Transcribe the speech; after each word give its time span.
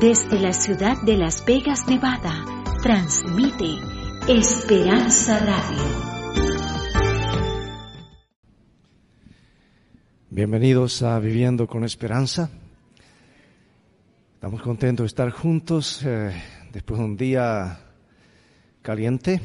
Desde 0.00 0.40
la 0.40 0.54
ciudad 0.54 0.96
de 1.02 1.18
Las 1.18 1.44
Vegas, 1.44 1.86
Nevada, 1.86 2.42
transmite 2.82 3.66
Esperanza 4.26 5.38
Radio. 5.40 5.82
Bienvenidos 10.30 11.02
a 11.02 11.18
Viviendo 11.18 11.66
con 11.66 11.84
Esperanza. 11.84 12.48
Estamos 14.36 14.62
contentos 14.62 15.04
de 15.04 15.08
estar 15.08 15.30
juntos 15.32 16.02
eh, 16.06 16.32
después 16.72 16.98
de 16.98 17.04
un 17.04 17.16
día 17.18 17.80
caliente. 18.80 19.42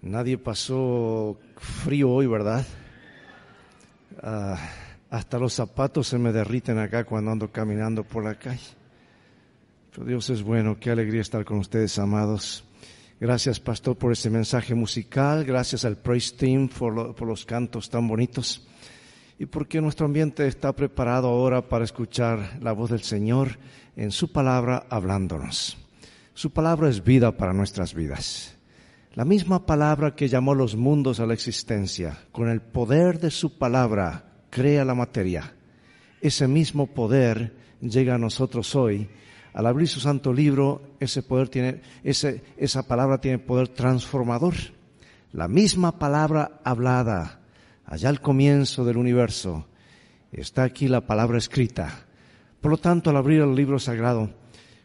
Nadie 0.00 0.38
pasó 0.38 1.38
frío 1.58 2.12
hoy, 2.12 2.26
¿verdad? 2.26 2.64
Ah, 4.22 4.56
hasta 5.10 5.38
los 5.38 5.52
zapatos 5.52 6.08
se 6.08 6.16
me 6.16 6.32
derriten 6.32 6.78
acá 6.78 7.04
cuando 7.04 7.30
ando 7.30 7.52
caminando 7.52 8.04
por 8.04 8.24
la 8.24 8.38
calle. 8.38 8.85
Dios 10.04 10.28
es 10.28 10.42
bueno, 10.42 10.78
qué 10.78 10.90
alegría 10.90 11.22
estar 11.22 11.44
con 11.44 11.58
ustedes, 11.58 11.98
amados. 11.98 12.64
Gracias, 13.18 13.60
pastor, 13.60 13.96
por 13.96 14.12
ese 14.12 14.28
mensaje 14.28 14.74
musical. 14.74 15.44
Gracias 15.44 15.86
al 15.86 15.96
Praise 15.96 16.36
Team 16.36 16.68
por, 16.68 17.14
por 17.14 17.26
los 17.26 17.46
cantos 17.46 17.88
tan 17.88 18.06
bonitos. 18.06 18.66
Y 19.38 19.46
porque 19.46 19.80
nuestro 19.80 20.06
ambiente 20.06 20.46
está 20.46 20.74
preparado 20.74 21.28
ahora 21.28 21.68
para 21.68 21.84
escuchar 21.84 22.58
la 22.60 22.72
voz 22.72 22.90
del 22.90 23.02
Señor 23.02 23.58
en 23.96 24.10
su 24.10 24.32
palabra 24.32 24.86
hablándonos. 24.90 25.78
Su 26.34 26.50
palabra 26.50 26.90
es 26.90 27.02
vida 27.02 27.36
para 27.36 27.54
nuestras 27.54 27.94
vidas. 27.94 28.54
La 29.14 29.24
misma 29.24 29.64
palabra 29.64 30.14
que 30.14 30.28
llamó 30.28 30.54
los 30.54 30.76
mundos 30.76 31.20
a 31.20 31.26
la 31.26 31.32
existencia, 31.32 32.18
con 32.32 32.50
el 32.50 32.60
poder 32.60 33.18
de 33.18 33.30
su 33.30 33.56
palabra, 33.56 34.34
crea 34.50 34.84
la 34.84 34.94
materia. 34.94 35.54
Ese 36.20 36.46
mismo 36.46 36.86
poder 36.86 37.54
llega 37.80 38.16
a 38.16 38.18
nosotros 38.18 38.74
hoy. 38.74 39.08
Al 39.56 39.64
abrir 39.64 39.88
su 39.88 40.00
santo 40.00 40.34
libro, 40.34 40.82
ese 41.00 41.22
poder 41.22 41.48
tiene, 41.48 41.80
ese, 42.04 42.42
esa 42.58 42.86
palabra 42.86 43.22
tiene 43.22 43.38
poder 43.38 43.68
transformador. 43.68 44.52
La 45.32 45.48
misma 45.48 45.98
palabra 45.98 46.60
hablada, 46.62 47.40
allá 47.86 48.10
al 48.10 48.20
comienzo 48.20 48.84
del 48.84 48.98
universo, 48.98 49.66
está 50.30 50.62
aquí 50.64 50.88
la 50.88 51.06
palabra 51.06 51.38
escrita. 51.38 52.04
Por 52.60 52.70
lo 52.70 52.76
tanto, 52.76 53.08
al 53.08 53.16
abrir 53.16 53.40
el 53.40 53.54
libro 53.54 53.78
sagrado, 53.78 54.28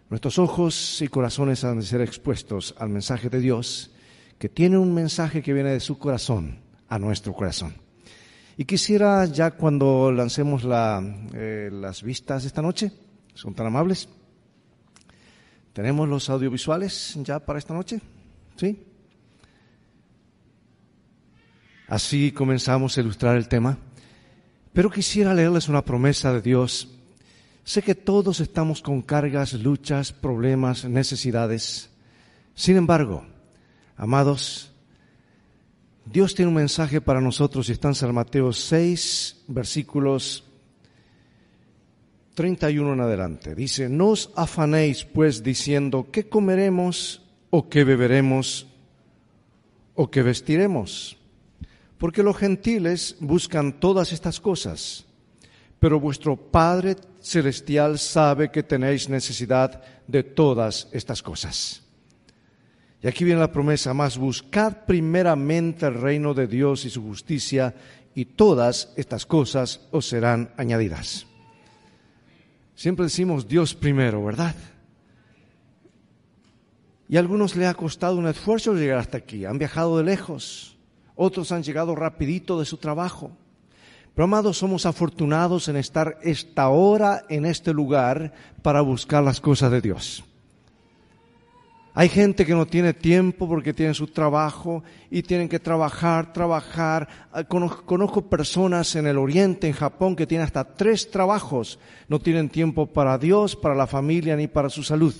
nuestros 0.09 0.39
ojos 0.39 1.01
y 1.01 1.09
corazones 1.09 1.65
han 1.65 1.79
de 1.79 1.85
ser 1.85 1.99
expuestos 1.99 2.73
al 2.77 2.87
mensaje 2.87 3.27
de 3.29 3.41
Dios 3.41 3.91
que 4.39 4.47
tiene 4.47 4.77
un 4.77 4.93
mensaje 4.93 5.41
que 5.41 5.51
viene 5.51 5.71
de 5.71 5.81
su 5.81 5.97
corazón 5.97 6.59
a 6.87 6.97
nuestro 6.97 7.33
corazón. 7.33 7.73
Y 8.55 8.63
quisiera 8.63 9.25
ya 9.25 9.51
cuando 9.51 10.13
lancemos 10.13 10.63
la, 10.63 11.03
eh, 11.33 11.69
las 11.73 12.03
vistas 12.03 12.45
esta 12.45 12.61
noche, 12.61 12.93
son 13.33 13.53
tan 13.53 13.67
amables, 13.67 14.07
¿tenemos 15.73 16.07
los 16.07 16.29
audiovisuales 16.29 17.17
ya 17.23 17.39
para 17.39 17.59
esta 17.59 17.73
noche? 17.73 18.01
¿Sí? 18.55 18.83
Así 21.87 22.31
comenzamos 22.31 22.97
a 22.97 23.01
ilustrar 23.01 23.35
el 23.35 23.47
tema, 23.47 23.77
pero 24.73 24.89
quisiera 24.89 25.33
leerles 25.33 25.67
una 25.67 25.83
promesa 25.83 26.31
de 26.33 26.41
Dios. 26.41 26.87
Sé 27.63 27.81
que 27.81 27.95
todos 27.95 28.39
estamos 28.39 28.81
con 28.81 29.01
cargas, 29.01 29.53
luchas, 29.53 30.13
problemas, 30.13 30.85
necesidades. 30.85 31.89
Sin 32.55 32.77
embargo, 32.77 33.25
Amados, 34.01 34.71
Dios 36.05 36.33
tiene 36.33 36.49
un 36.49 36.55
mensaje 36.55 37.01
para 37.01 37.21
nosotros 37.21 37.69
y 37.69 37.73
está 37.73 37.89
en 37.89 37.93
San 37.93 38.15
Mateo 38.15 38.51
6, 38.51 39.43
versículos 39.47 40.43
31 42.41 42.93
en 42.93 43.01
adelante. 43.01 43.53
Dice, 43.53 43.87
no 43.87 44.17
os 44.17 44.33
afanéis 44.33 45.05
pues 45.05 45.43
diciendo, 45.43 46.09
¿qué 46.11 46.25
comeremos 46.25 47.21
o 47.51 47.69
qué 47.69 47.83
beberemos 47.83 48.65
o 49.93 50.09
qué 50.09 50.23
vestiremos? 50.23 51.21
Porque 51.99 52.23
los 52.23 52.35
gentiles 52.35 53.15
buscan 53.19 53.79
todas 53.79 54.11
estas 54.11 54.39
cosas, 54.39 55.05
pero 55.77 55.99
vuestro 55.99 56.35
Padre 56.35 56.95
Celestial 57.19 57.99
sabe 57.99 58.49
que 58.49 58.63
tenéis 58.63 59.07
necesidad 59.07 59.83
de 60.07 60.23
todas 60.23 60.89
estas 60.93 61.21
cosas. 61.21 61.83
Y 63.03 63.07
aquí 63.07 63.23
viene 63.23 63.39
la 63.39 63.51
promesa, 63.51 63.93
más 63.93 64.17
buscad 64.17 64.85
primeramente 64.87 65.85
el 65.85 65.93
reino 65.93 66.33
de 66.33 66.47
Dios 66.47 66.85
y 66.85 66.89
su 66.89 67.03
justicia, 67.03 67.75
y 68.15 68.25
todas 68.25 68.93
estas 68.97 69.27
cosas 69.27 69.81
os 69.91 70.07
serán 70.07 70.55
añadidas. 70.57 71.27
Siempre 72.81 73.05
decimos 73.05 73.47
Dios 73.47 73.75
primero, 73.75 74.25
¿verdad? 74.25 74.55
Y 77.07 77.15
a 77.15 77.19
algunos 77.19 77.55
le 77.55 77.67
ha 77.67 77.75
costado 77.75 78.15
un 78.15 78.25
esfuerzo 78.25 78.73
llegar 78.73 78.97
hasta 78.97 79.19
aquí, 79.19 79.45
han 79.45 79.59
viajado 79.59 79.99
de 79.99 80.03
lejos, 80.03 80.79
otros 81.15 81.51
han 81.51 81.61
llegado 81.61 81.93
rapidito 81.93 82.59
de 82.59 82.65
su 82.65 82.77
trabajo. 82.77 83.37
Pero 84.15 84.23
amados, 84.23 84.57
somos 84.57 84.87
afortunados 84.87 85.67
en 85.67 85.75
estar 85.75 86.17
esta 86.23 86.69
hora 86.69 87.23
en 87.29 87.45
este 87.45 87.71
lugar 87.71 88.33
para 88.63 88.81
buscar 88.81 89.23
las 89.23 89.39
cosas 89.39 89.71
de 89.71 89.81
Dios. 89.81 90.23
Hay 91.93 92.07
gente 92.07 92.45
que 92.45 92.53
no 92.53 92.65
tiene 92.65 92.93
tiempo 92.93 93.49
porque 93.49 93.73
tienen 93.73 93.93
su 93.93 94.07
trabajo 94.07 94.81
y 95.09 95.23
tienen 95.23 95.49
que 95.49 95.59
trabajar, 95.59 96.31
trabajar. 96.31 97.07
Ah, 97.33 97.43
conozco, 97.43 98.29
personas 98.29 98.95
en 98.95 99.07
el 99.07 99.17
Oriente, 99.17 99.67
en 99.67 99.73
Japón, 99.73 100.15
que 100.15 100.25
tienen 100.25 100.45
hasta 100.45 100.63
tres 100.63 101.11
trabajos. 101.11 101.79
No 102.07 102.19
tienen 102.19 102.47
tiempo 102.47 102.87
para 102.87 103.17
Dios, 103.17 103.57
para 103.57 103.75
la 103.75 103.87
familia 103.87 104.37
ni 104.37 104.47
para 104.47 104.69
su 104.69 104.83
salud. 104.83 105.13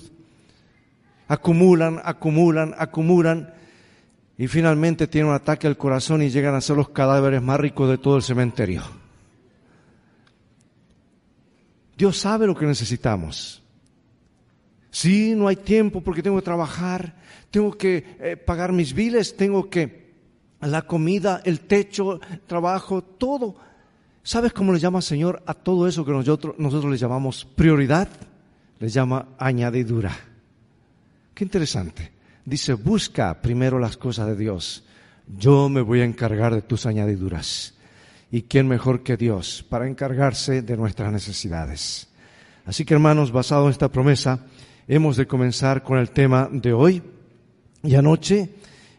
Acumulan, 1.28 2.00
acumulan, 2.04 2.74
acumulan 2.78 3.54
y 4.38 4.48
finalmente 4.48 5.08
tienen 5.08 5.30
un 5.30 5.36
ataque 5.36 5.68
al 5.68 5.78
corazón 5.78 6.22
y 6.22 6.30
llegan 6.30 6.56
a 6.56 6.62
ser 6.62 6.78
los 6.78 6.90
cadáveres 6.90 7.42
más 7.42 7.60
ricos 7.60 7.90
de 7.90 7.98
todo 7.98 8.16
el 8.16 8.24
cementerio. 8.24 8.82
Dios 11.98 12.18
sabe 12.18 12.48
lo 12.48 12.56
que 12.56 12.66
necesitamos. 12.66 13.61
Sí, 14.92 15.34
no 15.36 15.48
hay 15.48 15.56
tiempo 15.56 16.02
porque 16.02 16.22
tengo 16.22 16.36
que 16.36 16.44
trabajar, 16.44 17.16
tengo 17.50 17.76
que 17.78 18.18
eh, 18.20 18.38
pagar 18.38 18.74
mis 18.74 18.94
biles, 18.94 19.36
tengo 19.36 19.70
que 19.70 20.12
la 20.60 20.84
comida, 20.84 21.42
el 21.46 21.62
techo, 21.62 22.20
trabajo, 22.46 23.02
todo. 23.02 23.56
¿Sabes 24.22 24.54
cómo 24.54 24.74
le 24.74 24.80
llama 24.80 25.00
el 25.00 25.04
Señor 25.04 25.42
a 25.46 25.54
todo 25.54 25.88
eso 25.88 26.06
que 26.06 26.12
nosotros, 26.12 26.56
nosotros 26.60 26.92
le 26.92 26.98
llamamos 26.98 27.46
prioridad? 27.46 28.10
Le 28.80 28.90
llama 28.90 29.30
añadidura. 29.40 30.12
Qué 31.34 31.46
interesante. 31.46 32.12
Dice, 32.46 32.74
busca 32.74 33.42
primero 33.42 33.80
las 33.80 33.98
cosas 33.98 34.28
de 34.28 34.36
Dios. 34.36 34.84
Yo 35.38 35.70
me 35.70 35.82
voy 35.82 36.02
a 36.02 36.06
encargar 36.06 36.54
de 36.54 36.62
tus 36.62 36.86
añadiduras. 36.86 37.76
¿Y 38.30 38.44
quién 38.44 38.68
mejor 38.68 39.04
que 39.04 39.18
Dios 39.18 39.66
para 39.68 39.88
encargarse 39.88 40.62
de 40.62 40.78
nuestras 40.78 41.12
necesidades? 41.12 42.10
Así 42.66 42.86
que 42.86 42.94
hermanos, 42.94 43.32
basado 43.32 43.66
en 43.66 43.72
esta 43.72 43.90
promesa, 43.90 44.46
hemos 44.92 45.16
de 45.16 45.26
comenzar 45.26 45.84
con 45.84 46.00
el 46.00 46.12
tema 46.12 46.50
de 46.52 46.74
hoy. 46.74 47.02
Y 47.82 47.96
anoche 47.96 48.50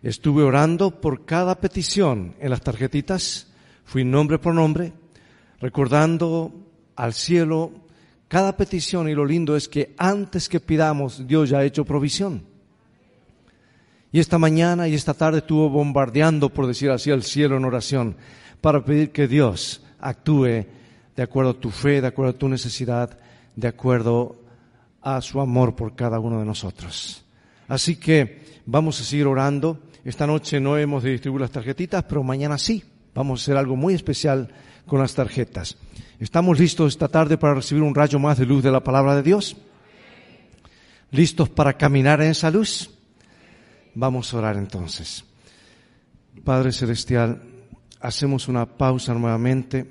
estuve 0.03 0.43
orando 0.43 1.03
por 1.03 1.27
cada 1.27 1.61
petición 1.61 2.35
en 2.41 2.49
las 2.49 2.63
tarjetitas, 2.63 3.49
fui 3.85 4.03
nombre 4.03 4.39
por 4.39 4.55
nombre, 4.55 4.95
recordando 5.61 6.51
al 6.97 7.13
cielo 7.13 7.73
cada 8.27 8.57
petición 8.57 9.07
y 9.11 9.15
lo 9.15 9.27
lindo 9.27 9.55
es 9.55 9.69
que 9.69 9.95
antes 9.99 10.49
que 10.49 10.61
pidamos, 10.61 11.27
Dios 11.27 11.51
ya 11.51 11.59
ha 11.59 11.65
hecho 11.65 11.85
provisión. 11.85 12.43
Y 14.13 14.19
esta 14.19 14.39
mañana 14.39 14.89
y 14.89 14.95
esta 14.95 15.13
tarde 15.13 15.39
estuvo 15.41 15.69
bombardeando, 15.69 16.49
por 16.49 16.67
decir 16.67 16.91
así, 16.91 17.11
al 17.11 17.23
cielo 17.23 17.59
en 17.59 17.67
oración 17.67 18.17
para 18.63 18.83
pedir 18.83 19.11
que 19.11 19.29
Dios 19.29 19.85
actúe 20.01 20.65
de 21.15 21.23
acuerdo 21.23 21.51
a 21.51 21.61
tu 21.61 21.69
fe, 21.69 22.01
de 22.01 22.07
acuerdo 22.07 22.31
a 22.31 22.39
tu 22.39 22.49
necesidad, 22.49 23.19
de 23.57 23.69
acuerdo 23.69 24.42
a 25.03 25.21
su 25.21 25.41
amor 25.41 25.75
por 25.75 25.95
cada 25.95 26.19
uno 26.19 26.39
de 26.39 26.47
nosotros. 26.47 27.25
Así 27.69 27.97
que 27.97 28.61
vamos 28.67 29.01
a 29.01 29.05
seguir 29.05 29.27
orando. 29.27 29.81
Esta 30.05 30.27
noche 30.27 30.61
no 30.61 30.79
hemos 30.79 31.03
de 31.03 31.11
distribuir 31.11 31.43
las 31.43 31.51
tarjetitas, 31.51 32.05
pero 32.05 32.23
mañana 32.23 32.59
sí. 32.59 32.83
Vamos 33.15 33.41
a 33.41 33.43
hacer 33.43 33.57
algo 33.57 33.77
muy 33.77 33.95
especial 33.95 34.49
con 34.87 35.01
las 35.01 35.15
tarjetas. 35.15 35.77
¿Estamos 36.19 36.59
listos 36.59 36.93
esta 36.93 37.09
tarde 37.09 37.37
para 37.37 37.55
recibir 37.55 37.83
un 37.83 37.95
rayo 37.95 38.19
más 38.19 38.39
de 38.39 38.47
luz 38.47 38.63
de 38.63 38.71
la 38.71 38.83
palabra 38.83 39.17
de 39.17 39.23
Dios? 39.23 39.57
¿Listos 41.11 41.49
para 41.51 41.77
caminar 41.77 42.23
en 42.23 42.31
esa 42.31 42.51
luz? 42.51 42.91
Vamos 43.95 44.33
a 44.33 44.39
orar 44.39 44.57
entonces. 44.57 45.25
Padre 46.45 46.73
Celestial, 46.73 47.43
hacemos 48.01 48.49
una 48.49 48.67
pausa 48.67 49.13
nuevamente 49.13 49.87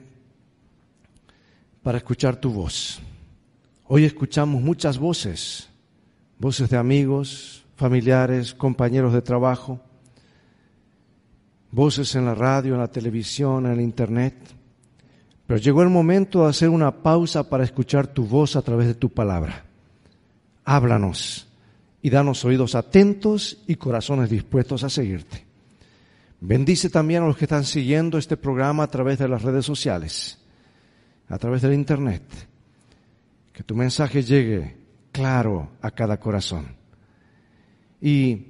para 1.84 2.00
escuchar 2.00 2.38
tu 2.38 2.52
voz. 2.52 3.02
Hoy 3.94 4.06
escuchamos 4.06 4.62
muchas 4.62 4.98
voces, 4.98 5.68
voces 6.40 6.70
de 6.70 6.78
amigos, 6.78 7.66
familiares, 7.76 8.54
compañeros 8.54 9.12
de 9.12 9.22
trabajo, 9.22 9.82
voces 11.72 12.16
en 12.16 12.24
la 12.24 12.34
radio, 12.34 12.76
en 12.76 12.80
la 12.80 12.88
televisión, 12.88 13.66
en 13.66 13.74
el 13.74 13.82
internet. 13.82 14.34
Pero 15.46 15.60
llegó 15.60 15.84
el 15.84 15.90
momento 15.90 16.44
de 16.44 16.52
hacer 16.52 16.70
una 16.70 17.04
pausa 17.04 17.50
para 17.50 17.66
escuchar 17.66 18.08
tu 18.08 18.26
voz 18.26 18.56
a 18.56 18.62
través 18.62 18.88
de 18.88 18.96
tu 18.96 19.10
palabra. 19.10 19.66
háblanos 20.64 21.50
y 22.02 22.10
danos 22.10 22.46
oídos 22.46 22.76
atentos 22.76 23.58
y 23.68 23.76
corazones 23.76 24.30
dispuestos 24.30 24.86
a 24.86 24.90
seguirte. 24.90 25.46
Bendice 26.40 26.90
también 26.90 27.24
a 27.24 27.28
los 27.28 27.36
que 27.36 27.44
están 27.44 27.66
siguiendo 27.66 28.18
este 28.18 28.38
programa 28.38 28.84
a 28.84 28.88
través 28.88 29.20
de 29.20 29.28
las 29.28 29.42
redes 29.42 29.66
sociales, 29.66 30.40
a 31.28 31.38
través 31.38 31.62
del 31.62 31.74
Internet. 31.74 32.50
Que 33.53 33.63
tu 33.63 33.75
mensaje 33.75 34.24
llegue 34.24 34.77
claro 35.12 35.71
a 35.81 35.92
cada 35.92 36.19
corazón. 36.19 36.75
Y 38.01 38.48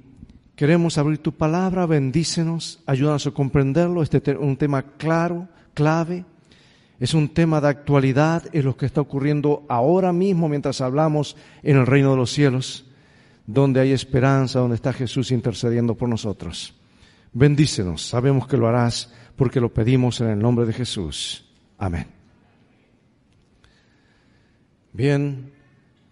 queremos 0.56 0.96
abrir 0.98 1.18
tu 1.18 1.32
palabra, 1.32 1.86
bendícenos, 1.86 2.82
ayúdanos 2.86 3.26
a 3.26 3.32
comprenderlo. 3.32 4.02
Este 4.02 4.22
es 4.24 4.36
un 4.38 4.56
tema 4.56 4.82
claro, 4.96 5.48
clave. 5.74 6.24
Es 7.02 7.14
un 7.14 7.30
tema 7.30 7.60
de 7.60 7.66
actualidad, 7.66 8.44
es 8.52 8.64
lo 8.64 8.76
que 8.76 8.86
está 8.86 9.00
ocurriendo 9.00 9.66
ahora 9.68 10.12
mismo 10.12 10.48
mientras 10.48 10.80
hablamos 10.80 11.36
en 11.64 11.76
el 11.76 11.84
reino 11.84 12.12
de 12.12 12.16
los 12.16 12.30
cielos, 12.30 12.84
donde 13.44 13.80
hay 13.80 13.90
esperanza, 13.90 14.60
donde 14.60 14.76
está 14.76 14.92
Jesús 14.92 15.32
intercediendo 15.32 15.96
por 15.96 16.08
nosotros. 16.08 16.74
Bendícenos, 17.32 18.02
sabemos 18.02 18.46
que 18.46 18.56
lo 18.56 18.68
harás 18.68 19.12
porque 19.34 19.60
lo 19.60 19.74
pedimos 19.74 20.20
en 20.20 20.28
el 20.28 20.38
nombre 20.38 20.64
de 20.64 20.74
Jesús. 20.74 21.44
Amén. 21.76 22.21
Bien, 24.92 25.52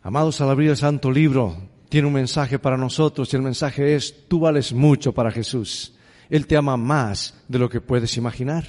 amados, 0.03 0.41
al 0.41 0.51
abrir 0.51 0.71
el 0.71 0.77
santo 0.77 1.11
libro, 1.11 1.57
tiene 1.91 2.09
un 2.09 2.15
mensaje 2.15 2.59
para 2.59 2.79
nosotros 2.79 3.33
y 3.33 3.37
el 3.37 3.43
mensaje 3.43 3.95
es, 3.95 4.27
tú 4.27 4.41
vales 4.41 4.73
mucho 4.73 5.13
para 5.13 5.31
Jesús. 5.31 5.95
Él 6.31 6.47
te 6.47 6.57
ama 6.57 6.77
más 6.77 7.35
de 7.47 7.59
lo 7.59 7.69
que 7.69 7.81
puedes 7.81 8.17
imaginar. 8.17 8.65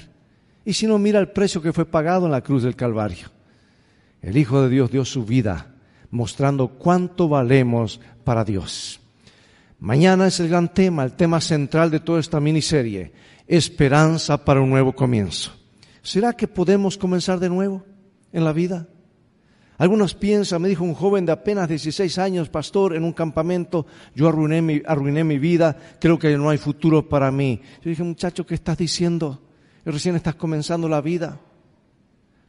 Y 0.64 0.74
si 0.74 0.86
no, 0.86 0.98
mira 0.98 1.18
el 1.18 1.30
precio 1.30 1.62
que 1.62 1.72
fue 1.72 1.86
pagado 1.86 2.26
en 2.26 2.32
la 2.32 2.42
cruz 2.42 2.62
del 2.62 2.76
Calvario. 2.76 3.28
El 4.20 4.36
Hijo 4.36 4.62
de 4.62 4.68
Dios 4.68 4.90
dio 4.90 5.04
su 5.04 5.24
vida 5.24 5.74
mostrando 6.10 6.68
cuánto 6.68 7.28
valemos 7.28 7.98
para 8.22 8.44
Dios. 8.44 9.00
Mañana 9.80 10.26
es 10.26 10.38
el 10.38 10.48
gran 10.48 10.72
tema, 10.72 11.04
el 11.04 11.14
tema 11.14 11.40
central 11.40 11.90
de 11.90 12.00
toda 12.00 12.20
esta 12.20 12.38
miniserie, 12.38 13.12
esperanza 13.48 14.44
para 14.44 14.60
un 14.60 14.70
nuevo 14.70 14.92
comienzo. 14.92 15.52
¿Será 16.02 16.34
que 16.34 16.46
podemos 16.46 16.98
comenzar 16.98 17.40
de 17.40 17.48
nuevo 17.48 17.82
en 18.30 18.44
la 18.44 18.52
vida? 18.52 18.86
Algunos 19.82 20.14
piensan, 20.14 20.62
me 20.62 20.68
dijo 20.68 20.84
un 20.84 20.94
joven 20.94 21.26
de 21.26 21.32
apenas 21.32 21.68
16 21.68 22.16
años, 22.18 22.48
pastor, 22.48 22.94
en 22.94 23.02
un 23.02 23.12
campamento, 23.12 23.84
yo 24.14 24.28
arruiné 24.28 25.24
mi, 25.24 25.38
vida, 25.38 25.76
creo 25.98 26.20
que 26.20 26.38
no 26.38 26.50
hay 26.50 26.58
futuro 26.58 27.08
para 27.08 27.32
mí. 27.32 27.60
Yo 27.82 27.90
dije, 27.90 28.04
muchacho, 28.04 28.46
¿qué 28.46 28.54
estás 28.54 28.78
diciendo? 28.78 29.42
Recién 29.84 30.14
estás 30.14 30.36
comenzando 30.36 30.88
la 30.88 31.00
vida. 31.00 31.40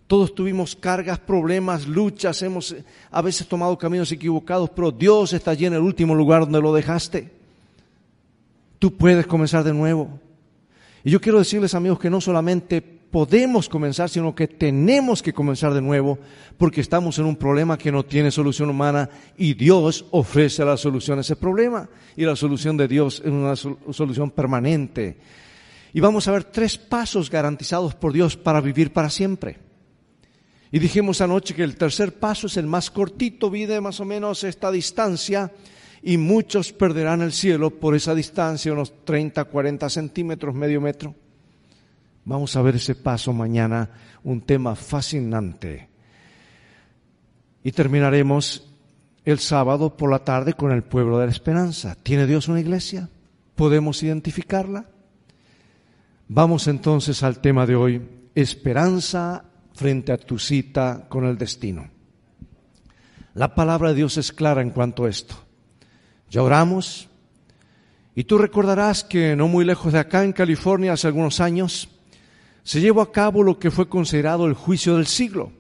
Todos 0.06 0.36
tuvimos 0.36 0.76
cargas, 0.76 1.18
problemas, 1.18 1.88
luchas, 1.88 2.40
hemos 2.44 2.76
a 3.10 3.22
veces 3.24 3.48
tomado 3.48 3.76
caminos 3.80 4.12
equivocados, 4.12 4.70
pero 4.70 4.92
Dios 4.92 5.34
está 5.34 5.50
allí 5.50 5.66
en 5.66 5.74
el 5.74 5.82
último 5.82 6.14
lugar 6.14 6.42
donde 6.42 6.62
lo 6.62 6.72
dejaste. 6.72 7.32
Tú 8.78 8.96
puedes 8.96 9.26
comenzar 9.26 9.64
de 9.64 9.74
nuevo. 9.74 10.20
Y 11.04 11.10
yo 11.10 11.20
quiero 11.20 11.40
decirles, 11.40 11.74
amigos, 11.74 11.98
que 11.98 12.12
no 12.12 12.22
solamente 12.22 13.02
podemos 13.14 13.70
comenzar, 13.70 14.10
sino 14.10 14.34
que 14.34 14.48
tenemos 14.48 15.22
que 15.22 15.34
comenzar 15.34 15.72
de 15.72 15.84
nuevo, 15.84 16.18
porque 16.58 16.82
estamos 16.82 17.20
en 17.20 17.26
un 17.26 17.36
problema 17.36 17.78
que 17.78 17.92
no 17.92 18.04
tiene 18.04 18.32
solución 18.32 18.72
humana 18.72 19.08
y 19.38 19.54
Dios 19.54 20.06
ofrece 20.10 20.66
la 20.66 20.78
solución 20.78 21.20
a 21.20 21.22
ese 21.22 21.36
problema. 21.36 21.88
Y 22.16 22.26
la 22.26 22.36
solución 22.36 22.76
de 22.76 22.88
Dios 22.88 23.22
es 23.24 23.32
una 23.32 23.56
solución 23.56 24.32
permanente. 24.32 25.20
Y 25.94 26.00
vamos 26.00 26.28
a 26.28 26.32
ver 26.32 26.46
tres 26.46 26.76
pasos 26.76 27.30
garantizados 27.30 27.94
por 27.94 28.14
Dios 28.14 28.36
para 28.36 28.60
vivir 28.62 28.92
para 28.92 29.12
siempre. 29.12 29.60
Y 30.72 30.80
dijimos 30.80 31.22
anoche 31.22 31.54
que 31.54 31.62
el 31.62 31.76
tercer 31.76 32.18
paso 32.18 32.48
es 32.48 32.58
el 32.58 32.66
más 32.66 32.90
cortito, 32.90 33.52
vive 33.52 33.80
más 33.80 34.00
o 34.00 34.06
menos 34.06 34.44
esta 34.44 34.72
distancia 34.72 35.52
y 36.02 36.18
muchos 36.18 36.74
perderán 36.74 37.22
el 37.22 37.32
cielo 37.32 37.70
por 37.70 37.96
esa 37.96 38.16
distancia, 38.16 38.74
unos 38.74 39.06
30, 39.06 39.44
40 39.46 39.88
centímetros, 39.88 40.56
medio 40.56 40.82
metro. 40.82 41.14
Vamos 42.26 42.56
a 42.56 42.62
ver 42.62 42.76
ese 42.76 42.96
paso 42.96 43.34
mañana, 43.34 43.90
un 44.24 44.42
tema 44.42 44.76
fascinante. 44.76 45.90
Y 47.64 47.72
terminaremos 47.72 48.74
el 49.26 49.40
sábado 49.40 49.96
por 49.96 50.12
la 50.12 50.20
tarde 50.20 50.54
con 50.54 50.72
el 50.72 50.84
pueblo 50.84 51.20
de 51.20 51.26
la 51.26 51.32
esperanza. 51.32 51.96
¿Tiene 52.02 52.26
Dios 52.26 52.48
una 52.48 52.60
iglesia? 52.60 53.10
¿Podemos 53.56 54.02
identificarla? 54.04 54.86
Vamos 56.28 56.68
entonces 56.68 57.24
al 57.24 57.40
tema 57.40 57.66
de 57.66 57.76
hoy, 57.76 58.02
esperanza 58.36 59.46
frente 59.74 60.12
a 60.12 60.18
tu 60.18 60.40
cita 60.40 61.06
con 61.10 61.26
el 61.26 61.38
destino. 61.38 61.90
La 63.34 63.56
palabra 63.56 63.90
de 63.90 63.96
Dios 63.96 64.18
es 64.18 64.32
clara 64.32 64.62
en 64.62 64.70
cuanto 64.70 65.06
a 65.06 65.10
esto. 65.10 65.36
Ya 66.30 66.42
oramos 66.42 67.10
y 68.16 68.26
tú 68.26 68.38
recordarás 68.38 69.04
que 69.04 69.36
no 69.36 69.48
muy 69.48 69.66
lejos 69.66 69.92
de 69.92 70.00
acá, 70.00 70.24
en 70.24 70.34
California, 70.34 70.94
hace 70.94 71.08
algunos 71.08 71.40
años, 71.40 71.90
se 72.64 72.82
llevó 72.82 73.02
a 73.02 73.12
cabo 73.12 73.44
lo 73.44 73.60
que 73.60 73.72
fue 73.72 73.88
considerado 73.88 74.46
el 74.46 74.54
juicio 74.54 74.96
del 74.96 75.08
siglo, 75.08 75.52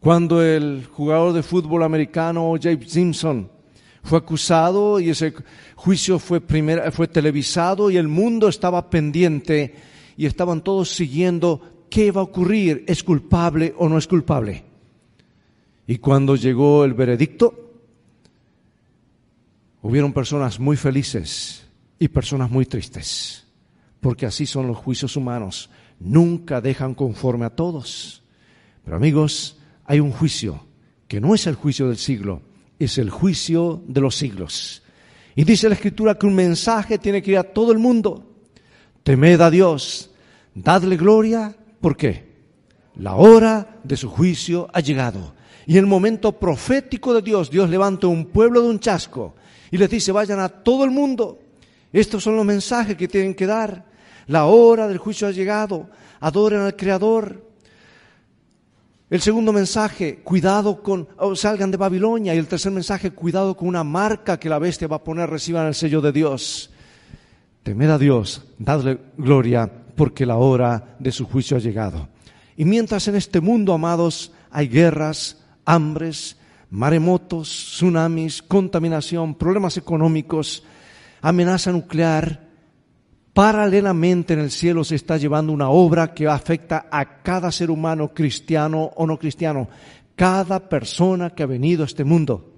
cuando 0.00 0.42
el 0.42 0.86
jugador 0.90 1.32
de 1.32 1.42
fútbol 1.42 1.82
americano 1.82 2.54
James 2.60 2.90
Simpson 2.90 3.50
fue 4.02 4.18
acusado 4.18 4.98
y 4.98 5.10
ese 5.10 5.32
juicio 5.76 6.18
fue, 6.18 6.40
fue 6.90 7.08
televisado 7.08 7.90
y 7.90 7.96
el 7.96 8.08
mundo 8.08 8.48
estaba 8.48 8.90
pendiente 8.90 9.76
y 10.16 10.26
estaban 10.26 10.62
todos 10.62 10.90
siguiendo 10.94 11.86
qué 11.88 12.10
va 12.10 12.22
a 12.22 12.24
ocurrir, 12.24 12.84
es 12.88 13.04
culpable 13.04 13.74
o 13.76 13.88
no 13.88 13.98
es 13.98 14.06
culpable. 14.06 14.64
Y 15.86 15.98
cuando 15.98 16.36
llegó 16.36 16.84
el 16.84 16.94
veredicto, 16.94 17.72
hubieron 19.82 20.12
personas 20.12 20.58
muy 20.58 20.76
felices 20.76 21.66
y 21.98 22.08
personas 22.08 22.50
muy 22.50 22.66
tristes, 22.66 23.46
porque 24.00 24.26
así 24.26 24.46
son 24.46 24.66
los 24.66 24.78
juicios 24.78 25.16
humanos, 25.16 25.70
nunca 26.02 26.60
dejan 26.60 26.94
conforme 26.94 27.46
a 27.46 27.50
todos. 27.50 28.22
Pero 28.84 28.96
amigos, 28.96 29.58
hay 29.84 30.00
un 30.00 30.12
juicio 30.12 30.66
que 31.08 31.20
no 31.20 31.34
es 31.34 31.46
el 31.46 31.54
juicio 31.54 31.88
del 31.88 31.98
siglo, 31.98 32.42
es 32.78 32.98
el 32.98 33.10
juicio 33.10 33.82
de 33.86 34.00
los 34.00 34.16
siglos. 34.16 34.82
Y 35.34 35.44
dice 35.44 35.68
la 35.68 35.74
Escritura 35.74 36.18
que 36.18 36.26
un 36.26 36.34
mensaje 36.34 36.98
tiene 36.98 37.22
que 37.22 37.32
ir 37.32 37.38
a 37.38 37.44
todo 37.44 37.72
el 37.72 37.78
mundo. 37.78 38.28
Temed 39.02 39.40
a 39.40 39.50
Dios, 39.50 40.10
dadle 40.54 40.96
gloria 40.96 41.56
¿Por 41.82 41.96
qué? 41.96 42.24
La 42.94 43.16
hora 43.16 43.80
de 43.82 43.96
su 43.96 44.08
juicio 44.08 44.68
ha 44.72 44.80
llegado. 44.80 45.34
Y 45.66 45.76
el 45.78 45.86
momento 45.86 46.38
profético 46.38 47.12
de 47.12 47.22
Dios, 47.22 47.50
Dios 47.50 47.68
levanta 47.68 48.06
un 48.06 48.26
pueblo 48.26 48.62
de 48.62 48.68
un 48.68 48.78
chasco 48.78 49.34
y 49.70 49.76
les 49.76 49.90
dice, 49.90 50.12
vayan 50.12 50.38
a 50.38 50.48
todo 50.48 50.84
el 50.84 50.92
mundo. 50.92 51.40
Estos 51.92 52.22
son 52.22 52.36
los 52.36 52.46
mensajes 52.46 52.96
que 52.96 53.08
tienen 53.08 53.34
que 53.34 53.46
dar. 53.46 53.84
La 54.26 54.46
hora 54.46 54.88
del 54.88 54.98
juicio 54.98 55.26
ha 55.26 55.30
llegado. 55.30 55.88
Adoren 56.20 56.60
al 56.60 56.76
Creador. 56.76 57.50
El 59.10 59.20
segundo 59.20 59.52
mensaje, 59.52 60.20
cuidado 60.24 60.82
con, 60.82 61.08
salgan 61.34 61.70
de 61.70 61.76
Babilonia. 61.76 62.34
Y 62.34 62.38
el 62.38 62.46
tercer 62.46 62.72
mensaje, 62.72 63.10
cuidado 63.10 63.56
con 63.56 63.68
una 63.68 63.84
marca 63.84 64.38
que 64.38 64.48
la 64.48 64.58
bestia 64.58 64.88
va 64.88 64.96
a 64.96 65.04
poner, 65.04 65.28
reciban 65.28 65.66
el 65.66 65.74
sello 65.74 66.00
de 66.00 66.12
Dios. 66.12 66.70
Temed 67.62 67.90
a 67.90 67.98
Dios, 67.98 68.42
dadle 68.58 68.98
gloria 69.16 69.70
porque 69.96 70.26
la 70.26 70.36
hora 70.36 70.96
de 70.98 71.12
su 71.12 71.26
juicio 71.26 71.56
ha 71.56 71.60
llegado. 71.60 72.08
Y 72.56 72.64
mientras 72.64 73.06
en 73.08 73.16
este 73.16 73.40
mundo, 73.40 73.72
amados, 73.72 74.32
hay 74.50 74.68
guerras, 74.68 75.42
hambres, 75.64 76.36
maremotos, 76.70 77.48
tsunamis, 77.48 78.42
contaminación, 78.42 79.34
problemas 79.34 79.76
económicos, 79.76 80.64
amenaza 81.20 81.70
nuclear, 81.70 82.48
paralelamente 83.32 84.34
en 84.34 84.40
el 84.40 84.50
cielo 84.50 84.84
se 84.84 84.96
está 84.96 85.16
llevando 85.16 85.52
una 85.52 85.70
obra 85.70 86.12
que 86.14 86.28
afecta 86.28 86.86
a 86.90 87.22
cada 87.22 87.50
ser 87.50 87.70
humano, 87.70 88.12
cristiano 88.12 88.90
o 88.96 89.06
no 89.06 89.18
cristiano. 89.18 89.68
Cada 90.14 90.68
persona 90.68 91.30
que 91.30 91.42
ha 91.42 91.46
venido 91.46 91.82
a 91.82 91.86
este 91.86 92.04
mundo 92.04 92.52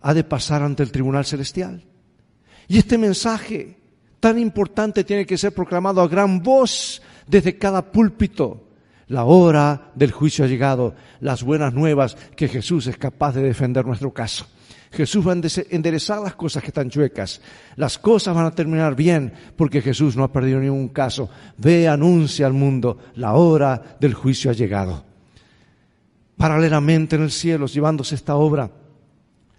ha 0.00 0.14
de 0.14 0.24
pasar 0.24 0.62
ante 0.62 0.82
el 0.82 0.90
tribunal 0.90 1.24
celestial. 1.24 1.84
Y 2.68 2.78
este 2.78 2.98
mensaje 2.98 3.78
tan 4.20 4.38
importante 4.38 5.04
tiene 5.04 5.26
que 5.26 5.36
ser 5.36 5.52
proclamado 5.52 6.00
a 6.00 6.08
gran 6.08 6.42
voz 6.42 7.02
desde 7.26 7.58
cada 7.58 7.92
púlpito. 7.92 8.68
La 9.08 9.24
hora 9.24 9.90
del 9.94 10.10
juicio 10.10 10.44
ha 10.44 10.48
llegado, 10.48 10.94
las 11.20 11.42
buenas 11.42 11.74
nuevas 11.74 12.16
que 12.34 12.48
Jesús 12.48 12.86
es 12.86 12.96
capaz 12.96 13.34
de 13.34 13.42
defender 13.42 13.84
nuestro 13.84 14.12
caso. 14.12 14.46
Jesús 14.92 15.26
va 15.26 15.32
a 15.32 15.40
enderezar 15.70 16.20
las 16.20 16.34
cosas 16.34 16.62
que 16.62 16.68
están 16.68 16.90
chuecas. 16.90 17.40
Las 17.76 17.98
cosas 17.98 18.34
van 18.34 18.44
a 18.44 18.54
terminar 18.54 18.94
bien 18.94 19.32
porque 19.56 19.80
Jesús 19.80 20.16
no 20.16 20.24
ha 20.24 20.32
perdido 20.32 20.60
ningún 20.60 20.90
caso. 20.90 21.30
Ve, 21.56 21.88
anuncia 21.88 22.46
al 22.46 22.52
mundo, 22.52 22.98
la 23.14 23.32
hora 23.32 23.96
del 23.98 24.12
juicio 24.12 24.50
ha 24.50 24.54
llegado. 24.54 25.04
Paralelamente 26.36 27.16
en 27.16 27.22
el 27.22 27.30
cielo, 27.30 27.66
llevándose 27.66 28.14
esta 28.14 28.36
obra, 28.36 28.70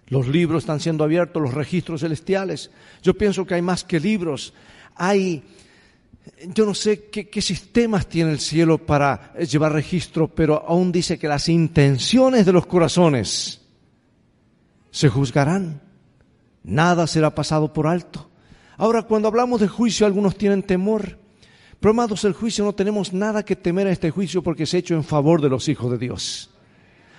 los 0.06 0.28
libros 0.28 0.62
están 0.62 0.78
siendo 0.78 1.02
abiertos, 1.02 1.42
los 1.42 1.54
registros 1.54 2.02
celestiales. 2.02 2.70
Yo 3.02 3.14
pienso 3.14 3.44
que 3.44 3.54
hay 3.54 3.62
más 3.62 3.82
que 3.82 3.98
libros. 3.98 4.54
Hay, 4.94 5.42
yo 6.54 6.64
no 6.64 6.74
sé 6.74 7.06
qué, 7.06 7.42
sistemas 7.42 8.06
tiene 8.06 8.30
el 8.30 8.38
cielo 8.38 8.78
para 8.78 9.34
llevar 9.34 9.72
registro, 9.72 10.28
pero 10.28 10.64
aún 10.68 10.92
dice 10.92 11.18
que 11.18 11.26
las 11.26 11.48
intenciones 11.48 12.46
de 12.46 12.52
los 12.52 12.66
corazones 12.66 13.63
se 14.94 15.08
juzgarán. 15.08 15.80
Nada 16.62 17.08
será 17.08 17.34
pasado 17.34 17.72
por 17.72 17.88
alto. 17.88 18.30
Ahora, 18.76 19.02
cuando 19.02 19.26
hablamos 19.26 19.60
de 19.60 19.66
juicio, 19.66 20.06
algunos 20.06 20.38
tienen 20.38 20.62
temor. 20.62 21.18
Pero, 21.80 21.90
amados, 21.90 22.24
el 22.24 22.32
juicio 22.32 22.64
no 22.64 22.76
tenemos 22.76 23.12
nada 23.12 23.44
que 23.44 23.56
temer 23.56 23.88
a 23.88 23.90
este 23.90 24.12
juicio 24.12 24.40
porque 24.40 24.62
ha 24.62 24.76
hecho 24.76 24.94
en 24.94 25.02
favor 25.02 25.42
de 25.42 25.48
los 25.48 25.68
hijos 25.68 25.90
de 25.90 25.98
Dios. 25.98 26.50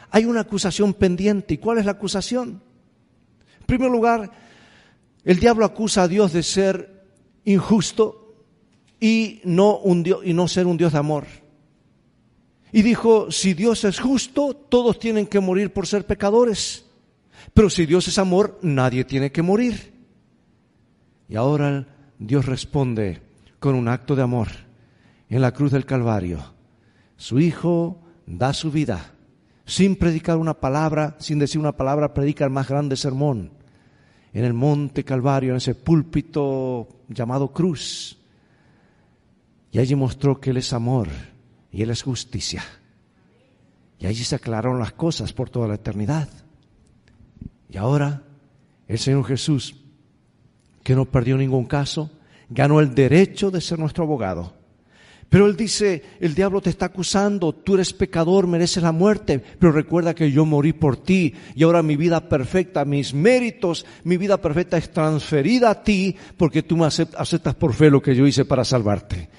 Hay 0.10 0.24
una 0.24 0.40
acusación 0.40 0.94
pendiente. 0.94 1.56
¿Y 1.56 1.58
cuál 1.58 1.78
es 1.78 1.86
la 1.86 1.92
acusación? 1.92 2.62
En 3.60 3.66
primer 3.66 3.92
lugar, 3.92 4.32
el 5.26 5.38
diablo 5.38 5.66
acusa 5.66 6.04
a 6.04 6.08
Dios 6.08 6.32
de 6.32 6.44
ser 6.44 7.04
injusto 7.44 8.36
y 9.02 9.42
no, 9.44 9.80
un 9.80 10.02
Dios, 10.02 10.22
y 10.24 10.32
no 10.32 10.48
ser 10.48 10.66
un 10.66 10.78
Dios 10.78 10.94
de 10.94 11.00
amor. 11.00 11.26
Y 12.72 12.84
dijo, 12.84 13.32
si 13.32 13.54
Dios 13.54 13.84
es 13.84 14.00
justo, 14.00 14.54
todos 14.54 14.98
tienen 14.98 15.28
que 15.28 15.42
morir 15.42 15.74
por 15.74 15.88
ser 15.88 16.06
pecadores. 16.06 16.85
Pero 17.56 17.70
si 17.70 17.86
Dios 17.86 18.06
es 18.10 18.20
amor, 18.20 18.60
nadie 18.62 19.06
tiene 19.06 19.32
que 19.32 19.42
morir. 19.42 19.94
Y 21.30 21.38
ahora 21.38 21.88
Dios 22.20 22.46
responde 22.46 23.22
con 23.60 23.76
un 23.76 23.88
acto 23.88 24.14
de 24.14 24.24
amor 24.24 24.50
en 25.30 25.42
la 25.42 25.54
cruz 25.54 25.72
del 25.72 25.86
Calvario. 25.86 26.54
Su 27.16 27.40
Hijo 27.40 28.04
da 28.28 28.52
su 28.52 28.72
vida 28.72 29.14
sin 29.66 29.96
predicar 29.96 30.36
una 30.36 30.54
palabra, 30.54 31.16
sin 31.20 31.40
decir 31.40 31.60
una 31.60 31.72
palabra, 31.72 32.14
predica 32.14 32.44
el 32.44 32.52
más 32.52 32.68
grande 32.68 32.98
sermón 32.98 33.52
en 34.34 34.44
el 34.44 34.54
monte 34.54 35.06
Calvario, 35.06 35.52
en 35.52 35.58
ese 35.58 35.76
púlpito 35.76 36.90
llamado 37.08 37.54
cruz. 37.54 38.18
Y 39.72 39.80
allí 39.80 39.96
mostró 39.96 40.42
que 40.42 40.50
Él 40.50 40.58
es 40.58 40.74
amor 40.74 41.08
y 41.72 41.84
Él 41.84 41.90
es 41.90 42.04
justicia. 42.04 42.66
Y 43.98 44.08
allí 44.08 44.26
se 44.26 44.36
aclararon 44.36 44.78
las 44.78 44.92
cosas 44.92 45.32
por 45.32 45.50
toda 45.50 45.70
la 45.70 45.76
eternidad. 45.76 46.28
Y 47.70 47.78
ahora 47.78 48.24
el 48.88 49.00
Señor 49.00 49.26
Jesús, 49.26 49.76
que 50.84 50.96
no 50.96 51.06
perdió 51.06 51.38
ningún 51.38 51.66
caso, 51.66 52.12
ganó 52.50 52.80
el 52.80 52.94
derecho 52.94 53.52
de 53.52 53.62
ser 53.62 53.80
nuestro 53.80 54.04
abogado. 54.04 54.54
Pero 55.30 55.48
él 55.48 55.58
dice, 55.58 56.04
el 56.20 56.36
diablo 56.36 56.62
te 56.62 56.70
está 56.70 56.86
acusando, 56.86 57.52
tú 57.52 57.74
eres 57.74 57.94
pecador, 57.94 58.46
mereces 58.48 58.84
la 58.84 58.92
muerte, 58.92 59.42
pero 59.60 59.72
recuerda 59.72 60.14
que 60.14 60.32
yo 60.32 60.46
morí 60.46 60.72
por 60.72 60.98
ti 60.98 61.34
y 61.56 61.64
ahora 61.64 61.82
mi 61.82 61.96
vida 61.96 62.30
perfecta, 62.30 62.86
mis 62.86 63.14
méritos, 63.14 63.86
mi 64.04 64.18
vida 64.18 64.40
perfecta 64.40 64.78
es 64.78 64.92
transferida 64.92 65.72
a 65.72 65.84
ti 65.84 66.16
porque 66.38 66.64
tú 66.64 66.78
me 66.78 66.86
aceptas 66.86 67.56
por 67.56 67.74
fe 67.74 67.90
lo 67.90 68.02
que 68.02 68.16
yo 68.16 68.28
hice 68.28 68.46
para 68.46 68.64
salvarte. 68.64 69.30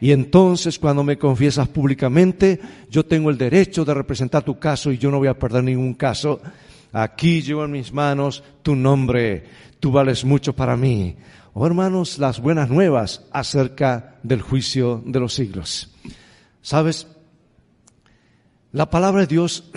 Y 0.00 0.12
entonces 0.12 0.78
cuando 0.78 1.04
me 1.04 1.18
confiesas 1.18 1.68
públicamente, 1.68 2.58
yo 2.90 3.04
tengo 3.04 3.30
el 3.30 3.38
derecho 3.38 3.84
de 3.84 3.94
representar 3.94 4.42
tu 4.42 4.58
caso 4.58 4.90
y 4.90 4.98
yo 4.98 5.10
no 5.10 5.18
voy 5.18 5.28
a 5.28 5.38
perder 5.38 5.64
ningún 5.64 5.94
caso. 5.94 6.40
Aquí 6.98 7.42
llevo 7.42 7.62
en 7.66 7.72
mis 7.72 7.92
manos 7.92 8.42
tu 8.62 8.74
nombre, 8.74 9.44
tú 9.80 9.92
vales 9.92 10.24
mucho 10.24 10.56
para 10.56 10.78
mí. 10.78 11.14
Oh 11.52 11.66
hermanos, 11.66 12.16
las 12.16 12.40
buenas 12.40 12.70
nuevas 12.70 13.26
acerca 13.32 14.16
del 14.22 14.40
juicio 14.40 15.02
de 15.04 15.20
los 15.20 15.34
siglos. 15.34 15.92
¿Sabes? 16.62 17.06
La 18.72 18.88
palabra 18.88 19.20
de 19.20 19.26
Dios, 19.26 19.70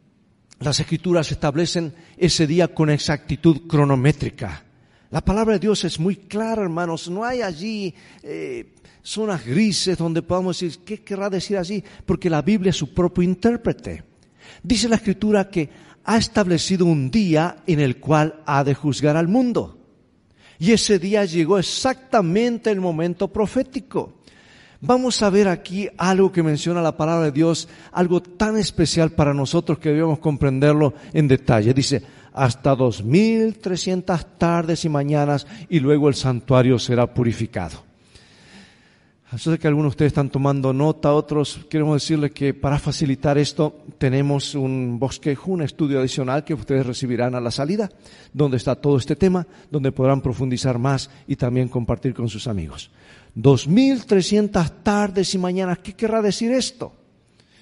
las 0.60 0.80
escrituras 0.80 1.30
establecen 1.30 1.94
ese 2.16 2.46
día 2.46 2.68
con 2.68 2.88
exactitud 2.88 3.66
cronométrica. 3.68 4.64
La 5.10 5.20
palabra 5.22 5.52
de 5.52 5.60
Dios 5.60 5.84
es 5.84 6.00
muy 6.00 6.16
clara, 6.16 6.62
hermanos. 6.62 7.10
No 7.10 7.22
hay 7.22 7.42
allí 7.42 7.94
eh, 8.22 8.76
zonas 9.02 9.44
grises 9.44 9.98
donde 9.98 10.22
podamos 10.22 10.58
decir, 10.58 10.82
¿qué 10.86 11.04
querrá 11.04 11.28
decir 11.28 11.58
allí? 11.58 11.84
Porque 12.06 12.30
la 12.30 12.40
Biblia 12.40 12.70
es 12.70 12.76
su 12.76 12.94
propio 12.94 13.22
intérprete. 13.22 14.04
Dice 14.62 14.88
la 14.88 14.96
escritura 14.96 15.50
que 15.50 15.91
ha 16.04 16.16
establecido 16.16 16.86
un 16.86 17.10
día 17.10 17.56
en 17.66 17.80
el 17.80 17.98
cual 17.98 18.42
ha 18.46 18.64
de 18.64 18.74
juzgar 18.74 19.16
al 19.16 19.28
mundo. 19.28 19.78
Y 20.58 20.72
ese 20.72 20.98
día 20.98 21.24
llegó 21.24 21.58
exactamente 21.58 22.70
el 22.70 22.80
momento 22.80 23.28
profético. 23.28 24.14
Vamos 24.80 25.22
a 25.22 25.30
ver 25.30 25.46
aquí 25.46 25.88
algo 25.96 26.32
que 26.32 26.42
menciona 26.42 26.82
la 26.82 26.96
palabra 26.96 27.26
de 27.26 27.32
Dios, 27.32 27.68
algo 27.92 28.20
tan 28.20 28.56
especial 28.56 29.12
para 29.12 29.32
nosotros 29.32 29.78
que 29.78 29.90
debemos 29.90 30.18
comprenderlo 30.18 30.94
en 31.12 31.28
detalle. 31.28 31.72
Dice, 31.72 32.02
hasta 32.32 32.74
dos 32.74 33.04
mil 33.04 33.58
trescientas 33.58 34.38
tardes 34.38 34.84
y 34.84 34.88
mañanas 34.88 35.46
y 35.68 35.80
luego 35.80 36.08
el 36.08 36.14
santuario 36.14 36.78
será 36.78 37.12
purificado. 37.12 37.91
Yo 39.32 39.38
sé 39.38 39.58
que 39.58 39.66
algunos 39.66 39.92
de 39.92 39.94
ustedes 39.94 40.10
están 40.10 40.28
tomando 40.28 40.74
nota, 40.74 41.14
otros 41.14 41.60
queremos 41.70 42.02
decirles 42.02 42.32
que 42.32 42.52
para 42.52 42.78
facilitar 42.78 43.38
esto 43.38 43.78
tenemos 43.96 44.54
un 44.54 44.98
bosquejo, 44.98 45.52
un 45.52 45.62
estudio 45.62 46.00
adicional 46.00 46.44
que 46.44 46.52
ustedes 46.52 46.84
recibirán 46.84 47.34
a 47.34 47.40
la 47.40 47.50
salida, 47.50 47.88
donde 48.34 48.58
está 48.58 48.74
todo 48.74 48.98
este 48.98 49.16
tema, 49.16 49.46
donde 49.70 49.90
podrán 49.90 50.20
profundizar 50.20 50.78
más 50.78 51.08
y 51.26 51.36
también 51.36 51.68
compartir 51.68 52.12
con 52.12 52.28
sus 52.28 52.46
amigos. 52.46 52.90
2300 53.34 54.82
tardes 54.82 55.34
y 55.34 55.38
mañanas, 55.38 55.78
¿qué 55.78 55.94
querrá 55.94 56.20
decir 56.20 56.52
esto? 56.52 56.92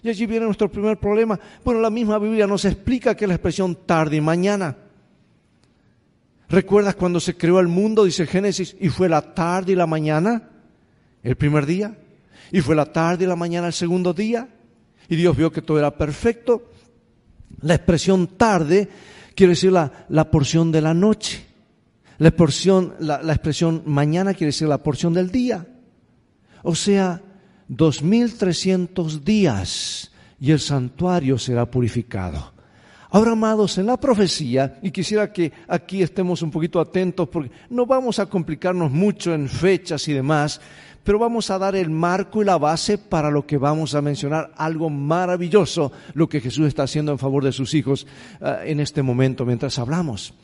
Y 0.03 0.09
allí 0.09 0.27
viene 0.27 0.47
nuestro 0.47 0.69
primer 0.69 0.99
problema. 0.99 1.39
Bueno, 1.65 1.81
la 1.81 1.91
misma 1.91 2.19
Biblia 2.19 2.49
nos 2.49 2.65
explica 2.65 3.15
que 3.15 3.29
la 3.29 3.35
expresión 3.35 3.77
tarde 3.87 4.17
y 4.17 4.21
mañana. 4.21 4.77
¿Recuerdas 6.49 6.97
cuando 6.97 7.21
se 7.21 7.37
creó 7.37 7.61
el 7.61 7.69
mundo? 7.69 8.03
Dice 8.03 8.27
Génesis, 8.27 8.75
y 8.81 8.89
fue 8.89 9.09
la 9.09 9.23
tarde 9.23 9.71
y 9.71 9.77
la 9.77 9.87
mañana 9.87 10.49
el 11.23 11.37
primer 11.37 11.67
día, 11.67 11.97
y 12.53 12.61
fue 12.61 12.75
la 12.75 12.87
tarde 12.87 13.25
y 13.25 13.29
la 13.29 13.37
mañana 13.37 13.69
el 13.69 13.73
segundo 13.73 14.13
día, 14.13 14.49
y 15.09 15.17
Dios 15.17 15.37
vio 15.37 15.53
que 15.53 15.63
todo 15.63 15.79
era 15.79 15.97
perfecto. 15.97 16.71
La 17.63 17.75
expresión 17.75 18.27
tarde 18.37 18.89
quiere 19.35 19.53
decir 19.53 19.73
la, 19.73 20.07
la 20.09 20.31
porción 20.31 20.71
de 20.71 20.81
la 20.81 20.95
noche. 20.95 21.47
La, 22.19 22.31
porción, 22.31 22.95
la, 23.01 23.23
la 23.23 23.33
expresión 23.33 23.83
mañana 23.87 24.35
quiere 24.35 24.49
decir 24.49 24.69
la 24.69 24.83
porción 24.83 25.13
del 25.13 25.31
día. 25.31 25.67
O 26.63 26.75
sea, 26.75 27.23
2300 27.69 29.25
días 29.25 30.13
y 30.39 30.51
el 30.51 30.61
santuario 30.61 31.39
será 31.39 31.67
purificado. 31.71 32.53
Ahora, 33.13 33.33
amados, 33.33 33.77
en 33.79 33.87
la 33.87 33.99
profecía, 33.99 34.79
y 34.83 34.93
quisiera 34.93 35.33
que 35.33 35.53
aquí 35.67 36.01
estemos 36.03 36.43
un 36.43 36.51
poquito 36.51 36.79
atentos 36.79 37.29
porque 37.29 37.51
no 37.69 37.85
vamos 37.85 38.21
a 38.21 38.27
complicarnos 38.27 38.91
mucho 38.93 39.35
en 39.35 39.49
fechas 39.49 40.07
y 40.07 40.13
demás, 40.13 40.61
pero 41.11 41.19
vamos 41.19 41.51
a 41.51 41.59
dar 41.59 41.75
el 41.75 41.91
marco 41.91 42.41
y 42.41 42.45
la 42.45 42.57
base 42.57 42.97
para 42.97 43.33
lo 43.33 43.45
que 43.45 43.59
vamos 43.59 43.97
a 43.97 44.01
mencionar, 44.01 44.53
algo 44.57 44.89
maravilloso, 44.91 45.91
lo 46.15 46.29
que 46.29 46.41
Jesús 46.41 46.69
está 46.69 46.85
haciendo 46.85 47.11
en 47.11 47.19
favor 47.19 47.43
de 47.43 47.51
sus 47.51 47.75
hijos 47.75 48.07
uh, 48.41 48.65
en 48.65 48.79
este 48.79 49.03
momento 49.03 49.45
mientras 49.45 49.81
hablamos. 49.81 50.35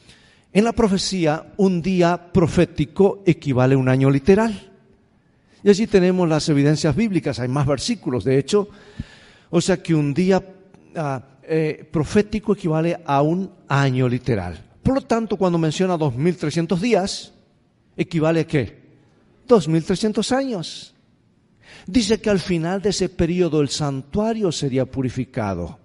En 0.53 0.65
la 0.65 0.73
profecía, 0.73 1.53
un 1.59 1.81
día 1.83 2.33
profético 2.33 3.23
equivale 3.25 3.77
a 3.77 3.79
un 3.79 3.89
año 3.89 4.11
literal. 4.11 4.73
Y 5.63 5.71
allí 5.71 5.87
tenemos 5.87 6.29
las 6.29 6.49
evidencias 6.49 6.97
bíblicas, 6.97 7.39
hay 7.39 7.47
más 7.47 7.65
versículos, 7.69 8.25
de 8.25 8.37
hecho. 8.37 8.69
O 9.51 9.61
sea 9.61 9.81
que 9.81 9.95
un 9.95 10.13
día 10.13 10.39
uh, 10.97 11.01
eh, 11.45 11.89
profético 11.93 12.55
equivale 12.55 12.99
a 13.07 13.23
un 13.23 13.53
año 13.69 14.09
literal. 14.09 14.65
Por 14.83 14.97
lo 14.97 15.01
tanto, 15.03 15.37
cuando 15.37 15.59
menciona 15.59 15.97
2300 15.97 16.81
días, 16.81 17.35
equivale 17.97 18.41
a 18.41 18.47
qué? 18.49 18.86
2300 19.47 20.33
años. 20.33 20.95
Dice 21.87 22.21
que 22.21 22.31
al 22.31 22.41
final 22.41 22.83
de 22.83 22.91
ese 22.91 23.09
periodo 23.09 23.61
el 23.61 23.69
santuario 23.69 24.51
sería 24.51 24.87
purificado. 24.87 25.79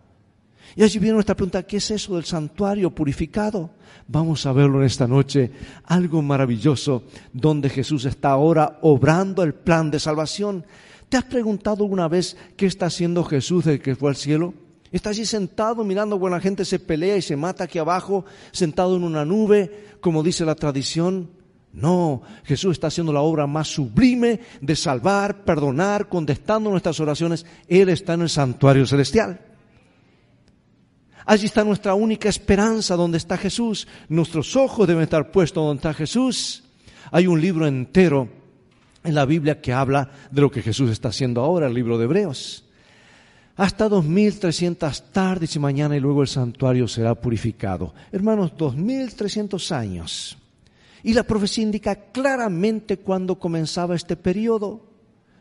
Y 0.76 0.84
allí 0.84 1.00
viene 1.00 1.16
nuestra 1.16 1.36
pregunta, 1.36 1.64
¿qué 1.64 1.78
es 1.78 1.92
eso 1.92 2.16
del 2.16 2.24
santuario 2.24 2.92
purificado? 2.92 3.72
Vamos 4.08 4.46
a 4.46 4.54
verlo 4.54 4.80
en 4.80 4.86
esta 4.86 5.08
noche, 5.08 5.52
algo 5.84 6.22
maravilloso, 6.22 7.04
donde 7.34 7.70
Jesús 7.70 8.06
está 8.06 8.32
ahora 8.32 8.80
obrando 8.82 9.44
el 9.44 9.54
plan 9.54 9.92
de 9.92 10.00
salvación. 10.00 10.66
¿Te 11.10 11.18
has 11.18 11.26
preguntado 11.26 11.84
alguna 11.84 12.08
vez 12.08 12.38
qué 12.56 12.66
está 12.66 12.86
haciendo 12.86 13.24
Jesús 13.26 13.66
desde 13.66 13.82
que 13.82 13.96
fue 13.96 14.10
al 14.10 14.16
cielo? 14.16 14.54
Está 14.92 15.10
allí 15.10 15.26
sentado 15.26 15.84
mirando 15.84 16.20
cuando 16.20 16.38
la 16.38 16.42
gente 16.42 16.66
se 16.66 16.80
pelea 16.80 17.18
y 17.18 17.22
se 17.22 17.36
mata 17.36 17.66
aquí 17.66 17.78
abajo, 17.78 18.26
sentado 18.52 18.96
en 18.96 19.04
una 19.04 19.26
nube, 19.26 19.98
como 20.02 20.24
dice 20.24 20.46
la 20.46 20.56
tradición. 20.56 21.30
No, 21.74 22.22
Jesús 22.44 22.74
está 22.74 22.88
haciendo 22.88 23.14
la 23.14 23.22
obra 23.22 23.48
más 23.48 23.70
sublime 23.70 24.42
de 24.60 24.76
salvar, 24.76 25.46
perdonar, 25.46 26.10
contestando 26.10 26.70
nuestras 26.70 27.00
oraciones. 27.00 27.46
Él 27.68 27.90
está 27.90 28.14
en 28.14 28.24
el 28.24 28.30
santuario 28.30 28.86
celestial. 28.86 29.40
Allí 31.26 31.46
está 31.46 31.64
nuestra 31.64 31.94
única 31.94 32.28
esperanza, 32.28 32.96
donde 32.96 33.18
está 33.18 33.38
Jesús. 33.38 33.88
Nuestros 34.10 34.56
ojos 34.58 34.86
deben 34.88 35.04
estar 35.04 35.32
puestos 35.32 35.64
donde 35.64 35.80
está 35.80 35.94
Jesús. 35.94 36.64
Hay 37.10 37.28
un 37.28 37.40
libro 37.40 37.66
entero 37.66 38.28
en 39.04 39.16
la 39.16 39.26
Biblia 39.26 39.62
que 39.62 39.72
habla 39.72 40.10
de 40.30 40.42
lo 40.42 40.52
que 40.52 40.62
Jesús 40.62 40.92
está 40.92 41.10
haciendo 41.10 41.42
ahora, 41.42 41.68
el 41.68 41.74
libro 41.74 41.98
de 41.98 42.04
Hebreos. 42.04 42.66
Hasta 43.56 43.88
2300 43.88 45.12
tardes 45.14 45.56
y 45.56 45.60
mañana 45.60 45.96
y 45.96 46.00
luego 46.02 46.22
el 46.22 46.28
santuario 46.28 46.88
será 46.88 47.16
purificado. 47.16 47.94
Hermanos, 48.12 48.54
2300 48.58 49.72
años 49.72 50.38
y 51.04 51.14
la 51.14 51.24
profecía 51.24 51.64
indica 51.64 51.96
claramente 52.12 52.98
cuándo 52.98 53.40
comenzaba 53.40 53.96
este 53.96 54.16
periodo. 54.16 54.86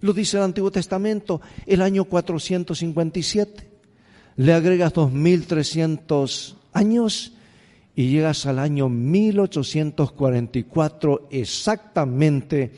Lo 0.00 0.12
dice 0.12 0.38
el 0.38 0.45
Antiguo 0.45 0.71
Testamento, 0.71 1.40
el 1.67 1.83
año 1.83 2.05
457. 2.05 3.69
Le 4.37 4.52
agregas 4.52 4.93
2300 4.95 6.57
años 6.73 7.33
y 7.95 8.11
llegas 8.11 8.47
al 8.47 8.59
año 8.59 8.88
1844, 8.88 11.29
exactamente 11.31 12.73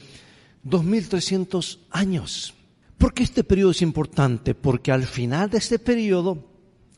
2300 0.64 1.78
años. 1.90 2.54
¿Por 2.98 3.14
qué 3.14 3.22
este 3.22 3.44
periodo 3.44 3.70
es 3.72 3.82
importante? 3.82 4.54
Porque 4.54 4.90
al 4.90 5.04
final 5.04 5.50
de 5.50 5.58
este 5.58 5.78
periodo, 5.78 6.48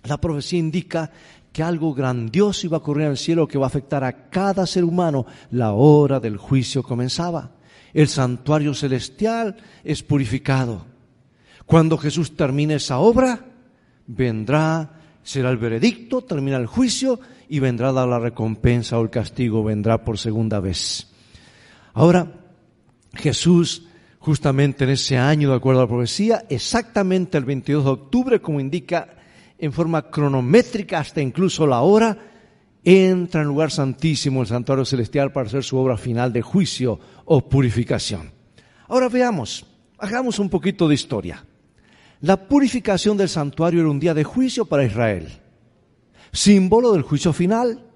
la 0.05 0.19
profecía 0.19 0.59
indica 0.59 1.11
que 1.54 1.62
algo 1.62 1.94
grandioso 1.94 2.66
iba 2.66 2.78
a 2.78 2.80
ocurrir 2.80 3.04
en 3.04 3.12
el 3.12 3.16
cielo 3.16 3.46
que 3.46 3.58
va 3.58 3.66
a 3.66 3.68
afectar 3.68 4.02
a 4.02 4.28
cada 4.28 4.66
ser 4.66 4.82
humano. 4.82 5.25
La 5.52 5.70
hora 5.70 6.18
del 6.18 6.37
juicio 6.37 6.82
comenzaba. 6.82 7.52
El 7.92 8.08
santuario 8.08 8.75
celestial 8.75 9.54
es 9.84 10.02
purificado. 10.02 10.84
Cuando 11.64 11.96
Jesús 11.96 12.34
termine 12.34 12.75
esa 12.75 12.99
obra, 12.99 13.38
vendrá, 14.08 14.99
será 15.23 15.50
el 15.50 15.56
veredicto, 15.56 16.23
termina 16.23 16.56
el 16.56 16.66
juicio 16.66 17.20
y 17.49 17.61
vendrá 17.61 17.90
a 17.90 17.92
dar 17.92 18.08
la 18.08 18.18
recompensa 18.18 18.99
o 18.99 19.02
el 19.02 19.11
castigo, 19.11 19.62
vendrá 19.62 20.02
por 20.02 20.18
segunda 20.18 20.58
vez. 20.58 21.06
Ahora, 21.92 22.32
Jesús 23.14 23.87
justamente 24.18 24.82
en 24.82 24.90
ese 24.90 25.18
año, 25.18 25.50
de 25.50 25.56
acuerdo 25.56 25.82
a 25.82 25.84
la 25.84 25.88
profecía, 25.88 26.46
exactamente 26.49 27.38
el 27.38 27.44
22 27.44 27.84
de 27.84 27.90
octubre, 27.90 28.40
como 28.40 28.58
indica 28.58 29.14
en 29.64 29.73
forma 29.73 30.11
cronométrica 30.11 30.99
hasta 30.99 31.23
incluso 31.23 31.66
la 31.66 31.80
hora, 31.80 32.18
entra 32.85 33.40
en 33.40 33.49
lugar 33.49 33.71
santísimo 33.71 34.42
el 34.42 34.47
santuario 34.47 34.85
celestial 34.85 35.33
para 35.33 35.47
hacer 35.47 35.64
su 35.64 35.78
obra 35.78 35.97
final 35.97 36.35
de 36.35 36.42
juicio 36.42 37.00
o 37.25 37.49
purificación. 37.49 38.30
Ahora 38.88 39.09
veamos, 39.09 39.66
hagamos 39.99 40.38
un 40.38 40.50
poquito 40.50 40.87
de 40.87 40.94
historia. 40.94 41.47
La 42.21 42.47
purificación 42.47 43.16
del 43.16 43.30
santuario 43.30 43.80
era 43.80 43.88
un 43.88 44.00
día 44.00 44.12
de 44.12 44.23
juicio 44.25 44.66
para 44.66 44.85
Israel, 44.85 45.28
símbolo 46.30 46.92
del 46.92 47.02
juicio 47.02 47.33
final. 47.33 47.87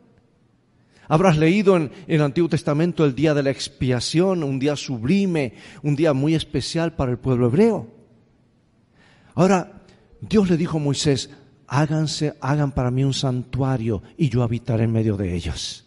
Habrás 1.06 1.36
leído 1.36 1.76
en, 1.76 1.90
el 2.06 2.22
Antiguo 2.22 2.48
Testamento 2.48 3.04
el 3.04 3.14
día 3.14 3.34
de 3.34 3.42
la 3.42 3.50
expiación, 3.50 4.42
un 4.42 4.58
día 4.58 4.74
sublime, 4.74 5.52
un 5.82 5.96
día 5.96 6.14
muy 6.14 6.34
especial 6.34 6.94
para 6.94 7.10
el 7.10 7.18
pueblo 7.18 7.46
hebreo. 7.46 7.88
Ahora, 9.34 9.82
Dios 10.20 10.48
le 10.50 10.56
dijo 10.56 10.78
a 10.78 10.80
Moisés, 10.80 11.30
háganse, 11.68 12.34
hagan 12.40 12.72
para 12.72 12.90
mí 12.90 13.04
un 13.04 13.14
santuario 13.14 14.02
y 14.16 14.30
yo 14.30 14.42
habitaré 14.42 14.84
en 14.84 14.92
medio 14.92 15.16
de 15.16 15.36
ellos. 15.36 15.86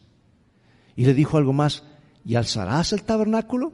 Y 0.96 1.06
le 1.06 1.14
dijo 1.14 1.38
algo 1.38 1.52
más, 1.52 1.84
¿y 2.24 2.36
alzarás 2.36 2.94
el 2.94 3.04
tabernáculo? 3.04 3.74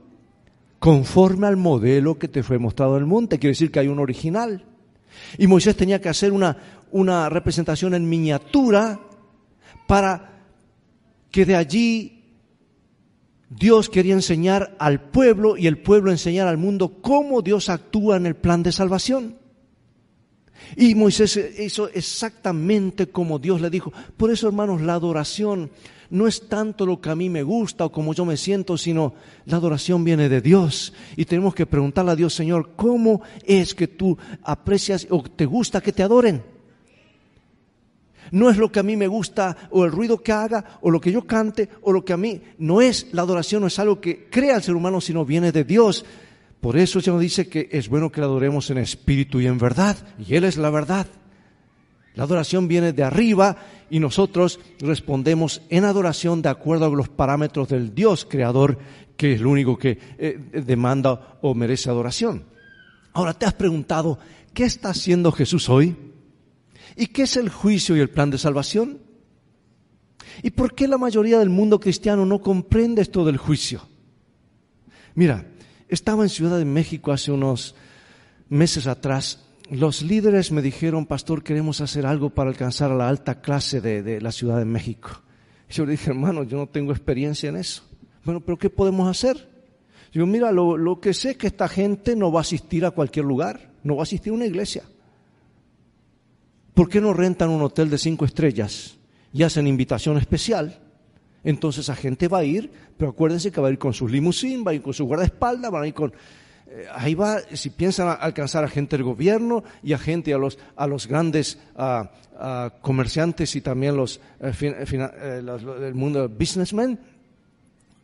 Conforme 0.80 1.48
al 1.48 1.58
modelo 1.58 2.18
que 2.18 2.28
te 2.28 2.44
fue 2.44 2.58
mostrado 2.58 2.96
en 2.96 3.04
el 3.04 3.08
monte, 3.08 3.40
quiere 3.40 3.52
decir 3.52 3.72
que 3.72 3.80
hay 3.80 3.88
un 3.88 4.00
original. 4.00 4.64
Y 5.38 5.48
Moisés 5.48 5.76
tenía 5.76 6.00
que 6.00 6.10
hacer 6.10 6.32
una, 6.32 6.58
una 6.92 7.28
representación 7.30 7.94
en 7.94 8.08
miniatura 8.08 9.00
para 9.86 10.44
que 11.30 11.46
de 11.46 11.56
allí 11.56 12.24
Dios 13.50 13.90
quería 13.90 14.14
enseñar 14.14 14.76
al 14.80 15.10
pueblo 15.10 15.58
y 15.58 15.68
el 15.68 15.80
pueblo 15.80 16.12
enseñar 16.12 16.48
al 16.48 16.58
mundo 16.58 17.02
cómo 17.02 17.42
Dios 17.42 17.70
actúa 17.70 18.18
en 18.18 18.26
el 18.26 18.36
plan 18.36 18.64
de 18.64 18.72
salvación. 18.72 19.36
Y 20.76 20.96
Moisés 20.96 21.40
hizo 21.60 21.90
exactamente 21.90 23.08
como 23.08 23.40
Dios 23.40 23.62
le 23.62 23.70
dijo. 23.70 23.94
Por 24.18 24.32
eso, 24.32 24.48
hermanos, 24.48 24.82
la 24.82 24.94
adoración 24.94 25.72
no 26.10 26.28
es 26.28 26.48
tanto 26.48 26.86
lo 26.86 27.02
que 27.02 27.10
a 27.10 27.16
mí 27.16 27.30
me 27.30 27.44
gusta 27.44 27.86
o 27.86 27.92
como 27.92 28.14
yo 28.14 28.26
me 28.26 28.38
siento, 28.38 28.78
sino 28.78 29.14
la 29.46 29.58
adoración 29.58 30.04
viene 30.04 30.30
de 30.30 30.42
Dios. 30.42 30.94
Y 31.16 31.26
tenemos 31.26 31.56
que 31.56 31.66
preguntarle 31.66 32.12
a 32.12 32.16
Dios, 32.16 32.34
Señor, 32.34 32.72
¿cómo 32.76 33.22
es 33.46 33.76
que 33.76 33.88
tú 33.88 34.18
aprecias 34.44 35.08
o 35.10 35.24
te 35.24 35.46
gusta 35.46 35.82
que 35.82 35.94
te 35.94 36.04
adoren? 36.04 36.44
No 38.32 38.50
es 38.50 38.58
lo 38.58 38.72
que 38.72 38.80
a 38.80 38.84
mí 38.84 38.98
me 38.98 39.08
gusta 39.08 39.56
o 39.72 39.86
el 39.86 39.92
ruido 39.92 40.22
que 40.22 40.34
haga 40.34 40.80
o 40.82 40.92
lo 40.92 41.00
que 41.00 41.12
yo 41.12 41.26
cante 41.26 41.70
o 41.82 41.94
lo 41.94 42.04
que 42.04 42.14
a 42.14 42.18
mí 42.18 42.42
no 42.58 42.82
es. 42.82 43.08
La 43.14 43.22
adoración 43.22 43.62
no 43.62 43.68
es 43.68 43.80
algo 43.80 44.02
que 44.02 44.28
crea 44.30 44.58
el 44.58 44.64
ser 44.64 44.76
humano, 44.76 45.00
sino 45.00 45.26
viene 45.26 45.52
de 45.52 45.64
Dios. 45.64 46.06
Por 46.62 46.78
eso 46.78 47.00
ya 47.00 47.12
nos 47.12 47.22
dice 47.22 47.48
que 47.48 47.70
es 47.72 47.88
bueno 47.88 48.12
que 48.12 48.20
la 48.20 48.28
adoremos 48.28 48.70
en 48.70 48.80
espíritu 48.80 49.40
y 49.40 49.48
en 49.48 49.58
verdad. 49.58 49.98
Y 50.18 50.36
Él 50.36 50.44
es 50.44 50.58
la 50.58 50.70
verdad. 50.70 51.08
La 52.16 52.24
adoración 52.24 52.68
viene 52.68 52.94
de 52.94 53.04
arriba 53.04 53.58
y 53.92 54.00
nosotros 54.00 54.60
respondemos 54.80 55.62
en 55.70 55.86
adoración 55.86 56.42
de 56.42 56.50
acuerdo 56.50 56.86
a 56.86 56.90
los 56.90 57.10
parámetros 57.10 57.70
del 57.70 57.94
Dios 57.94 58.26
creador, 58.28 58.80
que 59.16 59.34
es 59.34 59.40
el 59.40 59.46
único 59.46 59.78
que 59.78 60.00
eh, 60.18 60.64
demanda 60.66 61.38
o 61.42 61.54
merece 61.54 61.92
adoración. 61.92 62.46
Ahora, 63.14 63.36
¿te 63.36 63.46
has 63.46 63.54
preguntado 63.54 64.18
qué 64.54 64.64
está 64.64 64.90
haciendo 64.90 65.32
Jesús 65.32 65.70
hoy? 65.70 65.96
¿Y 66.96 67.08
qué 67.08 67.24
es 67.24 67.38
el 67.38 67.50
juicio 67.50 67.96
y 67.96 68.00
el 68.00 68.10
plan 68.10 68.32
de 68.32 68.40
salvación? 68.40 69.00
¿Y 70.42 70.50
por 70.50 70.74
qué 70.74 70.88
la 70.88 70.98
mayoría 70.98 71.38
del 71.38 71.50
mundo 71.50 71.80
cristiano 71.80 72.26
no 72.26 72.42
comprende 72.42 73.04
esto 73.04 73.24
del 73.26 73.38
juicio? 73.38 73.88
Mira, 75.14 75.46
estaba 75.90 76.24
en 76.24 76.30
Ciudad 76.30 76.58
de 76.58 76.66
México 76.66 77.12
hace 77.12 77.32
unos 77.32 77.76
meses 78.50 78.88
atrás. 78.88 79.44
Los 79.70 80.02
líderes 80.02 80.52
me 80.52 80.62
dijeron, 80.62 81.06
pastor, 81.06 81.44
queremos 81.44 81.82
hacer 81.82 82.06
algo 82.06 82.30
para 82.30 82.50
alcanzar 82.50 82.92
a 82.92 82.96
la 82.96 83.10
alta 83.10 83.42
clase 83.42 83.82
de, 83.82 84.22
la 84.22 84.32
Ciudad 84.32 84.58
de 84.58 84.66
México. 84.66 85.10
Yo 85.70 85.86
le 85.86 85.92
dije, 85.92 86.12
hermano, 86.12 86.44
yo 86.44 86.58
no 86.58 86.68
tengo 86.68 86.92
experiencia 86.92 87.50
en 87.50 87.58
eso. 87.58 87.84
Bueno, 88.24 88.40
pero 88.42 88.58
¿qué 88.58 88.70
podemos 88.70 89.10
hacer? 89.10 89.50
Yo, 90.14 90.26
mira, 90.26 90.52
lo, 90.52 90.78
lo 90.78 91.00
que 91.00 91.14
sé 91.14 91.32
es 91.32 91.38
que 91.38 91.48
esta 91.48 91.68
gente 91.68 92.16
no 92.16 92.32
va 92.32 92.40
a 92.40 92.42
asistir 92.42 92.86
a 92.86 92.92
cualquier 92.92 93.26
lugar, 93.26 93.74
no 93.84 93.96
va 93.96 94.02
a 94.02 94.04
asistir 94.04 94.32
a 94.32 94.36
una 94.36 94.46
iglesia. 94.46 94.84
¿por 96.78 96.90
qué 96.90 97.02
no 97.02 97.12
rentan 97.12 97.50
un 97.50 97.64
hotel 97.64 97.90
de 97.90 97.98
cinco 97.98 98.24
estrellas 98.24 98.98
y 99.34 99.42
hacen 99.42 99.66
invitación 99.66 100.20
especial? 100.20 100.80
Entonces 101.44 101.88
la 101.88 101.96
gente 101.96 102.28
va 102.28 102.40
a 102.40 102.44
ir, 102.44 102.72
pero 102.98 103.12
acuérdense 103.12 103.52
que 103.52 103.62
va 103.62 103.70
a 103.70 103.72
ir 103.72 103.78
con 103.78 103.94
sus 103.94 104.12
limusín, 104.12 104.64
va 104.66 104.72
a 104.72 104.74
ir 104.74 104.82
con 104.82 104.94
su 104.94 105.06
guardaespaldas, 105.06 105.74
va 105.74 105.82
a 105.82 105.88
ir 105.88 105.94
con... 105.94 106.12
Eh, 106.70 106.86
ahí 106.94 107.16
va, 107.16 107.40
si 107.54 107.70
piensan 107.70 108.18
alcanzar 108.20 108.64
a 108.64 108.68
gente 108.68 108.98
del 108.98 109.06
gobierno 109.06 109.64
y 109.82 109.94
a 109.94 109.98
gente, 109.98 110.34
a 110.34 110.38
los, 110.38 110.60
a 110.76 110.88
los 110.88 111.08
grandes 111.08 111.60
comerciantes 112.82 113.56
y 113.56 113.62
también 113.62 113.96
los, 113.96 114.20
eh, 114.42 114.52
eh, 114.62 115.44
del 115.80 115.96
mundo 115.96 116.28
businessmen, 116.28 117.00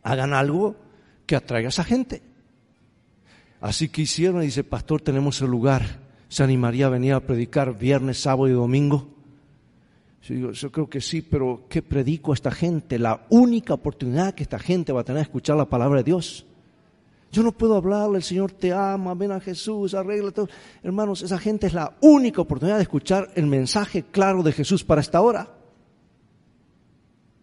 hagan 0.02 0.32
algo 0.32 0.76
que 1.26 1.36
atraiga 1.36 1.68
a 1.68 1.70
esa 1.70 1.84
gente. 1.84 2.22
Así 3.60 3.88
que 3.88 4.02
hicieron 4.02 4.42
y 4.42 4.46
dice, 4.46 4.64
pastor, 4.64 5.00
tenemos 5.00 5.40
el 5.40 5.48
lugar 5.48 6.04
se 6.34 6.42
animaría 6.42 6.86
a 6.86 6.88
venir 6.88 7.12
a 7.12 7.20
predicar 7.20 7.78
viernes, 7.78 8.18
sábado 8.18 8.48
y 8.48 8.52
domingo? 8.52 9.13
Yo, 10.28 10.52
yo 10.52 10.72
creo 10.72 10.88
que 10.88 11.00
sí, 11.00 11.22
pero 11.22 11.66
¿qué 11.68 11.82
predico 11.82 12.32
a 12.32 12.34
esta 12.34 12.50
gente? 12.50 12.98
La 12.98 13.26
única 13.30 13.74
oportunidad 13.74 14.34
que 14.34 14.42
esta 14.42 14.58
gente 14.58 14.92
va 14.92 15.02
a 15.02 15.04
tener 15.04 15.18
de 15.18 15.24
escuchar 15.24 15.56
la 15.56 15.68
palabra 15.68 15.98
de 15.98 16.04
Dios. 16.04 16.46
Yo 17.30 17.42
no 17.42 17.52
puedo 17.52 17.76
hablarle, 17.76 18.18
el 18.18 18.22
Señor 18.22 18.52
te 18.52 18.72
ama, 18.72 19.12
ven 19.14 19.32
a 19.32 19.40
Jesús, 19.40 19.92
arregla 19.92 20.30
todo. 20.30 20.48
Hermanos, 20.82 21.20
esa 21.22 21.36
gente 21.36 21.66
es 21.66 21.74
la 21.74 21.96
única 22.00 22.40
oportunidad 22.40 22.76
de 22.76 22.84
escuchar 22.84 23.32
el 23.34 23.46
mensaje 23.46 24.04
claro 24.04 24.42
de 24.42 24.52
Jesús 24.52 24.84
para 24.84 25.00
esta 25.00 25.20
hora. 25.20 25.48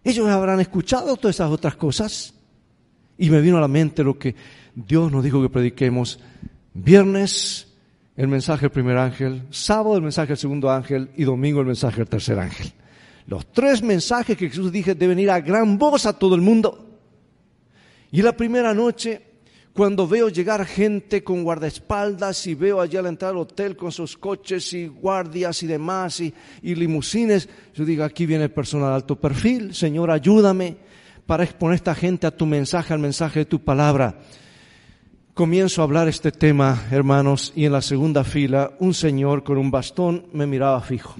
Ellos 0.03 0.27
habrán 0.29 0.59
escuchado 0.59 1.17
todas 1.17 1.35
esas 1.35 1.51
otras 1.51 1.75
cosas. 1.75 2.33
Y 3.17 3.29
me 3.29 3.41
vino 3.41 3.57
a 3.57 3.61
la 3.61 3.67
mente 3.67 4.03
lo 4.03 4.17
que 4.17 4.33
Dios 4.73 5.11
nos 5.11 5.23
dijo 5.23 5.41
que 5.41 5.49
prediquemos 5.49 6.19
viernes, 6.73 7.70
el 8.15 8.27
mensaje 8.27 8.61
del 8.61 8.71
primer 8.71 8.97
ángel, 8.97 9.43
sábado 9.51 9.95
el 9.95 10.01
mensaje 10.01 10.29
del 10.29 10.37
segundo 10.37 10.69
ángel 10.69 11.11
y 11.15 11.23
domingo 11.23 11.61
el 11.61 11.67
mensaje 11.67 11.97
del 11.97 12.09
tercer 12.09 12.39
ángel. 12.39 12.71
Los 13.27 13.51
tres 13.51 13.81
mensajes 13.81 14.35
que 14.37 14.49
Jesús 14.49 14.71
dije 14.71 14.95
deben 14.95 15.19
ir 15.19 15.31
a 15.31 15.39
gran 15.39 15.77
voz 15.77 16.05
a 16.05 16.17
todo 16.17 16.35
el 16.35 16.41
mundo. 16.41 16.99
Y 18.11 18.21
la 18.21 18.35
primera 18.35 18.73
noche, 18.73 19.21
cuando 19.73 20.07
veo 20.07 20.27
llegar 20.27 20.65
gente 20.65 21.23
con 21.23 21.43
guardaespaldas 21.43 22.45
y 22.47 22.55
veo 22.55 22.81
allá 22.81 22.99
al 22.99 23.05
entrar 23.05 23.31
al 23.31 23.37
hotel 23.37 23.77
con 23.77 23.91
sus 23.91 24.17
coches 24.17 24.73
y 24.73 24.87
guardias 24.87 25.63
y 25.63 25.67
demás 25.67 26.19
y, 26.19 26.33
limusines, 26.61 27.47
yo 27.73 27.85
digo, 27.85 28.03
aquí 28.03 28.25
viene 28.25 28.49
persona 28.49 28.89
de 28.89 28.95
alto 28.95 29.19
perfil, 29.19 29.73
Señor, 29.73 30.11
ayúdame 30.11 30.75
para 31.25 31.45
exponer 31.45 31.73
a 31.73 31.75
esta 31.75 31.95
gente 31.95 32.27
a 32.27 32.35
tu 32.35 32.45
mensaje, 32.45 32.93
al 32.93 32.99
mensaje 32.99 33.39
de 33.39 33.45
tu 33.45 33.63
palabra 33.63 34.19
comienzo 35.33 35.81
a 35.81 35.85
hablar 35.85 36.07
este 36.07 36.31
tema, 36.31 36.87
hermanos, 36.91 37.53
y 37.55 37.65
en 37.65 37.71
la 37.71 37.81
segunda 37.81 38.23
fila 38.23 38.71
un 38.79 38.93
señor 38.93 39.43
con 39.43 39.57
un 39.57 39.71
bastón 39.71 40.27
me 40.33 40.45
miraba 40.45 40.81
fijo. 40.81 41.15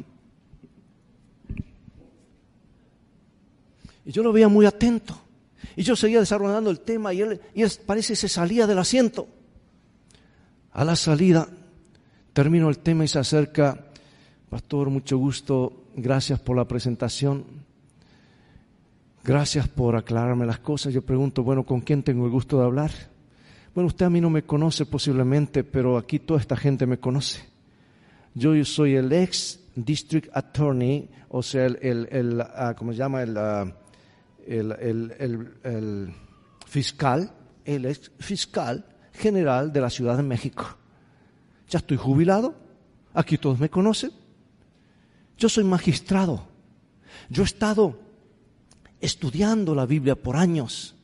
Y 4.05 4.11
yo 4.11 4.23
lo 4.23 4.33
veía 4.33 4.47
muy 4.47 4.65
atento. 4.65 5.19
Y 5.75 5.83
yo 5.83 5.95
seguía 5.95 6.19
desarrollando 6.19 6.69
el 6.69 6.81
tema 6.81 7.13
y 7.13 7.21
él, 7.21 7.39
y 7.53 7.61
él 7.61 7.71
parece 7.85 8.15
se 8.15 8.27
salía 8.27 8.67
del 8.67 8.79
asiento. 8.79 9.27
A 10.73 10.83
la 10.83 10.95
salida 10.95 11.47
termino 12.33 12.69
el 12.69 12.79
tema 12.79 13.03
y 13.03 13.07
se 13.07 13.19
acerca, 13.19 13.87
pastor, 14.49 14.89
mucho 14.89 15.17
gusto, 15.17 15.83
gracias 15.95 16.39
por 16.39 16.57
la 16.57 16.65
presentación. 16.65 17.45
Gracias 19.23 19.67
por 19.67 19.95
aclararme 19.95 20.47
las 20.47 20.59
cosas. 20.59 20.93
Yo 20.93 21.03
pregunto, 21.03 21.43
bueno, 21.43 21.63
¿con 21.63 21.81
quién 21.81 22.01
tengo 22.01 22.25
el 22.25 22.31
gusto 22.31 22.57
de 22.57 22.65
hablar? 22.65 23.10
Bueno, 23.73 23.87
usted 23.87 24.05
a 24.05 24.09
mí 24.09 24.19
no 24.19 24.29
me 24.29 24.43
conoce 24.43 24.85
posiblemente, 24.85 25.63
pero 25.63 25.97
aquí 25.97 26.19
toda 26.19 26.41
esta 26.41 26.57
gente 26.57 26.85
me 26.85 26.99
conoce. 26.99 27.47
Yo 28.33 28.53
soy 28.65 28.95
el 28.95 29.11
ex 29.13 29.61
district 29.75 30.29
attorney, 30.33 31.09
o 31.29 31.41
sea, 31.41 31.65
el, 31.67 32.07
el, 32.11 32.41
ah, 32.41 32.75
¿cómo 32.77 32.91
se 32.91 32.97
llama? 32.97 33.23
El, 33.23 33.37
ah, 33.37 33.73
el, 34.45 36.13
fiscal, 36.67 37.31
el 37.63 37.85
ex 37.85 38.11
fiscal 38.19 38.85
general 39.13 39.71
de 39.71 39.79
la 39.79 39.89
Ciudad 39.89 40.17
de 40.17 40.23
México. 40.23 40.65
Ya 41.69 41.79
estoy 41.79 41.95
jubilado, 41.95 42.55
aquí 43.13 43.37
todos 43.37 43.57
me 43.57 43.69
conocen. 43.69 44.11
Yo 45.37 45.47
soy 45.47 45.63
magistrado. 45.63 46.45
Yo 47.29 47.43
he 47.43 47.45
estado 47.45 47.97
estudiando 48.99 49.73
la 49.73 49.85
Biblia 49.85 50.15
por 50.15 50.35
años. 50.35 50.95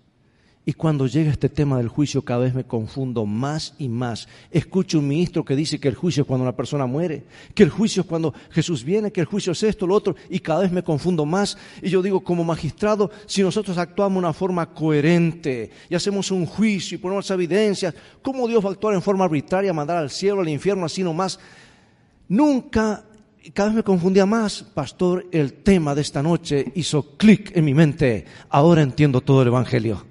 Y 0.67 0.73
cuando 0.73 1.07
llega 1.07 1.31
este 1.31 1.47
tema 1.47 1.77
del 1.77 1.87
juicio 1.87 2.23
cada 2.23 2.41
vez 2.41 2.53
me 2.53 2.65
confundo 2.65 3.25
más 3.25 3.73
y 3.79 3.87
más. 3.87 4.27
Escucho 4.51 4.99
un 4.99 5.07
ministro 5.07 5.45
que 5.45 5.55
dice 5.55 5.79
que 5.79 5.87
el 5.87 5.95
juicio 5.95 6.23
es 6.23 6.27
cuando 6.27 6.43
una 6.43 6.57
persona 6.57 6.85
muere, 6.85 7.23
que 7.55 7.63
el 7.63 7.69
juicio 7.69 8.01
es 8.01 8.05
cuando 8.05 8.33
Jesús 8.49 8.83
viene, 8.83 9.13
que 9.13 9.21
el 9.21 9.27
juicio 9.27 9.53
es 9.53 9.63
esto, 9.63 9.87
lo 9.87 9.95
otro, 9.95 10.17
y 10.29 10.41
cada 10.41 10.63
vez 10.63 10.71
me 10.73 10.83
confundo 10.83 11.25
más. 11.25 11.57
Y 11.81 11.89
yo 11.89 12.01
digo, 12.01 12.19
como 12.19 12.43
magistrado, 12.43 13.09
si 13.27 13.41
nosotros 13.43 13.77
actuamos 13.77 14.15
de 14.15 14.27
una 14.27 14.33
forma 14.33 14.73
coherente 14.73 15.71
y 15.89 15.95
hacemos 15.95 16.31
un 16.31 16.45
juicio 16.45 16.95
y 16.95 16.99
ponemos 16.99 17.31
evidencias, 17.31 17.95
¿cómo 18.21 18.45
Dios 18.45 18.61
va 18.61 18.67
a 18.67 18.73
actuar 18.73 18.93
en 18.93 19.01
forma 19.01 19.23
arbitraria, 19.23 19.71
mandar 19.71 19.95
al 19.95 20.09
cielo, 20.09 20.41
al 20.41 20.49
infierno, 20.49 20.83
así 20.83 21.01
nomás? 21.01 21.39
Nunca 22.27 23.05
cada 23.53 23.69
vez 23.69 23.77
me 23.77 23.83
confundía 23.83 24.25
más, 24.25 24.63
pastor, 24.63 25.27
el 25.31 25.53
tema 25.63 25.95
de 25.95 26.01
esta 26.01 26.21
noche 26.21 26.73
hizo 26.75 27.15
clic 27.15 27.55
en 27.55 27.63
mi 27.63 27.73
mente. 27.73 28.25
Ahora 28.49 28.81
entiendo 28.81 29.21
todo 29.21 29.43
el 29.43 29.47
Evangelio. 29.47 30.06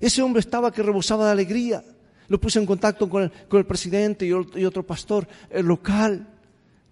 Ese 0.00 0.22
hombre 0.22 0.40
estaba 0.40 0.72
que 0.72 0.82
rebosaba 0.82 1.26
de 1.26 1.32
alegría. 1.32 1.82
Lo 2.28 2.40
puse 2.40 2.58
en 2.58 2.66
contacto 2.66 3.08
con 3.08 3.30
el, 3.50 3.66
presidente 3.66 4.26
y, 4.26 4.32
otro 4.32 4.82
pastor 4.82 5.26
local. 5.62 6.26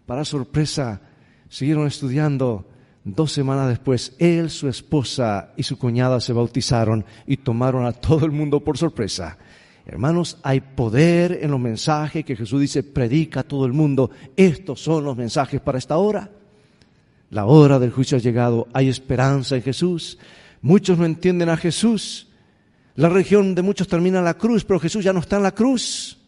Para 0.07 0.25
sorpresa, 0.25 1.01
siguieron 1.49 1.87
estudiando. 1.87 2.67
Dos 3.07 3.33
semanas 3.33 3.69
después, 3.69 4.15
él, 4.19 4.49
su 4.49 4.67
esposa 4.67 5.53
y 5.59 5.63
su 5.63 5.77
cuñada 5.77 6.21
se 6.21 6.33
bautizaron 6.33 7.05
y 7.27 7.37
tomaron 7.37 7.85
a 7.85 7.93
todo 7.93 8.25
el 8.25 8.33
mundo 8.33 8.61
por 8.61 8.79
sorpresa. 8.79 9.37
Hermanos, 9.85 10.39
hay 10.43 10.63
poder 10.63 11.41
en 11.43 11.51
los 11.51 11.61
mensajes 11.61 12.25
que 12.25 12.35
Jesús 12.35 12.63
dice, 12.63 12.83
predica 12.83 13.41
a 13.41 13.43
todo 13.43 13.67
el 13.67 13.75
mundo. 13.75 14.11
Estos 14.37 14.81
son 14.81 15.05
los 15.05 15.19
mensajes 15.19 15.61
para 15.61 15.77
esta 15.77 15.99
hora. 15.99 16.31
La 17.29 17.45
hora 17.45 17.79
del 17.79 17.91
juicio 17.91 18.17
ha 18.17 18.21
llegado, 18.21 18.69
hay 18.73 18.89
esperanza 18.89 19.57
en 19.57 19.63
Jesús. 19.63 20.19
Muchos 20.63 20.97
no 20.97 21.05
entienden 21.05 21.51
a 21.51 21.59
Jesús. 21.59 22.29
La 22.97 23.09
religión 23.09 23.55
de 23.55 23.63
muchos 23.63 23.89
termina 23.89 24.19
en 24.19 24.25
la 24.25 24.35
cruz, 24.35 24.65
pero 24.65 24.79
Jesús 24.79 25.05
ya 25.05 25.13
no 25.13 25.21
está 25.21 25.37
en 25.37 25.43
la 25.43 25.55
cruz. 25.55 26.19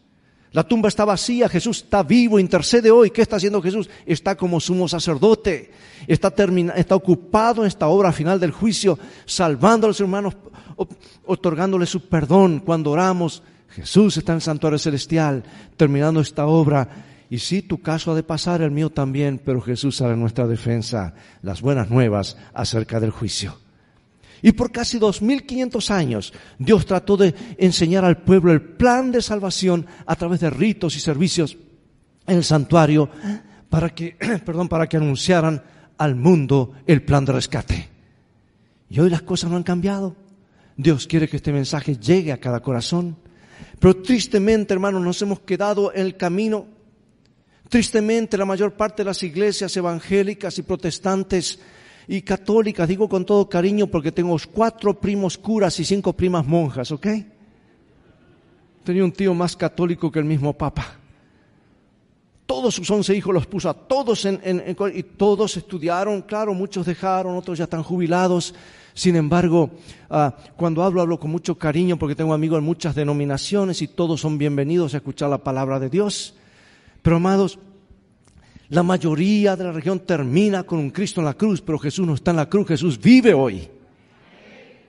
La 0.51 0.63
tumba 0.63 0.89
está 0.89 1.05
vacía, 1.05 1.49
Jesús 1.49 1.83
está 1.83 2.03
vivo, 2.03 2.39
intercede 2.39 2.89
hoy. 2.89 3.11
¿Qué 3.11 3.21
está 3.21 3.35
haciendo 3.35 3.61
Jesús? 3.61 3.89
Está 4.05 4.35
como 4.35 4.59
sumo 4.59 4.87
sacerdote, 4.87 5.71
está, 6.07 6.33
está 6.75 6.95
ocupado 6.95 7.61
en 7.61 7.67
esta 7.67 7.87
obra 7.87 8.11
final 8.11 8.39
del 8.39 8.51
juicio, 8.51 8.97
salvando 9.25 9.87
a 9.87 9.89
los 9.89 9.99
hermanos, 9.99 10.35
otorgándoles 11.25 11.89
su 11.89 12.07
perdón 12.07 12.61
cuando 12.65 12.91
oramos. 12.91 13.43
Jesús 13.69 14.17
está 14.17 14.31
en 14.31 14.37
el 14.37 14.41
santuario 14.41 14.79
celestial, 14.79 15.43
terminando 15.75 16.21
esta 16.21 16.47
obra. 16.47 17.05
Y 17.29 17.39
sí, 17.39 17.61
tu 17.61 17.81
caso 17.81 18.11
ha 18.11 18.15
de 18.15 18.23
pasar, 18.23 18.61
el 18.61 18.71
mío 18.71 18.89
también, 18.89 19.41
pero 19.43 19.61
Jesús 19.61 19.97
sabe 19.97 20.15
nuestra 20.15 20.47
defensa, 20.47 21.13
las 21.41 21.61
buenas 21.61 21.89
nuevas 21.89 22.37
acerca 22.53 23.01
del 23.01 23.11
juicio. 23.11 23.66
Y 24.41 24.51
por 24.51 24.71
casi 24.71 24.99
2500 24.99 25.91
años 25.91 26.33
Dios 26.59 26.85
trató 26.85 27.17
de 27.17 27.33
enseñar 27.57 28.05
al 28.05 28.21
pueblo 28.21 28.51
el 28.51 28.61
plan 28.61 29.11
de 29.11 29.21
salvación 29.21 29.85
a 30.05 30.15
través 30.15 30.39
de 30.39 30.49
ritos 30.49 30.95
y 30.95 30.99
servicios 30.99 31.57
en 32.25 32.37
el 32.37 32.43
santuario 32.43 33.09
para 33.69 33.89
que, 33.89 34.15
perdón, 34.45 34.69
para 34.69 34.87
que 34.87 34.97
anunciaran 34.97 35.63
al 35.97 36.15
mundo 36.15 36.73
el 36.85 37.03
plan 37.03 37.25
de 37.25 37.33
rescate. 37.33 37.89
Y 38.89 38.99
hoy 38.99 39.09
las 39.09 39.23
cosas 39.23 39.49
no 39.49 39.57
han 39.57 39.63
cambiado. 39.63 40.15
Dios 40.75 41.07
quiere 41.07 41.27
que 41.27 41.37
este 41.37 41.51
mensaje 41.51 41.97
llegue 41.97 42.31
a 42.31 42.39
cada 42.39 42.61
corazón. 42.61 43.17
Pero 43.79 43.97
tristemente, 44.01 44.73
hermanos, 44.73 45.01
nos 45.01 45.21
hemos 45.21 45.41
quedado 45.41 45.93
en 45.93 46.05
el 46.05 46.17
camino. 46.17 46.67
Tristemente, 47.69 48.37
la 48.37 48.45
mayor 48.45 48.73
parte 48.73 49.03
de 49.03 49.07
las 49.07 49.23
iglesias 49.23 49.75
evangélicas 49.75 50.57
y 50.57 50.61
protestantes 50.61 51.59
y 52.07 52.21
católicas, 52.21 52.87
digo 52.87 53.09
con 53.09 53.25
todo 53.25 53.49
cariño 53.49 53.87
porque 53.87 54.11
tengo 54.11 54.37
cuatro 54.53 54.93
primos 54.93 55.37
curas 55.37 55.79
y 55.79 55.85
cinco 55.85 56.13
primas 56.13 56.45
monjas, 56.45 56.91
¿ok? 56.91 57.07
Tenía 58.83 59.03
un 59.03 59.11
tío 59.11 59.33
más 59.33 59.55
católico 59.55 60.09
que 60.09 60.19
el 60.19 60.25
mismo 60.25 60.53
Papa. 60.53 60.95
Todos 62.45 62.75
sus 62.75 62.89
once 62.89 63.13
hijos 63.13 63.33
los 63.33 63.45
puso 63.45 63.69
a 63.69 63.73
todos 63.73 64.23
en, 64.23 64.63
y 64.93 65.03
todos 65.03 65.57
estudiaron, 65.57 66.21
claro, 66.21 66.53
muchos 66.53 66.85
dejaron, 66.85 67.35
otros 67.35 67.57
ya 67.57 67.65
están 67.65 67.83
jubilados. 67.83 68.55
Sin 68.93 69.17
embargo, 69.17 69.69
ah, 70.09 70.33
cuando 70.55 70.81
hablo, 70.83 71.01
hablo 71.01 71.19
con 71.19 71.29
mucho 71.29 71.57
cariño 71.57 71.99
porque 71.99 72.15
tengo 72.15 72.33
amigos 72.33 72.59
en 72.59 72.63
muchas 72.63 72.95
denominaciones 72.95 73.81
y 73.81 73.89
todos 73.89 74.21
son 74.21 74.37
bienvenidos 74.37 74.93
a 74.93 74.97
escuchar 74.97 75.29
la 75.29 75.39
palabra 75.39 75.77
de 75.77 75.89
Dios. 75.89 76.35
Pero 77.01 77.17
amados, 77.17 77.59
la 78.69 78.83
mayoría 78.83 79.55
de 79.55 79.63
la 79.63 79.71
región 79.71 79.99
termina 79.99 80.63
con 80.63 80.79
un 80.79 80.89
Cristo 80.89 81.21
en 81.21 81.25
la 81.25 81.33
cruz, 81.33 81.61
pero 81.61 81.79
Jesús 81.79 82.05
no 82.05 82.15
está 82.15 82.31
en 82.31 82.37
la 82.37 82.49
cruz, 82.49 82.67
Jesús 82.67 82.99
vive 82.99 83.33
hoy. 83.33 83.69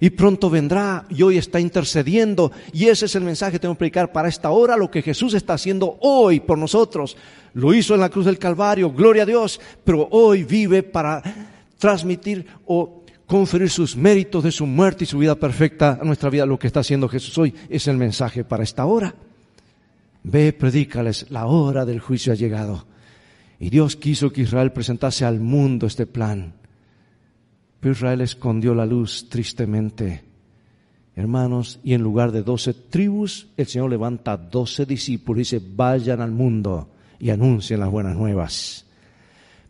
Y 0.00 0.10
pronto 0.10 0.48
vendrá 0.48 1.06
y 1.08 1.22
hoy 1.22 1.38
está 1.38 1.58
intercediendo. 1.58 2.52
Y 2.72 2.86
ese 2.86 3.06
es 3.06 3.16
el 3.16 3.24
mensaje 3.24 3.52
que 3.52 3.58
tengo 3.58 3.74
que 3.74 3.80
predicar 3.80 4.12
para 4.12 4.28
esta 4.28 4.50
hora, 4.50 4.76
lo 4.76 4.90
que 4.90 5.02
Jesús 5.02 5.34
está 5.34 5.54
haciendo 5.54 5.96
hoy 6.00 6.40
por 6.40 6.56
nosotros. 6.56 7.16
Lo 7.54 7.74
hizo 7.74 7.94
en 7.94 8.00
la 8.00 8.08
cruz 8.08 8.26
del 8.26 8.38
Calvario, 8.38 8.92
gloria 8.92 9.24
a 9.24 9.26
Dios, 9.26 9.60
pero 9.84 10.08
hoy 10.10 10.44
vive 10.44 10.82
para 10.84 11.22
transmitir 11.78 12.46
o 12.66 13.02
conferir 13.26 13.70
sus 13.70 13.96
méritos 13.96 14.42
de 14.42 14.52
su 14.52 14.66
muerte 14.66 15.04
y 15.04 15.06
su 15.06 15.18
vida 15.18 15.34
perfecta 15.34 15.98
a 16.00 16.04
nuestra 16.04 16.30
vida. 16.30 16.46
Lo 16.46 16.58
que 16.58 16.68
está 16.68 16.80
haciendo 16.80 17.08
Jesús 17.08 17.36
hoy 17.38 17.54
es 17.68 17.86
el 17.88 17.96
mensaje 17.96 18.44
para 18.44 18.62
esta 18.62 18.86
hora. 18.86 19.14
Ve, 20.22 20.52
predícales, 20.52 21.26
la 21.30 21.46
hora 21.46 21.84
del 21.84 22.00
juicio 22.00 22.32
ha 22.32 22.36
llegado. 22.36 22.87
Y 23.60 23.70
Dios 23.70 23.96
quiso 23.96 24.30
que 24.30 24.42
Israel 24.42 24.72
presentase 24.72 25.24
al 25.24 25.40
mundo 25.40 25.86
este 25.86 26.06
plan. 26.06 26.54
Pero 27.80 27.92
Israel 27.92 28.20
escondió 28.20 28.74
la 28.74 28.86
luz 28.86 29.28
tristemente. 29.28 30.24
Hermanos, 31.16 31.80
y 31.82 31.94
en 31.94 32.02
lugar 32.02 32.30
de 32.30 32.42
doce 32.42 32.72
tribus, 32.74 33.48
el 33.56 33.66
Señor 33.66 33.90
levanta 33.90 34.36
doce 34.36 34.86
discípulos 34.86 35.38
y 35.38 35.56
dice, 35.56 35.66
vayan 35.74 36.20
al 36.20 36.30
mundo 36.30 36.90
y 37.18 37.30
anuncien 37.30 37.80
las 37.80 37.90
buenas 37.90 38.16
nuevas. 38.16 38.86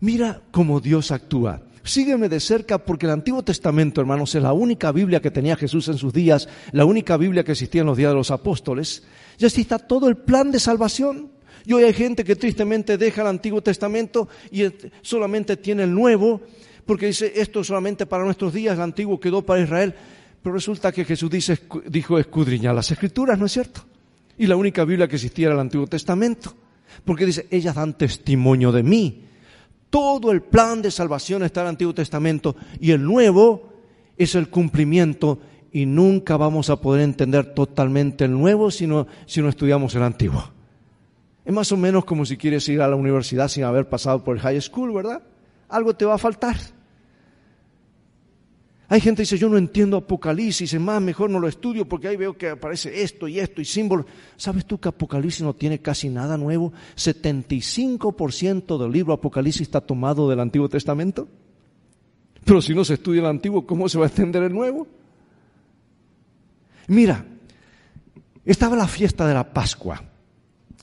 Mira 0.01 0.42
cómo 0.51 0.81
Dios 0.81 1.11
actúa. 1.11 1.62
Sígueme 1.83 2.29
de 2.29 2.38
cerca 2.38 2.77
porque 2.77 3.07
el 3.07 3.12
Antiguo 3.12 3.42
Testamento, 3.42 4.03
hermanos, 4.03 4.35
es 4.35 4.42
la 4.42 4.53
única 4.53 4.92
Biblia 4.92 5.22
que 5.22 5.31
tenía 5.31 5.57
Jesús 5.57 5.88
en 5.88 5.96
sus 5.96 6.12
días, 6.12 6.46
la 6.72 6.85
única 6.85 7.16
Biblia 7.16 7.44
que 7.44 7.53
existía 7.53 7.81
en 7.81 7.87
los 7.87 7.96
días 7.96 8.11
de 8.11 8.16
los 8.16 8.31
apóstoles. 8.31 9.05
Y 9.38 9.46
así 9.46 9.62
está 9.62 9.79
todo 9.79 10.09
el 10.09 10.18
plan 10.18 10.51
de 10.51 10.61
salvación. 10.61 11.31
Y 11.68 11.74
hoy 11.74 11.85
hay 11.85 11.92
gente 11.92 12.24
que 12.24 12.35
tristemente 12.35 12.96
deja 12.96 13.20
el 13.20 13.26
Antiguo 13.26 13.61
Testamento 13.61 14.26
y 14.50 14.62
solamente 15.02 15.59
tiene 15.59 15.83
el 15.83 15.94
Nuevo, 15.94 16.40
porque 16.87 17.09
dice, 17.09 17.31
esto 17.37 17.62
solamente 17.62 18.07
para 18.07 18.24
nuestros 18.24 18.54
días, 18.54 18.76
el 18.76 18.81
Antiguo 18.81 19.20
quedó 19.20 19.42
para 19.42 19.61
Israel. 19.61 19.94
Pero 20.42 20.54
resulta 20.54 20.90
que 20.90 21.04
Jesús 21.04 21.31
dice, 21.31 21.59
dijo 21.85 22.18
escudriñar 22.18 22.74
las 22.74 22.90
Escrituras, 22.90 23.38
¿no 23.38 23.44
es 23.44 23.52
cierto? 23.52 23.83
Y 24.38 24.46
la 24.46 24.57
única 24.57 24.83
Biblia 24.87 25.09
que 25.09 25.16
existía 25.16 25.48
era 25.48 25.57
el 25.57 25.61
Antiguo 25.61 25.87
Testamento. 25.87 26.54
Porque 27.04 27.26
dice, 27.26 27.46
ellas 27.50 27.74
dan 27.74 27.98
testimonio 27.98 28.72
de 28.72 28.83
mí. 28.83 29.24
Todo 29.90 30.33
el 30.33 30.40
plan 30.40 30.81
de 30.81 30.90
salvación 30.90 31.42
está 31.42 31.61
en 31.61 31.66
el 31.66 31.72
Antiguo 31.72 31.92
Testamento 31.92 32.57
y 32.81 32.92
el 32.92 33.02
Nuevo 33.02 33.74
es 34.16 34.35
el 34.37 34.48
cumplimiento 34.48 35.38
y 35.70 35.85
nunca 35.85 36.38
vamos 36.38 36.70
a 36.70 36.81
poder 36.81 37.02
entender 37.02 37.52
totalmente 37.52 38.24
el 38.24 38.33
Nuevo 38.33 38.70
si 38.70 38.87
no, 38.87 39.07
si 39.26 39.42
no 39.42 39.50
estudiamos 39.50 39.94
el 39.94 40.04
Antiguo. 40.04 40.57
Es 41.48 41.54
más 41.54 41.72
o 41.72 41.78
menos 41.78 42.04
como 42.04 42.26
si 42.26 42.37
quieres 42.37 42.68
ir 42.68 42.82
a 42.82 42.88
la 42.88 42.94
universidad 42.94 43.48
sin 43.48 43.64
haber 43.64 43.88
pasado 43.88 44.22
por 44.22 44.37
el 44.37 44.42
high 44.42 44.61
school, 44.61 44.92
¿verdad? 44.92 45.22
Algo 45.70 45.96
te 45.96 46.04
va 46.04 46.16
a 46.16 46.18
faltar. 46.18 46.58
Hay 48.87 49.00
gente 49.00 49.20
que 49.20 49.22
dice, 49.22 49.38
yo 49.38 49.48
no 49.48 49.56
entiendo 49.56 49.96
Apocalipsis, 49.96 50.74
es 50.74 50.78
más, 50.78 51.00
mejor 51.00 51.30
no 51.30 51.40
lo 51.40 51.48
estudio 51.48 51.88
porque 51.88 52.08
ahí 52.08 52.16
veo 52.16 52.37
que 52.37 52.50
aparece 52.50 53.02
esto 53.02 53.26
y 53.28 53.40
esto 53.40 53.62
y 53.62 53.64
símbolos. 53.64 54.04
¿Sabes 54.37 54.66
tú 54.66 54.78
que 54.78 54.90
Apocalipsis 54.90 55.40
no 55.40 55.54
tiene 55.54 55.78
casi 55.78 56.11
nada 56.11 56.37
nuevo? 56.37 56.70
75% 56.96 58.76
del 58.78 58.92
libro 58.92 59.14
Apocalipsis 59.14 59.62
está 59.62 59.80
tomado 59.80 60.28
del 60.28 60.40
Antiguo 60.40 60.68
Testamento. 60.68 61.28
Pero 62.44 62.61
si 62.61 62.74
no 62.74 62.84
se 62.84 62.92
estudia 62.92 63.20
el 63.20 63.26
Antiguo, 63.26 63.66
¿cómo 63.66 63.88
se 63.88 63.98
va 63.98 64.04
a 64.04 64.11
entender 64.11 64.42
el 64.42 64.52
Nuevo? 64.52 64.87
Mira, 66.88 67.24
estaba 68.44 68.76
la 68.76 68.87
fiesta 68.87 69.26
de 69.26 69.32
la 69.32 69.50
Pascua. 69.50 70.07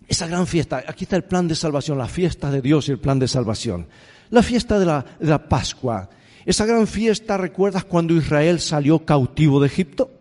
Esa 0.08 0.28
gran 0.28 0.48
fiesta, 0.48 0.84
aquí 0.88 1.06
está 1.06 1.15
el 1.15 1.24
plan 1.24 1.48
de 1.48 1.56
salvación, 1.56 1.98
la 1.98 2.08
fiesta 2.08 2.52
de 2.52 2.62
Dios 2.62 2.88
y 2.88 2.91
el 2.91 3.00
plan 3.00 3.20
de 3.20 3.28
salvación. 3.28 3.88
La 4.30 4.44
fiesta 4.44 4.80
de 4.80 4.86
la, 4.86 5.06
de 5.20 5.28
la 5.28 5.48
Pascua. 5.48 6.10
Esa 6.46 6.65
gran 6.65 6.88
fiesta, 6.88 7.38
¿recuerdas 7.38 7.86
cuando 7.86 8.13
Israel 8.13 8.60
salió 8.60 9.06
cautivo 9.06 9.60
de 9.60 9.68
Egipto? 9.68 10.12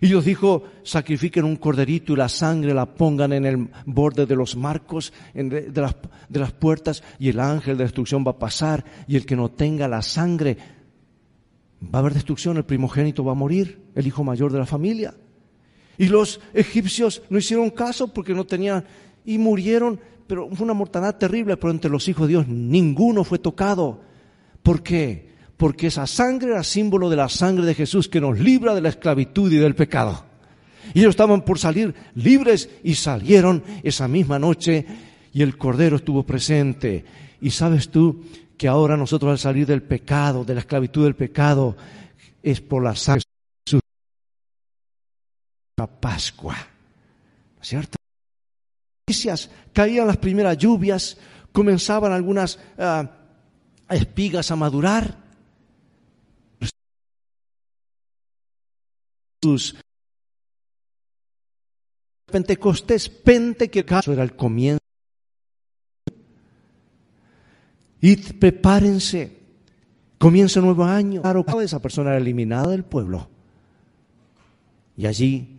Y 0.00 0.08
Dios 0.08 0.24
dijo, 0.24 0.64
sacrifiquen 0.82 1.44
un 1.44 1.56
corderito 1.56 2.12
y 2.12 2.16
la 2.16 2.28
sangre 2.28 2.74
la 2.74 2.86
pongan 2.86 3.32
en 3.32 3.46
el 3.46 3.68
borde 3.86 4.26
de 4.26 4.36
los 4.36 4.56
marcos 4.56 5.12
de, 5.32 5.70
las, 5.74 5.96
de 6.28 6.40
las 6.40 6.52
puertas 6.52 7.02
y 7.18 7.28
el 7.28 7.40
ángel 7.40 7.78
de 7.78 7.84
destrucción 7.84 8.24
va 8.26 8.32
a 8.32 8.38
pasar 8.38 8.84
y 9.06 9.16
el 9.16 9.24
que 9.24 9.36
no 9.36 9.50
tenga 9.50 9.88
la 9.88 10.02
sangre 10.02 10.58
Va 11.92 11.98
a 11.98 12.00
haber 12.00 12.14
destrucción, 12.14 12.56
el 12.56 12.64
primogénito 12.64 13.24
va 13.24 13.32
a 13.32 13.36
morir, 13.36 13.82
el 13.94 14.06
hijo 14.06 14.24
mayor 14.24 14.52
de 14.52 14.58
la 14.58 14.66
familia. 14.66 15.14
Y 15.98 16.06
los 16.08 16.40
egipcios 16.52 17.22
no 17.30 17.38
hicieron 17.38 17.70
caso 17.70 18.08
porque 18.08 18.34
no 18.34 18.44
tenían 18.44 18.84
y 19.24 19.38
murieron, 19.38 20.00
pero 20.26 20.48
fue 20.50 20.64
una 20.64 20.74
mortandad 20.74 21.16
terrible, 21.16 21.56
pero 21.56 21.70
entre 21.70 21.90
los 21.90 22.08
hijos 22.08 22.26
de 22.26 22.34
Dios 22.34 22.48
ninguno 22.48 23.24
fue 23.24 23.38
tocado. 23.38 24.00
¿Por 24.62 24.82
qué? 24.82 25.32
Porque 25.56 25.86
esa 25.86 26.06
sangre 26.06 26.50
era 26.50 26.64
símbolo 26.64 27.08
de 27.08 27.16
la 27.16 27.28
sangre 27.28 27.64
de 27.64 27.74
Jesús 27.74 28.08
que 28.08 28.20
nos 28.20 28.38
libra 28.38 28.74
de 28.74 28.80
la 28.80 28.88
esclavitud 28.88 29.52
y 29.52 29.56
del 29.56 29.74
pecado. 29.74 30.24
Y 30.92 31.00
ellos 31.00 31.10
estaban 31.10 31.42
por 31.42 31.58
salir 31.58 31.94
libres 32.14 32.68
y 32.82 32.94
salieron 32.94 33.62
esa 33.82 34.08
misma 34.08 34.38
noche 34.38 34.84
y 35.32 35.42
el 35.42 35.56
Cordero 35.56 35.96
estuvo 35.96 36.24
presente. 36.24 37.04
Y 37.40 37.50
sabes 37.50 37.88
tú 37.88 38.22
que 38.56 38.68
ahora 38.68 38.96
nosotros 38.96 39.30
al 39.30 39.38
salir 39.38 39.66
del 39.66 39.82
pecado, 39.82 40.44
de 40.44 40.54
la 40.54 40.60
esclavitud 40.60 41.04
del 41.04 41.14
pecado, 41.14 41.76
es 42.42 42.60
por 42.60 42.82
la 42.82 42.94
sangre. 42.94 43.24
Pascua. 46.04 46.54
¿Cierto? 47.62 47.96
Caían 49.72 50.06
las 50.06 50.18
primeras 50.18 50.58
lluvias, 50.58 51.16
comenzaban 51.50 52.12
algunas 52.12 52.58
uh, 52.76 53.08
espigas 53.88 54.50
a 54.50 54.56
madurar. 54.56 55.16
Jesús 59.42 59.76
Pentecostés, 62.26 63.08
Pente, 63.08 63.70
que 63.70 63.86
caso 63.86 64.12
era 64.12 64.24
el 64.24 64.36
comienzo. 64.36 64.84
Y 68.02 68.16
prepárense, 68.16 69.38
comienza 70.18 70.60
un 70.60 70.66
nuevo 70.66 70.84
año. 70.84 71.22
Claro, 71.22 71.46
esa 71.62 71.80
persona 71.80 72.10
era 72.10 72.18
eliminada 72.18 72.68
del 72.68 72.84
pueblo. 72.84 73.30
Y 74.98 75.06
allí 75.06 75.53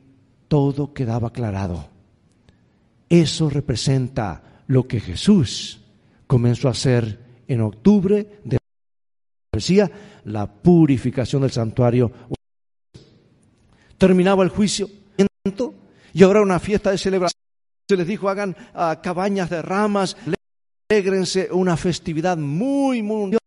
todo 0.55 0.93
quedaba 0.93 1.27
aclarado. 1.27 1.89
Eso 3.09 3.49
representa 3.49 4.63
lo 4.67 4.87
que 4.87 5.01
Jesús 5.01 5.81
comenzó 6.27 6.69
a 6.69 6.71
hacer 6.71 7.19
en 7.45 7.59
octubre 7.59 8.39
de 8.45 8.57
decía 9.51 9.91
la 10.23 10.47
purificación 10.47 11.41
del 11.41 11.51
santuario. 11.51 12.09
Terminaba 13.97 14.45
el 14.45 14.49
juicio 14.49 14.87
y 16.13 16.23
ahora 16.23 16.41
una 16.41 16.59
fiesta 16.61 16.91
de 16.91 16.99
celebración. 16.99 17.41
Se 17.89 17.97
les 17.97 18.07
dijo, 18.07 18.29
hagan 18.29 18.55
ah, 18.73 19.01
cabañas 19.03 19.49
de 19.49 19.61
ramas, 19.61 20.15
alegrense, 20.89 21.49
una 21.51 21.75
festividad 21.75 22.37
muy, 22.37 23.03
muy 23.03 23.37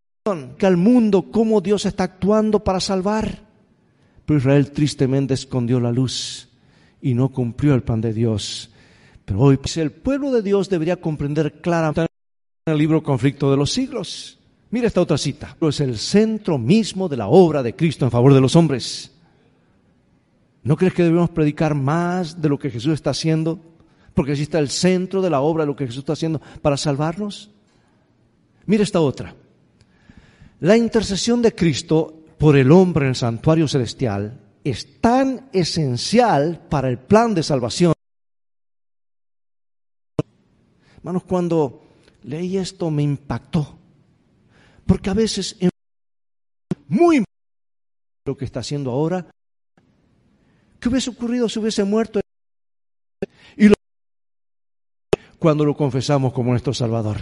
que 0.59 0.67
al 0.67 0.77
mundo 0.77 1.31
cómo 1.31 1.63
Dios 1.63 1.87
está 1.87 2.05
actuando 2.05 2.63
para 2.63 2.81
salvar. 2.81 3.47
Pero 4.27 4.41
Israel 4.41 4.73
tristemente 4.73 5.33
escondió 5.33 5.81
la 5.81 5.91
luz 5.91 6.48
y 7.01 7.15
no 7.15 7.29
cumplió 7.31 7.75
el 7.75 7.83
plan 7.83 8.01
de 8.01 8.13
Dios. 8.13 8.71
Pero 9.25 9.41
hoy 9.41 9.57
pues, 9.57 9.77
el 9.77 9.93
pueblo 9.93 10.31
de 10.33 10.43
Dios 10.43 10.69
debería 10.69 11.01
comprender 11.01 11.61
claramente 11.61 12.11
en 12.67 12.73
el 12.73 12.79
libro 12.79 13.03
Conflicto 13.03 13.51
de 13.51 13.57
los 13.57 13.73
Siglos. 13.73 14.39
Mira 14.71 14.87
esta 14.87 15.01
otra 15.01 15.19
cita. 15.19 15.57
Es 15.61 15.81
el 15.81 15.99
centro 15.99 16.59
mismo 16.59 17.09
de 17.09 17.17
la 17.17 17.29
obra 17.29 17.63
de 17.63 17.75
Cristo 17.75 18.05
en 18.05 18.11
favor 18.11 18.35
de 18.35 18.41
los 18.41 18.57
hombres. 18.57 19.13
¿No 20.63 20.77
crees 20.77 20.93
que 20.93 21.03
debemos 21.03 21.31
predicar 21.31 21.75
más 21.75 22.41
de 22.41 22.49
lo 22.49 22.59
que 22.59 22.71
Jesús 22.71 22.93
está 22.93 23.11
haciendo? 23.11 23.59
Porque 24.15 24.33
allí 24.33 24.43
está 24.43 24.59
el 24.59 24.69
centro 24.69 25.23
de 25.23 25.31
la 25.31 25.41
obra 25.41 25.63
de 25.63 25.69
lo 25.69 25.77
que 25.77 25.87
Jesús 25.87 26.01
está 26.01 26.15
haciendo 26.15 26.41
para 26.61 26.77
salvarnos. 26.77 27.51
Mira 28.67 28.83
esta 28.83 29.01
otra. 29.01 29.35
La 30.61 30.77
intercesión 30.77 31.41
de 31.41 31.55
Cristo 31.55 32.25
por 32.37 32.57
el 32.57 32.73
hombre 32.73 33.05
en 33.05 33.11
el 33.11 33.17
santuario 33.17 33.69
celestial 33.69 34.41
es 34.71 35.01
tan 35.01 35.49
esencial 35.53 36.67
para 36.69 36.89
el 36.89 36.99
plan 36.99 37.35
de 37.35 37.43
salvación. 37.43 37.93
Hermanos, 40.99 41.25
cuando 41.25 41.85
leí 42.23 42.57
esto 42.57 42.91
me 42.91 43.03
impactó. 43.03 43.79
Porque 44.87 45.11
a 45.11 45.15
veces, 45.15 45.57
muy 46.89 47.25
lo 48.25 48.37
que 48.37 48.45
está 48.45 48.61
haciendo 48.61 48.91
ahora, 48.91 49.27
¿Qué 50.81 50.89
hubiese 50.89 51.11
ocurrido 51.11 51.49
si 51.49 51.59
hubiese 51.59 51.85
muerto? 51.85 52.21
Y 53.57 53.71
cuando 55.39 55.65
lo 55.65 55.77
confesamos 55.77 56.33
como 56.33 56.51
nuestro 56.51 56.73
Salvador. 56.73 57.19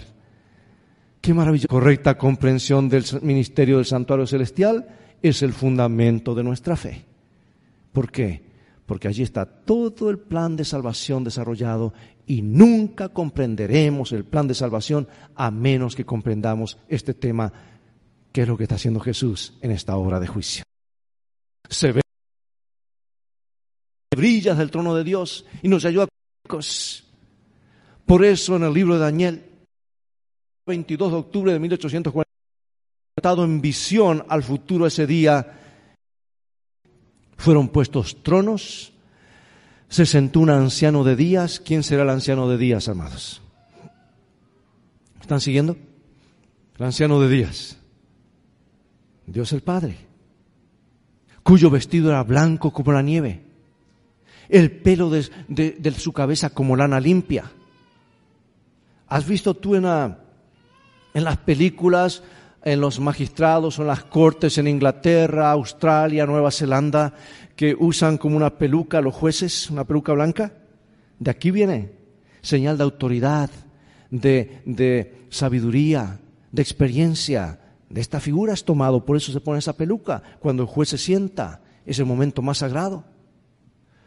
Qué 1.20 1.32
maravillosa. 1.32 1.68
Correcta 1.68 2.18
comprensión 2.18 2.88
del 2.88 3.04
ministerio 3.22 3.76
del 3.76 3.87
santuario 3.87 4.26
celestial 4.26 4.87
es 5.22 5.42
el 5.42 5.52
fundamento 5.52 6.35
de 6.35 6.44
nuestra 6.44 6.76
fe. 6.76 7.04
¿Por 7.96 8.12
qué? 8.12 8.42
Porque 8.85 9.09
allí 9.09 9.22
está 9.22 9.46
todo 9.46 10.11
el 10.11 10.18
plan 10.18 10.54
de 10.54 10.66
salvación 10.66 11.24
desarrollado 11.24 11.94
y 12.26 12.42
nunca 12.42 13.09
comprenderemos 13.09 14.12
el 14.12 14.26
plan 14.26 14.46
de 14.46 14.52
salvación 14.52 15.09
a 15.35 15.50
menos 15.50 15.96
que 15.96 16.04
comprendamos 16.04 16.76
este 16.88 17.14
tema, 17.14 17.50
que 18.32 18.42
es 18.42 18.48
lo 18.48 18.59
que 18.59 18.64
está 18.64 18.74
haciendo 18.74 19.00
Jesús 19.00 19.54
en 19.62 19.70
esta 19.70 19.96
obra 19.96 20.20
de 20.20 20.26
juicio. 20.26 20.62
Se 21.70 21.92
ve 21.92 22.02
brillas 24.14 24.59
del 24.59 24.70
trono 24.70 24.94
de 24.94 25.02
Dios 25.02 25.46
y 25.62 25.68
nos 25.68 25.87
ayuda. 25.87 26.06
Por 28.04 28.24
eso 28.26 28.56
en 28.56 28.64
el 28.64 28.74
libro 28.74 28.92
de 28.92 29.00
Daniel, 29.00 29.42
22 30.66 31.12
de 31.12 31.16
octubre 31.16 31.52
de 31.54 31.59
1840, 31.61 33.42
en 33.42 33.61
visión 33.62 34.22
al 34.28 34.42
futuro 34.42 34.87
ese 34.87 35.06
día, 35.06 35.62
fueron 37.37 37.68
puestos 37.68 38.22
tronos, 38.22 38.92
se 39.88 40.07
sentó 40.07 40.40
un 40.40 40.51
anciano 40.51 41.05
de 41.05 41.16
días. 41.16 41.61
¿Quién 41.61 41.83
será 41.83 42.03
el 42.03 42.11
anciano 42.11 42.49
de 42.49 42.59
días, 42.59 42.88
amados? 42.88 43.42
¿Están 45.20 45.40
siguiendo? 45.40 45.77
El 46.79 46.87
anciano 46.87 47.20
de 47.20 47.29
días. 47.29 47.79
Dios 49.27 49.53
el 49.53 49.62
Padre, 49.62 49.96
cuyo 51.42 51.70
vestido 51.70 52.11
era 52.11 52.22
blanco 52.22 52.72
como 52.72 52.92
la 52.92 53.03
nieve 53.03 53.46
el 54.49 54.70
pelo 54.70 55.11
de, 55.11 55.94
su 55.96 56.12
cabeza 56.12 56.51
como 56.51 56.77
lana 56.77 57.01
limpia. 57.01 57.51
¿Has 59.09 59.27
visto 59.27 59.55
tú 59.55 59.75
en, 59.75 59.85
en 59.85 61.25
las 61.25 61.38
películas, 61.38 62.22
en 62.66 62.81
los 62.81 62.98
magistrados 62.98 63.79
o 63.79 63.83
en 63.83 63.88
las 63.88 64.02
cortes 64.02 64.59
en 64.59 64.66
Inglaterra, 64.66 65.52
Australia, 65.52 66.26
Nueva 66.26 66.50
Zelanda, 66.50 67.14
que 67.55 67.76
usan 67.79 68.18
como 68.18 68.37
una 68.37 68.59
peluca 68.59 69.00
los 69.00 69.14
jueces, 69.14 69.70
una 69.70 69.85
peluca 69.85 70.12
blanca? 70.14 70.52
De 71.20 71.31
aquí 71.31 71.52
viene, 71.52 71.92
señal 72.42 72.76
de 72.76 72.83
autoridad, 72.83 73.50
de, 74.11 74.62
de 74.64 75.26
sabiduría, 75.31 76.18
de 76.50 76.61
experiencia. 76.61 77.61
De 77.88 78.00
esta 78.00 78.18
figura 78.18 78.52
es 78.52 78.64
tomado, 78.64 79.05
por 79.05 79.16
eso 79.16 79.31
se 79.31 79.40
pone 79.40 79.61
esa 79.61 79.76
peluca. 79.76 80.20
Cuando 80.40 80.64
el 80.64 80.68
juez 80.68 80.88
se 80.88 80.98
sienta, 80.98 81.61
es 81.87 82.00
el 82.00 82.07
momento 82.07 82.42
más 82.42 82.59
sagrado. 82.59 83.05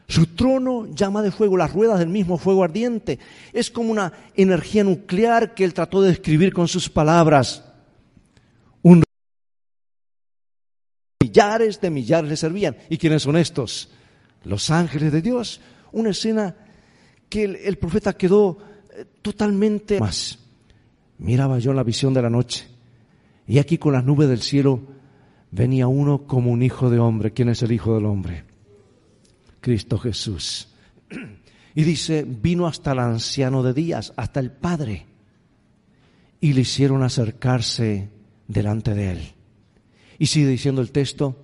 Su 0.09 0.25
trono 0.35 0.85
llama 0.93 1.21
de 1.21 1.31
fuego, 1.31 1.55
las 1.55 1.71
ruedas 1.71 1.99
del 1.99 2.09
mismo 2.09 2.37
fuego 2.37 2.65
ardiente. 2.65 3.19
Es 3.53 3.71
como 3.71 3.89
una 3.89 4.11
energía 4.35 4.83
nuclear 4.83 5.53
que 5.53 5.63
él 5.63 5.73
trató 5.73 6.01
de 6.01 6.09
describir 6.09 6.51
con 6.51 6.67
sus 6.67 6.89
palabras. 6.89 7.68
Millares 11.29 11.79
de 11.79 11.89
millares 11.89 12.29
le 12.29 12.37
servían. 12.37 12.75
¿Y 12.89 12.97
quiénes 12.97 13.23
son 13.23 13.37
estos? 13.37 13.89
Los 14.43 14.69
ángeles 14.69 15.11
de 15.11 15.21
Dios. 15.21 15.61
Una 15.91 16.09
escena 16.09 16.55
que 17.29 17.43
el, 17.43 17.77
profeta 17.77 18.13
quedó 18.13 18.57
eh, 18.91 19.05
totalmente 19.21 19.99
más. 19.99 20.39
Miraba 21.19 21.59
yo 21.59 21.71
en 21.71 21.77
la 21.77 21.83
visión 21.83 22.13
de 22.13 22.21
la 22.21 22.29
noche. 22.29 22.67
Y 23.47 23.59
aquí 23.59 23.77
con 23.77 23.93
las 23.93 24.03
nubes 24.03 24.29
del 24.29 24.41
cielo 24.41 24.81
venía 25.51 25.87
uno 25.87 26.25
como 26.25 26.51
un 26.51 26.63
hijo 26.63 26.89
de 26.89 26.99
hombre. 26.99 27.31
¿Quién 27.31 27.49
es 27.49 27.61
el 27.61 27.71
hijo 27.71 27.95
del 27.95 28.05
hombre? 28.05 28.45
Cristo 29.61 29.97
Jesús. 29.97 30.69
Y 31.75 31.83
dice, 31.83 32.25
vino 32.27 32.67
hasta 32.67 32.91
el 32.91 32.99
anciano 32.99 33.63
de 33.63 33.73
días, 33.73 34.13
hasta 34.17 34.39
el 34.39 34.51
Padre, 34.51 35.05
y 36.41 36.53
le 36.53 36.61
hicieron 36.61 37.03
acercarse 37.03 38.09
delante 38.47 38.93
de 38.95 39.11
él. 39.11 39.19
Y 40.19 40.27
sigue 40.27 40.47
diciendo 40.47 40.81
el 40.81 40.91
texto 40.91 41.35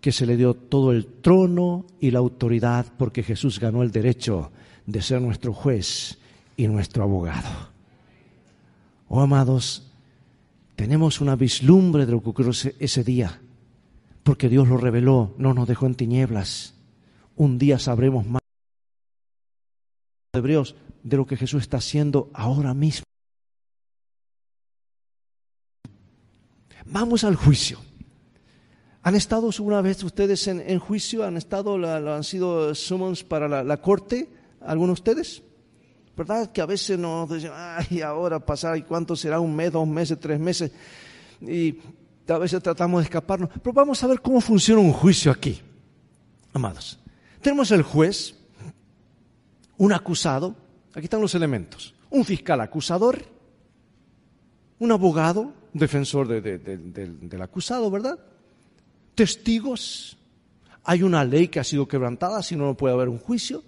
que 0.00 0.10
se 0.10 0.26
le 0.26 0.36
dio 0.36 0.54
todo 0.54 0.90
el 0.90 1.06
trono 1.06 1.86
y 2.00 2.10
la 2.10 2.18
autoridad 2.18 2.86
porque 2.98 3.22
Jesús 3.22 3.60
ganó 3.60 3.82
el 3.82 3.92
derecho 3.92 4.50
de 4.86 5.02
ser 5.02 5.20
nuestro 5.20 5.52
juez 5.52 6.18
y 6.56 6.66
nuestro 6.66 7.04
abogado. 7.04 7.48
Oh 9.08 9.20
amados, 9.20 9.92
tenemos 10.74 11.20
una 11.20 11.36
vislumbre 11.36 12.06
de 12.06 12.12
lo 12.12 12.22
que 12.22 12.30
ocurrió 12.30 12.52
ese 12.78 13.04
día, 13.04 13.40
porque 14.24 14.48
Dios 14.48 14.66
lo 14.66 14.78
reveló, 14.78 15.34
no 15.38 15.54
nos 15.54 15.68
dejó 15.68 15.86
en 15.86 15.94
tinieblas 15.94 16.74
un 17.40 17.56
día 17.56 17.78
sabremos 17.78 18.26
más 18.26 18.42
hebreos 20.34 20.76
de 21.02 21.16
lo 21.16 21.26
que 21.26 21.38
Jesús 21.38 21.62
está 21.62 21.78
haciendo 21.78 22.30
ahora 22.34 22.74
mismo. 22.74 23.04
Vamos 26.84 27.24
al 27.24 27.36
juicio. 27.36 27.80
¿Han 29.02 29.14
estado 29.14 29.50
una 29.60 29.80
vez 29.80 30.02
ustedes 30.04 30.46
en, 30.46 30.78
juicio? 30.78 31.24
¿Han 31.24 31.38
estado, 31.38 31.74
han 31.86 32.24
sido 32.24 32.74
summons 32.74 33.24
para 33.24 33.64
la, 33.64 33.76
corte? 33.78 34.28
¿Algunos 34.60 34.98
de 34.98 35.00
ustedes? 35.00 35.42
¿Verdad? 36.14 36.52
Que 36.52 36.60
a 36.60 36.66
veces 36.66 36.98
nos 36.98 37.32
dicen, 37.32 37.50
ay, 37.54 38.02
ahora 38.02 38.44
pasar, 38.44 38.76
¿y 38.76 38.82
cuánto 38.82 39.16
será? 39.16 39.40
¿Un 39.40 39.56
mes, 39.56 39.72
dos 39.72 39.88
meses, 39.88 40.20
tres 40.20 40.38
meses? 40.38 40.70
Y 41.40 41.78
a 42.28 42.36
veces 42.36 42.62
tratamos 42.62 43.00
de 43.00 43.04
escaparnos. 43.04 43.48
Pero 43.62 43.72
vamos 43.72 44.04
a 44.04 44.06
ver 44.06 44.20
cómo 44.20 44.38
funciona 44.42 44.82
un 44.82 44.92
juicio 44.92 45.32
aquí, 45.32 45.58
amados. 46.52 46.98
Tenemos 47.40 47.70
el 47.70 47.82
juez, 47.82 48.34
un 49.78 49.94
acusado, 49.94 50.54
aquí 50.92 51.04
están 51.04 51.22
los 51.22 51.34
elementos, 51.34 51.94
un 52.10 52.22
fiscal 52.22 52.60
acusador, 52.60 53.24
un 54.78 54.92
abogado, 54.92 55.54
defensor 55.72 56.28
del 56.28 57.42
acusado, 57.42 57.90
¿verdad? 57.90 58.18
Testigos. 59.20 60.16
Hay 60.82 61.02
una 61.02 61.22
ley 61.26 61.48
que 61.48 61.60
ha 61.60 61.64
sido 61.64 61.86
quebrantada, 61.86 62.42
si 62.42 62.56
no, 62.56 62.64
no 62.64 62.74
puede 62.74 62.94
haber 62.94 63.10
un 63.10 63.18
juicio. 63.18 63.62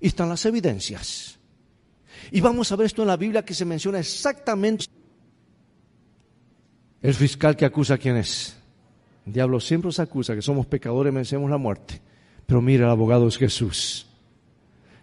Y 0.00 0.08
están 0.08 0.28
las 0.28 0.44
evidencias. 0.46 1.38
Y 2.32 2.40
vamos 2.40 2.72
a 2.72 2.74
ver 2.74 2.86
esto 2.86 3.02
en 3.02 3.06
la 3.06 3.16
Biblia 3.16 3.44
que 3.44 3.54
se 3.54 3.64
menciona 3.64 4.00
exactamente. 4.00 4.86
El 7.00 7.14
fiscal 7.14 7.54
que 7.54 7.66
acusa 7.66 7.94
a 7.94 7.98
quién 7.98 8.16
es. 8.16 8.56
El 9.26 9.32
diablo 9.34 9.60
siempre 9.60 9.86
nos 9.86 10.00
acusa 10.00 10.34
que 10.34 10.42
somos 10.42 10.66
pecadores 10.66 11.12
y 11.12 11.14
merecemos 11.14 11.48
la 11.48 11.58
muerte. 11.58 12.02
Pero 12.44 12.60
mira, 12.60 12.86
el 12.86 12.90
abogado 12.90 13.28
es 13.28 13.38
Jesús. 13.38 14.08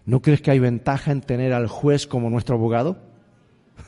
¿No 0.05 0.21
crees 0.21 0.41
que 0.41 0.51
hay 0.51 0.59
ventaja 0.59 1.13
en 1.13 1.21
tener 1.21 1.53
al 1.53 1.67
juez 1.67 2.07
como 2.07 2.29
nuestro 2.29 2.55
abogado? 2.55 2.99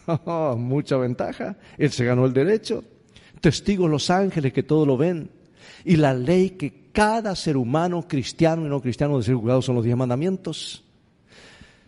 mucha 0.56 0.96
ventaja. 0.96 1.58
Él 1.78 1.92
se 1.92 2.06
ganó 2.06 2.26
el 2.26 2.32
derecho. 2.32 2.86
Testigos 3.42 3.92
los 3.92 4.10
ángeles 4.10 4.54
que 4.54 4.64
todo 4.64 4.86
lo 4.86 4.96
ven. 4.96 5.36
Y 5.88 5.96
la 5.96 6.14
ley 6.14 6.50
que 6.50 6.90
cada 6.92 7.34
ser 7.34 7.56
humano, 7.56 8.06
cristiano 8.06 8.66
y 8.66 8.70
no 8.70 8.82
cristiano, 8.82 9.18
de 9.18 9.24
ser 9.24 9.36
juzgado 9.36 9.62
son 9.62 9.76
los 9.76 9.86
diez 9.86 9.96
mandamientos. 9.96 10.84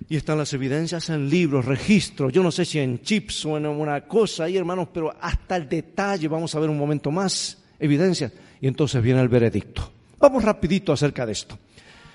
Y 0.08 0.16
están 0.16 0.38
las 0.38 0.54
evidencias 0.54 1.10
en 1.10 1.30
libros, 1.30 1.66
registros, 1.66 2.32
yo 2.32 2.42
no 2.42 2.50
sé 2.50 2.64
si 2.64 2.80
en 2.80 3.02
chips 3.02 3.46
o 3.46 3.58
en 3.58 3.66
una 3.66 4.08
cosa 4.08 4.46
ahí, 4.46 4.56
hermanos, 4.56 4.88
pero 4.94 5.14
hasta 5.20 5.58
el 5.58 5.68
detalle, 5.68 6.30
vamos 6.30 6.56
a 6.56 6.62
ver 6.62 6.70
un 6.70 6.78
momento 6.78 7.12
más, 7.12 7.58
evidencias. 7.78 8.32
Y 8.62 8.68
entonces 8.68 9.04
viene 9.04 9.20
el 9.20 9.28
veredicto. 9.28 9.92
Vamos 10.18 10.46
rapidito 10.46 10.94
acerca 10.94 11.26
de 11.26 11.34
esto. 11.34 11.60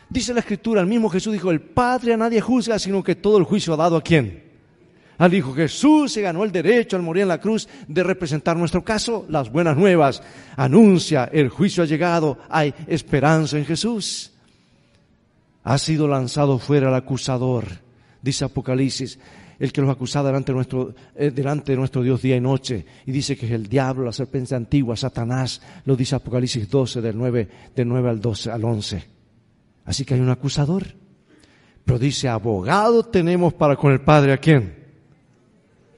Dice 0.09 0.33
la 0.33 0.40
escritura, 0.40 0.81
el 0.81 0.87
mismo 0.87 1.11
Jesús 1.11 1.35
dijo, 1.35 1.51
el 1.51 1.61
Padre 1.61 2.14
a 2.14 2.16
nadie 2.16 2.40
juzga, 2.40 2.79
sino 2.79 3.05
que 3.05 3.14
todo 3.14 3.37
el 3.37 3.44
juicio 3.44 3.75
ha 3.75 3.77
dado 3.77 3.99
a 3.99 4.03
quién? 4.03 4.44
Al 5.18 5.35
Hijo 5.35 5.55
Jesús 5.55 6.12
se 6.12 6.22
ganó 6.22 6.44
el 6.44 6.53
derecho 6.53 6.96
al 6.96 7.03
morir 7.03 7.22
en 7.22 7.29
la 7.29 7.40
cruz 7.40 7.68
de 7.87 8.03
representar 8.03 8.57
nuestro 8.57 8.83
caso, 8.83 9.27
las 9.29 9.50
buenas 9.50 9.77
nuevas. 9.77 10.22
Anuncia, 10.57 11.29
el 11.33 11.48
juicio 11.48 11.83
ha 11.83 11.87
llegado, 11.87 12.38
hay 12.48 12.74
esperanza 12.87 13.57
en 13.59 13.64
Jesús. 13.64 14.33
Ha 15.62 15.79
sido 15.79 16.09
lanzado 16.09 16.59
fuera 16.59 16.88
el 16.88 16.94
acusador, 16.94 17.64
dice 18.20 18.44
Apocalipsis, 18.44 19.18
el 19.59 19.72
que 19.72 19.81
los 19.81 19.90
acusaba 19.90 20.29
delante 20.29 20.53
de 20.53 20.57
nuestro, 20.57 20.94
eh, 21.14 21.31
delante 21.31 21.72
de 21.72 21.79
nuestro 21.79 22.03
Dios 22.03 22.20
día 22.20 22.37
y 22.37 22.40
noche. 22.40 22.85
Y 23.07 23.12
dice 23.12 23.37
que 23.37 23.46
es 23.46 23.53
el 23.53 23.68
diablo, 23.68 24.05
la 24.05 24.12
serpiente 24.12 24.55
antigua, 24.55 24.96
Satanás, 24.96 25.62
lo 25.85 25.96
dice 25.96 26.16
Apocalipsis 26.16 26.68
12, 26.68 27.00
del 27.00 27.16
9, 27.16 27.48
del 27.74 27.88
9 27.88 28.11
al 28.11 28.20
12, 28.20 28.50
al 28.50 28.64
11. 28.64 29.05
Así 29.85 30.05
que 30.05 30.14
hay 30.14 30.20
un 30.20 30.31
acusador. 30.31 30.85
Pero 31.85 31.98
dice, 31.98 32.29
abogado 32.29 33.05
tenemos 33.05 33.55
para 33.55 33.77
con 33.77 33.92
el 33.92 34.00
Padre 34.00 34.33
a 34.33 34.38
quién? 34.38 34.84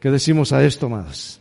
¿Qué 0.00 0.10
decimos 0.10 0.52
a 0.52 0.64
esto, 0.64 0.88
más? 0.88 1.40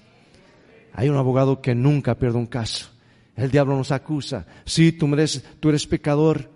Hay 0.94 1.10
un 1.10 1.18
abogado 1.18 1.62
que 1.62 1.76
nunca 1.76 2.15
pierde 2.15 2.38
un 2.38 2.46
caso. 2.46 2.89
El 3.36 3.52
diablo 3.52 3.76
nos 3.76 3.91
acusa. 3.91 4.46
Sí, 4.63 4.94
tú 4.94 5.08
mereces, 5.08 5.44
tú 5.60 5.70
eres 5.70 5.86
pecador. 5.86 6.50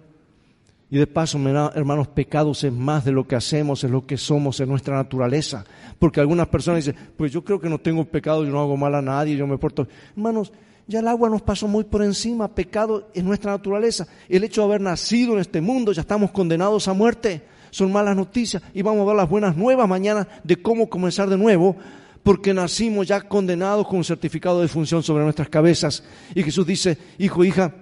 Y 0.91 0.97
de 0.97 1.05
paso, 1.05 1.37
hermanos, 1.75 2.07
pecados 2.07 2.63
es 2.63 2.73
más 2.73 3.05
de 3.05 3.11
lo 3.11 3.27
que 3.27 3.35
hacemos, 3.35 3.83
es 3.83 3.91
lo 3.91 4.07
que 4.07 4.17
somos, 4.17 4.59
en 4.59 4.69
nuestra 4.69 4.95
naturaleza. 4.95 5.65
Porque 5.99 6.19
algunas 6.19 6.47
personas 6.47 6.83
dicen, 6.83 6.99
pues 7.15 7.31
yo 7.31 7.43
creo 7.43 7.59
que 7.59 7.69
no 7.69 7.79
tengo 7.79 8.05
pecado, 8.05 8.43
yo 8.43 8.49
no 8.49 8.61
hago 8.61 8.75
mal 8.75 8.95
a 8.95 9.01
nadie, 9.01 9.35
yo 9.35 9.45
me 9.45 9.57
porto. 9.57 9.87
Hermanos, 10.15 10.51
ya 10.87 11.01
el 11.01 11.07
agua 11.07 11.29
nos 11.29 11.43
pasó 11.43 11.67
muy 11.67 11.83
por 11.83 12.01
encima, 12.01 12.47
pecado 12.47 13.09
es 13.13 13.23
nuestra 13.23 13.51
naturaleza. 13.51 14.07
El 14.27 14.43
hecho 14.43 14.61
de 14.61 14.67
haber 14.67 14.81
nacido 14.81 15.33
en 15.33 15.39
este 15.39 15.61
mundo, 15.61 15.91
ya 15.91 16.01
estamos 16.01 16.31
condenados 16.31 16.87
a 16.87 16.93
muerte 16.93 17.43
son 17.71 17.91
malas 17.91 18.15
noticias 18.15 18.63
y 18.73 18.81
vamos 18.81 19.01
a 19.01 19.05
ver 19.05 19.15
las 19.15 19.29
buenas 19.29 19.55
nuevas 19.55 19.87
mañana 19.87 20.27
de 20.43 20.61
cómo 20.61 20.89
comenzar 20.89 21.29
de 21.29 21.37
nuevo, 21.37 21.75
porque 22.23 22.53
nacimos 22.53 23.07
ya 23.07 23.21
condenados 23.21 23.87
con 23.87 23.97
un 23.97 24.03
certificado 24.03 24.61
de 24.61 24.67
función 24.67 25.03
sobre 25.03 25.23
nuestras 25.23 25.49
cabezas. 25.49 26.03
Y 26.35 26.43
Jesús 26.43 26.65
dice, 26.65 26.97
hijo, 27.17 27.43
hija, 27.43 27.73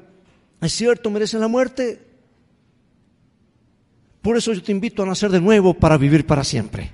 es 0.61 0.73
cierto, 0.73 1.09
merecen 1.09 1.41
la 1.41 1.47
muerte. 1.47 2.01
Por 4.21 4.37
eso 4.37 4.53
yo 4.53 4.61
te 4.61 4.71
invito 4.71 5.03
a 5.03 5.05
nacer 5.05 5.31
de 5.31 5.41
nuevo 5.41 5.73
para 5.73 5.97
vivir 5.97 6.25
para 6.25 6.43
siempre. 6.43 6.91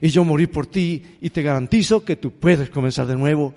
Y 0.00 0.08
yo 0.08 0.24
morí 0.24 0.46
por 0.46 0.66
ti 0.66 1.02
y 1.20 1.30
te 1.30 1.42
garantizo 1.42 2.04
que 2.04 2.16
tú 2.16 2.32
puedes 2.32 2.70
comenzar 2.70 3.06
de 3.06 3.16
nuevo. 3.16 3.54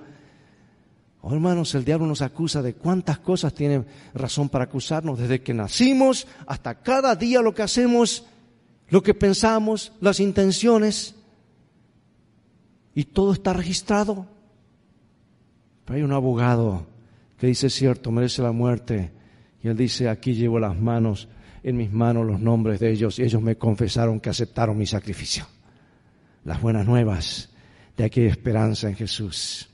Oh, 1.21 1.33
hermanos, 1.33 1.75
el 1.75 1.83
diablo 1.83 2.07
nos 2.07 2.21
acusa 2.21 2.61
de 2.61 2.75
cuántas 2.75 3.19
cosas 3.19 3.53
tiene 3.53 3.83
razón 4.13 4.47
para 4.47 4.63
acusarnos, 4.63 5.19
desde 5.19 5.41
que 5.41 5.53
nacimos 5.53 6.27
hasta 6.47 6.75
cada 6.75 7.13
día 7.15 7.41
lo 7.41 7.53
que 7.53 7.61
hacemos 7.61 8.25
lo 8.89 9.03
que 9.03 9.13
pensamos, 9.13 9.93
las 10.01 10.19
intenciones, 10.19 11.15
y 12.95 13.05
todo 13.05 13.33
está 13.33 13.53
registrado. 13.53 14.25
Pero 15.85 15.97
hay 15.97 16.03
un 16.03 16.11
abogado 16.11 16.87
que 17.37 17.47
dice, 17.47 17.69
cierto, 17.69 18.11
merece 18.11 18.41
la 18.41 18.51
muerte, 18.51 19.11
y 19.63 19.67
él 19.67 19.77
dice, 19.77 20.09
aquí 20.09 20.33
llevo 20.33 20.59
las 20.59 20.77
manos, 20.77 21.27
en 21.63 21.77
mis 21.77 21.91
manos 21.91 22.25
los 22.25 22.39
nombres 22.39 22.79
de 22.79 22.91
ellos, 22.91 23.19
y 23.19 23.23
ellos 23.23 23.41
me 23.41 23.57
confesaron 23.57 24.19
que 24.19 24.29
aceptaron 24.29 24.77
mi 24.77 24.85
sacrificio. 24.85 25.45
Las 26.45 26.61
buenas 26.61 26.85
nuevas, 26.85 27.49
de 27.95 28.03
hay 28.05 28.27
esperanza 28.27 28.87
en 28.87 28.95
Jesús. 28.95 29.69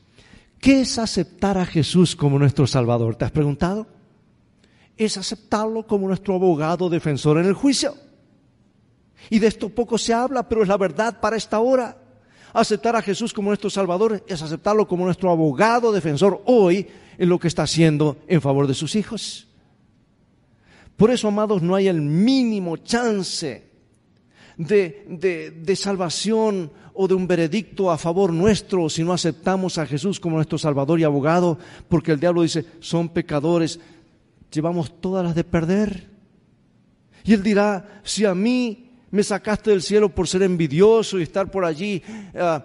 ¿Qué 0.60 0.82
es 0.82 0.98
aceptar 0.98 1.58
a 1.58 1.66
Jesús 1.66 2.16
como 2.16 2.40
nuestro 2.40 2.66
Salvador? 2.66 3.16
¿Te 3.16 3.26
has 3.26 3.32
preguntado? 3.32 3.88
Es 4.98 5.18
aceptarlo 5.18 5.86
como 5.86 6.08
nuestro 6.08 6.36
abogado 6.36 6.90
defensor 6.90 7.38
en 7.38 7.46
el 7.46 7.54
juicio. 7.54 7.96
Y 9.30 9.40
de 9.40 9.48
esto 9.48 9.70
poco 9.70 9.98
se 9.98 10.14
habla, 10.14 10.48
pero 10.48 10.62
es 10.62 10.68
la 10.68 10.78
verdad 10.78 11.20
para 11.20 11.38
esta 11.38 11.60
hora. 11.60 11.98
Aceptar 12.54 12.96
a 12.96 13.02
Jesús 13.02 13.34
como 13.34 13.50
nuestro 13.50 13.70
Salvador 13.70 14.24
es 14.28 14.42
aceptarlo 14.42 14.88
como 14.88 15.06
nuestro 15.06 15.30
abogado 15.30 15.92
defensor 15.92 16.42
hoy 16.46 16.88
en 17.18 17.30
lo 17.30 17.40
que 17.40 17.48
está 17.48 17.64
haciendo 17.64 18.18
en 18.28 18.42
favor 18.42 18.68
de 18.68 18.74
sus 18.74 18.96
hijos. 18.96 19.48
Por 20.96 21.12
eso, 21.12 21.28
amados, 21.28 21.62
no 21.62 21.76
hay 21.76 21.88
el 21.88 22.02
mínimo 22.02 22.78
chance 22.78 23.70
de, 24.58 25.52
de, 25.62 25.76
salvación 25.76 26.72
o 26.94 27.08
de 27.08 27.14
un 27.14 27.28
veredicto 27.28 27.92
a 27.92 27.98
favor 27.98 28.32
nuestro 28.32 28.90
si 28.90 29.04
no 29.04 29.12
aceptamos 29.12 29.78
a 29.78 29.86
Jesús 29.86 30.20
como 30.20 30.38
nuestro 30.38 30.58
Salvador 30.58 31.00
y 31.00 31.04
abogado, 31.04 31.58
porque 31.90 32.14
el 32.14 32.20
diablo 32.20 32.44
dice, 32.44 32.66
son 32.80 33.10
pecadores, 33.10 33.80
llevamos 34.50 35.02
todas 35.02 35.26
las 35.26 35.36
de 35.36 35.44
perder. 35.44 36.10
Y 37.26 37.34
él 37.34 37.44
dirá, 37.44 38.02
si 38.04 38.24
a 38.24 38.34
mí 38.34 38.85
me 39.16 39.24
sacaste 39.24 39.72
del 39.72 39.82
cielo 39.82 40.10
por 40.10 40.28
ser 40.28 40.44
envidioso 40.44 41.18
y 41.18 41.24
estar 41.24 41.50
por 41.50 41.64
allí 41.64 42.04
ah, 42.38 42.64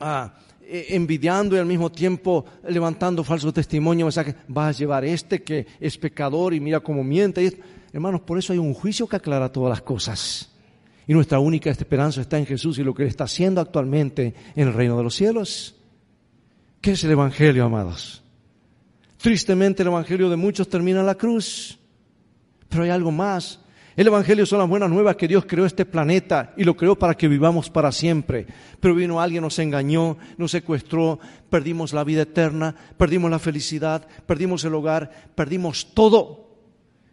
ah, 0.00 0.34
e, 0.62 0.86
envidiando 0.96 1.54
y 1.54 1.58
al 1.58 1.66
mismo 1.66 1.92
tiempo 1.92 2.46
levantando 2.66 3.22
falso 3.22 3.52
testimonio. 3.52 4.08
Vas 4.48 4.76
a 4.76 4.78
llevar 4.78 5.04
este 5.04 5.42
que 5.42 5.66
es 5.78 5.98
pecador 5.98 6.54
y 6.54 6.60
mira 6.60 6.80
cómo 6.80 7.04
miente. 7.04 7.60
Hermanos, 7.92 8.22
por 8.22 8.38
eso 8.38 8.52
hay 8.54 8.58
un 8.58 8.72
juicio 8.72 9.06
que 9.06 9.16
aclara 9.16 9.52
todas 9.52 9.70
las 9.70 9.82
cosas. 9.82 10.50
Y 11.06 11.12
nuestra 11.12 11.40
única 11.40 11.70
esperanza 11.70 12.22
está 12.22 12.38
en 12.38 12.46
Jesús 12.46 12.78
y 12.78 12.82
lo 12.82 12.94
que 12.94 13.02
Él 13.02 13.08
está 13.08 13.24
haciendo 13.24 13.60
actualmente 13.60 14.34
en 14.56 14.68
el 14.68 14.72
reino 14.72 14.96
de 14.96 15.02
los 15.02 15.14
cielos. 15.14 15.74
¿Qué 16.80 16.92
es 16.92 17.04
el 17.04 17.10
Evangelio, 17.10 17.64
amados? 17.66 18.22
Tristemente 19.18 19.82
el 19.82 19.88
Evangelio 19.88 20.30
de 20.30 20.36
muchos 20.36 20.68
termina 20.68 21.00
en 21.00 21.06
la 21.06 21.16
cruz. 21.16 21.78
Pero 22.68 22.84
hay 22.84 22.90
algo 22.90 23.10
más. 23.10 23.60
El 24.00 24.06
Evangelio 24.06 24.46
son 24.46 24.60
las 24.60 24.68
buenas 24.68 24.88
nuevas 24.88 25.16
que 25.16 25.28
Dios 25.28 25.44
creó 25.46 25.66
este 25.66 25.84
planeta 25.84 26.54
y 26.56 26.64
lo 26.64 26.74
creó 26.74 26.98
para 26.98 27.18
que 27.18 27.28
vivamos 27.28 27.68
para 27.68 27.92
siempre. 27.92 28.46
Pero 28.80 28.94
vino 28.94 29.20
alguien, 29.20 29.42
nos 29.42 29.58
engañó, 29.58 30.16
nos 30.38 30.52
secuestró, 30.52 31.20
perdimos 31.50 31.92
la 31.92 32.02
vida 32.02 32.22
eterna, 32.22 32.74
perdimos 32.96 33.30
la 33.30 33.38
felicidad, 33.38 34.08
perdimos 34.24 34.64
el 34.64 34.74
hogar, 34.74 35.10
perdimos 35.34 35.92
todo. 35.92 36.48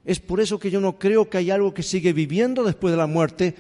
Es 0.06 0.22
por 0.22 0.40
eso 0.40 0.60
que 0.60 0.72
yo 0.72 0.80
no 0.80 0.98
creo 0.98 1.30
que 1.30 1.40
hay 1.40 1.52
algo 1.52 1.74
que 1.74 1.84
sigue 1.84 2.14
viviendo 2.14 2.64
después 2.64 2.94
de 2.94 2.98
la 2.98 3.06
muerte, 3.06 3.54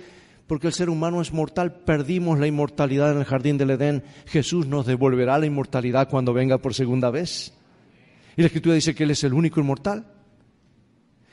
porque 0.47 0.67
el 0.67 0.73
ser 0.73 0.89
humano 0.89 1.19
es 1.19 1.33
mortal, 1.33 1.81
perdimos 1.81 2.39
la 2.39 2.47
inmortalidad 2.47 3.11
en 3.11 3.17
el 3.17 3.25
jardín 3.25 3.57
del 3.57 3.71
Edén. 3.71 4.03
Jesús 4.27 4.67
nos 4.67 4.85
devolverá 4.85 5.37
la 5.37 5.47
inmortalidad 5.47 6.07
cuando 6.07 6.31
venga 6.31 6.59
por 6.59 6.73
segunda 6.73 7.09
vez. 7.09 7.53
Y 8.37 8.41
la 8.41 8.47
Escritura 8.47 8.75
dice 8.75 8.95
que 8.95 9.03
Él 9.03 9.11
es 9.11 9.25
el 9.25 9.33
único 9.33 9.59
inmortal. 9.59 10.05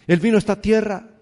Él 0.08 0.18
vino 0.18 0.34
a 0.34 0.40
esta 0.40 0.60
tierra 0.60 1.13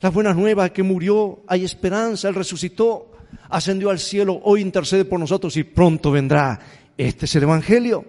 las 0.00 0.14
buenas 0.14 0.36
nuevas 0.36 0.70
que 0.70 0.82
murió, 0.82 1.40
hay 1.46 1.64
esperanza, 1.64 2.28
Él 2.28 2.34
resucitó, 2.34 3.12
ascendió 3.48 3.90
al 3.90 3.98
cielo, 3.98 4.40
hoy 4.44 4.60
intercede 4.60 5.04
por 5.04 5.18
nosotros 5.18 5.56
y 5.56 5.64
pronto 5.64 6.10
vendrá. 6.10 6.60
Este 6.96 7.26
es 7.26 7.34
el 7.36 7.44
Evangelio. 7.44 8.04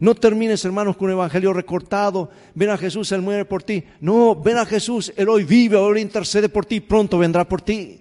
No 0.00 0.14
termines, 0.14 0.64
hermanos, 0.64 0.96
con 0.96 1.06
un 1.06 1.14
evangelio 1.14 1.52
recortado. 1.52 2.30
Ven 2.54 2.70
a 2.70 2.78
Jesús, 2.78 3.10
Él 3.10 3.20
muere 3.20 3.44
por 3.44 3.64
ti. 3.64 3.82
No, 4.00 4.36
ven 4.36 4.58
a 4.58 4.64
Jesús, 4.64 5.12
Él 5.16 5.28
hoy 5.28 5.42
vive, 5.42 5.76
hoy 5.76 6.00
intercede 6.00 6.48
por 6.48 6.66
ti, 6.66 6.80
pronto 6.80 7.18
vendrá 7.18 7.48
por 7.48 7.62
ti. 7.62 8.00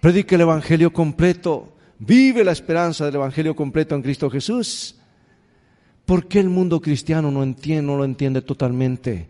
Predique 0.00 0.36
el 0.36 0.40
evangelio 0.40 0.90
completo. 0.90 1.74
Vive 1.98 2.42
la 2.44 2.52
esperanza 2.52 3.04
del 3.04 3.16
evangelio 3.16 3.54
completo 3.54 3.94
en 3.94 4.00
Cristo 4.00 4.30
Jesús. 4.30 4.96
¿Por 6.06 6.26
qué 6.26 6.40
el 6.40 6.48
mundo 6.48 6.80
cristiano 6.80 7.30
no 7.30 7.42
entiende, 7.42 7.82
no 7.82 7.98
lo 7.98 8.04
entiende 8.04 8.40
totalmente? 8.40 9.28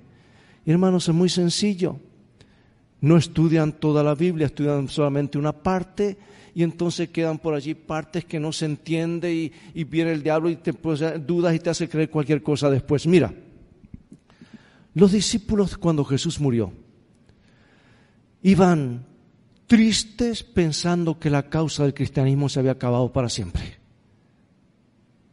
hermanos, 0.64 1.08
es 1.08 1.14
muy 1.14 1.28
sencillo. 1.28 1.98
No 3.00 3.16
estudian 3.16 3.72
toda 3.72 4.02
la 4.02 4.14
Biblia, 4.14 4.46
estudian 4.46 4.88
solamente 4.88 5.38
una 5.38 5.52
parte 5.52 6.18
y 6.54 6.62
entonces 6.62 7.08
quedan 7.08 7.38
por 7.38 7.54
allí 7.54 7.74
partes 7.74 8.24
que 8.24 8.40
no 8.40 8.52
se 8.52 8.66
entiende 8.66 9.52
y, 9.74 9.84
viene 9.84 10.12
el 10.12 10.22
diablo 10.22 10.50
y 10.50 10.56
te 10.56 10.72
pone 10.72 11.18
dudas 11.18 11.54
y 11.54 11.60
te 11.60 11.70
hace 11.70 11.88
creer 11.88 12.10
cualquier 12.10 12.42
cosa 12.42 12.68
después. 12.68 13.06
Mira, 13.06 13.32
los 14.94 15.12
discípulos 15.12 15.78
cuando 15.78 16.04
Jesús 16.04 16.40
murió 16.40 16.72
iban 18.42 19.06
tristes 19.66 20.42
pensando 20.42 21.18
que 21.18 21.30
la 21.30 21.48
causa 21.48 21.84
del 21.84 21.94
cristianismo 21.94 22.48
se 22.48 22.58
había 22.60 22.72
acabado 22.72 23.12
para 23.12 23.28
siempre. 23.28 23.79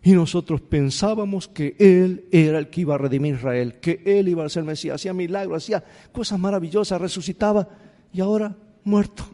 Y 0.03 0.13
nosotros 0.13 0.61
pensábamos 0.61 1.47
que 1.47 1.75
Él 1.79 2.27
era 2.31 2.59
el 2.59 2.69
que 2.69 2.81
iba 2.81 2.95
a 2.95 2.97
redimir 2.97 3.35
a 3.35 3.37
Israel, 3.37 3.79
que 3.79 4.01
Él 4.05 4.29
iba 4.29 4.45
a 4.45 4.49
ser 4.49 4.63
Mesías, 4.63 4.95
hacía 4.95 5.13
milagros, 5.13 5.63
hacía 5.63 5.83
cosas 6.11 6.39
maravillosas, 6.39 7.01
resucitaba 7.01 7.67
y 8.13 8.21
ahora 8.21 8.55
muerto. 8.83 9.25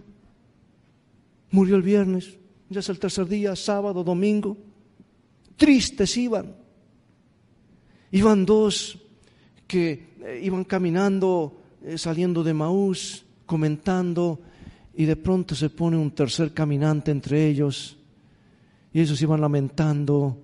Murió 1.52 1.76
el 1.76 1.84
viernes, 1.84 2.38
ya 2.70 2.80
es 2.80 2.90
el 2.90 3.00
tercer 3.00 3.28
día, 3.28 3.56
sábado, 3.56 4.04
domingo. 4.04 4.58
Tristes 5.58 6.18
iban. 6.18 6.56
Iban 8.12 8.46
dos 8.46 8.98
que 9.68 10.14
eh, 10.22 10.42
iban 10.44 10.64
caminando, 10.64 11.62
eh, 11.84 11.98
saliendo 11.98 12.44
de 12.44 12.54
Maús, 12.54 13.26
comentando, 13.46 14.40
y 14.96 15.06
de 15.06 15.16
pronto 15.16 15.56
se 15.56 15.70
pone 15.70 15.98
un 15.98 16.12
tercer 16.12 16.54
caminante 16.54 17.12
entre 17.12 17.48
ellos, 17.48 17.98
y 18.92 19.02
ellos 19.02 19.22
iban 19.22 19.42
lamentando 19.42 20.43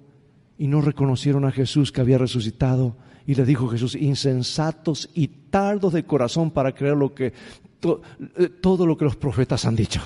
y 0.59 0.67
no 0.67 0.81
reconocieron 0.81 1.45
a 1.45 1.51
Jesús 1.51 1.91
que 1.91 2.01
había 2.01 2.17
resucitado. 2.17 2.97
Y 3.25 3.33
le 3.33 3.45
dijo 3.45 3.69
Jesús, 3.69 3.95
insensatos 3.95 5.09
y 5.13 5.27
tardos 5.27 5.93
de 5.93 6.03
corazón 6.03 6.51
para 6.51 6.75
creer 6.75 6.97
lo 6.97 7.15
que, 7.15 7.27
eh, 7.27 8.49
todo 8.61 8.85
lo 8.85 8.97
que 8.97 9.05
los 9.05 9.15
profetas 9.15 9.63
han 9.63 9.77
dicho. 9.77 10.01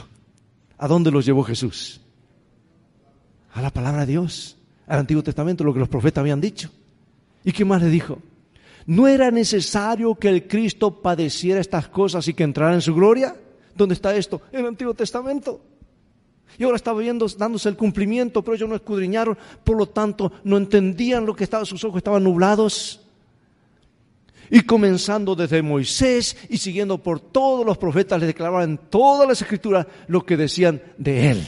¿A 0.78 0.88
dónde 0.88 1.10
los 1.10 1.26
llevó 1.26 1.43
Jesús? 1.43 2.01
A 3.54 3.64
la 3.64 3.72
palabra 3.72 4.01
de 4.01 4.12
Dios, 4.12 4.58
al 4.86 4.99
Antiguo 4.99 5.24
Testamento, 5.24 5.64
lo 5.64 5.74
que 5.74 5.80
los 5.80 5.89
profetas 5.89 6.22
habían 6.22 6.39
dicho. 6.39 6.70
¿Y 7.43 7.51
qué 7.51 7.66
más 7.66 7.82
le 7.82 7.89
dijo? 7.89 8.20
¿No 8.86 9.08
era 9.08 9.32
necesario 9.32 10.14
que 10.14 10.30
el 10.30 10.47
Cristo 10.47 11.01
padeciera 11.01 11.62
estas 11.62 11.88
cosas 11.88 12.28
y 12.28 12.36
que 12.36 12.43
entrara 12.43 12.76
en 12.76 12.82
su 12.82 12.93
gloria? 12.93 13.36
¿Dónde 13.76 13.95
está 13.95 14.16
esto? 14.16 14.41
En 14.51 14.60
el 14.60 14.68
Antiguo 14.68 14.93
Testamento. 14.93 15.62
Y 16.58 16.64
ahora 16.64 16.76
estaba 16.76 16.99
viendo, 16.99 17.28
dándose 17.38 17.70
el 17.70 17.76
cumplimiento, 17.76 18.43
pero 18.43 18.56
ellos 18.56 18.70
no 18.70 18.76
escudriñaron, 18.76 19.38
por 19.64 19.78
lo 19.78 19.88
tanto 19.88 20.32
no 20.43 20.58
entendían 20.58 21.26
lo 21.26 21.36
que 21.36 21.43
estaba, 21.43 21.66
sus 21.66 21.84
ojos 21.84 21.97
estaban 21.97 22.24
nublados. 22.24 23.01
Y 24.49 24.62
comenzando 24.62 25.36
desde 25.36 25.62
Moisés 25.62 26.38
y 26.49 26.58
siguiendo 26.58 26.97
por 26.97 27.20
todos 27.20 27.66
los 27.66 27.78
profetas, 27.78 28.20
les 28.20 28.28
declaraban 28.28 28.80
todas 28.89 29.28
las 29.28 29.41
escrituras 29.41 29.88
lo 30.08 30.26
que 30.26 30.38
decían 30.38 30.82
de 30.97 31.32
él. 31.32 31.47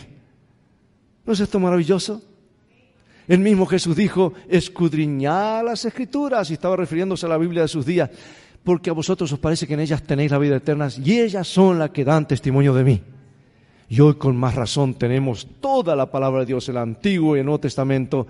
¿No 1.25 1.33
es 1.33 1.39
esto 1.39 1.59
maravilloso? 1.59 2.21
El 3.27 3.39
mismo 3.39 3.65
Jesús 3.65 3.95
dijo, 3.95 4.33
escudriñad 4.47 5.65
las 5.65 5.85
escrituras, 5.85 6.49
y 6.49 6.53
estaba 6.53 6.75
refiriéndose 6.75 7.25
a 7.25 7.29
la 7.29 7.37
Biblia 7.37 7.63
de 7.63 7.67
sus 7.67 7.85
días, 7.85 8.09
porque 8.63 8.91
a 8.91 8.93
vosotros 8.93 9.31
os 9.31 9.39
parece 9.39 9.65
que 9.67 9.73
en 9.73 9.79
ellas 9.79 10.03
tenéis 10.03 10.31
la 10.31 10.37
vida 10.37 10.57
eterna, 10.57 10.87
y 11.03 11.19
ellas 11.19 11.47
son 11.47 11.79
las 11.79 11.89
que 11.89 12.05
dan 12.05 12.27
testimonio 12.27 12.73
de 12.73 12.83
mí. 12.83 13.01
Y 13.87 13.99
hoy 13.99 14.15
con 14.15 14.35
más 14.35 14.55
razón 14.55 14.95
tenemos 14.95 15.47
toda 15.59 15.95
la 15.95 16.09
palabra 16.09 16.41
de 16.41 16.47
Dios, 16.47 16.67
el 16.69 16.77
Antiguo 16.77 17.35
y 17.35 17.39
el 17.39 17.45
Nuevo 17.45 17.59
Testamento, 17.59 18.27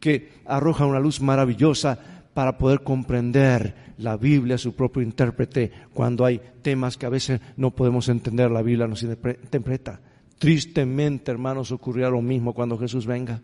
que 0.00 0.32
arroja 0.46 0.86
una 0.86 1.00
luz 1.00 1.20
maravillosa 1.20 1.98
para 2.32 2.58
poder 2.58 2.82
comprender 2.82 3.94
la 3.98 4.16
Biblia, 4.16 4.58
su 4.58 4.74
propio 4.74 5.02
intérprete, 5.02 5.72
cuando 5.92 6.24
hay 6.24 6.40
temas 6.62 6.96
que 6.96 7.06
a 7.06 7.10
veces 7.10 7.40
no 7.56 7.70
podemos 7.70 8.08
entender, 8.08 8.50
la 8.50 8.62
Biblia 8.62 8.86
nos 8.86 9.02
interpreta. 9.02 10.00
Tristemente, 10.38 11.30
hermanos, 11.30 11.72
ocurrirá 11.72 12.10
lo 12.10 12.20
mismo 12.20 12.52
cuando 12.52 12.76
Jesús 12.76 13.06
venga. 13.06 13.40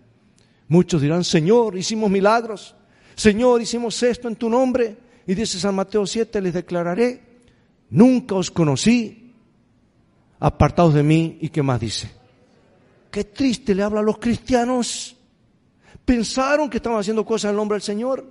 Muchos 0.68 1.00
dirán, 1.00 1.24
Señor, 1.24 1.76
hicimos 1.76 2.10
milagros, 2.10 2.74
Señor, 3.14 3.60
hicimos 3.60 4.02
esto 4.02 4.28
en 4.28 4.36
tu 4.36 4.48
nombre. 4.48 4.96
Y 5.26 5.34
dice 5.34 5.58
San 5.58 5.74
Mateo 5.74 6.06
7, 6.06 6.40
les 6.40 6.54
declararé, 6.54 7.20
nunca 7.90 8.34
os 8.34 8.50
conocí, 8.50 9.21
apartados 10.42 10.92
de 10.92 11.02
mí. 11.02 11.38
¿Y 11.40 11.48
qué 11.48 11.62
más 11.62 11.80
dice? 11.80 12.10
Qué 13.10 13.24
triste 13.24 13.74
le 13.74 13.82
habla 13.82 14.00
a 14.00 14.02
los 14.02 14.18
cristianos. 14.18 15.16
Pensaron 16.04 16.68
que 16.68 16.78
estaban 16.78 16.98
haciendo 16.98 17.24
cosas 17.24 17.50
en 17.50 17.56
nombre 17.56 17.76
del 17.76 17.82
Señor. 17.82 18.30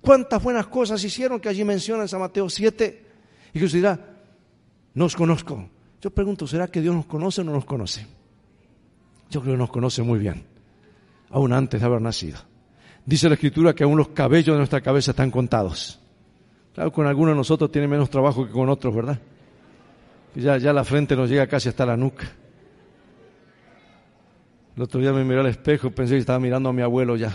¿Cuántas 0.00 0.42
buenas 0.42 0.66
cosas 0.68 1.02
hicieron 1.04 1.38
que 1.38 1.48
allí 1.48 1.64
menciona 1.64 2.02
en 2.02 2.08
San 2.08 2.20
Mateo 2.20 2.48
7? 2.48 3.06
Y 3.52 3.58
Jesús 3.58 3.74
dirá, 3.74 3.98
no 4.94 5.04
os 5.04 5.14
conozco. 5.14 5.68
Yo 6.00 6.10
pregunto, 6.10 6.46
¿será 6.46 6.68
que 6.68 6.80
Dios 6.80 6.94
nos 6.94 7.06
conoce 7.06 7.42
o 7.42 7.44
no 7.44 7.52
nos 7.52 7.64
conoce? 7.64 8.06
Yo 9.28 9.42
creo 9.42 9.54
que 9.54 9.58
nos 9.58 9.70
conoce 9.70 10.02
muy 10.02 10.18
bien, 10.18 10.44
aún 11.30 11.52
antes 11.52 11.80
de 11.80 11.86
haber 11.86 12.00
nacido. 12.00 12.38
Dice 13.04 13.28
la 13.28 13.34
Escritura 13.34 13.74
que 13.74 13.82
aún 13.82 13.98
los 13.98 14.08
cabellos 14.08 14.54
de 14.54 14.58
nuestra 14.58 14.80
cabeza 14.80 15.10
están 15.10 15.30
contados. 15.30 15.98
Claro, 16.74 16.92
con 16.92 17.06
algunos 17.06 17.32
de 17.32 17.38
nosotros 17.38 17.72
tiene 17.72 17.88
menos 17.88 18.08
trabajo 18.08 18.46
que 18.46 18.52
con 18.52 18.68
otros, 18.68 18.94
¿verdad? 18.94 19.20
Ya, 20.36 20.72
la 20.72 20.84
frente 20.84 21.16
nos 21.16 21.30
llega 21.30 21.46
casi 21.46 21.70
hasta 21.70 21.86
la 21.86 21.96
nuca. 21.96 22.30
El 24.76 24.82
otro 24.82 25.00
día 25.00 25.10
me 25.12 25.24
miré 25.24 25.40
al 25.40 25.46
espejo 25.46 25.90
pensé 25.90 26.14
que 26.14 26.20
estaba 26.20 26.38
mirando 26.38 26.68
a 26.68 26.72
mi 26.74 26.82
abuelo 26.82 27.16
ya. 27.16 27.34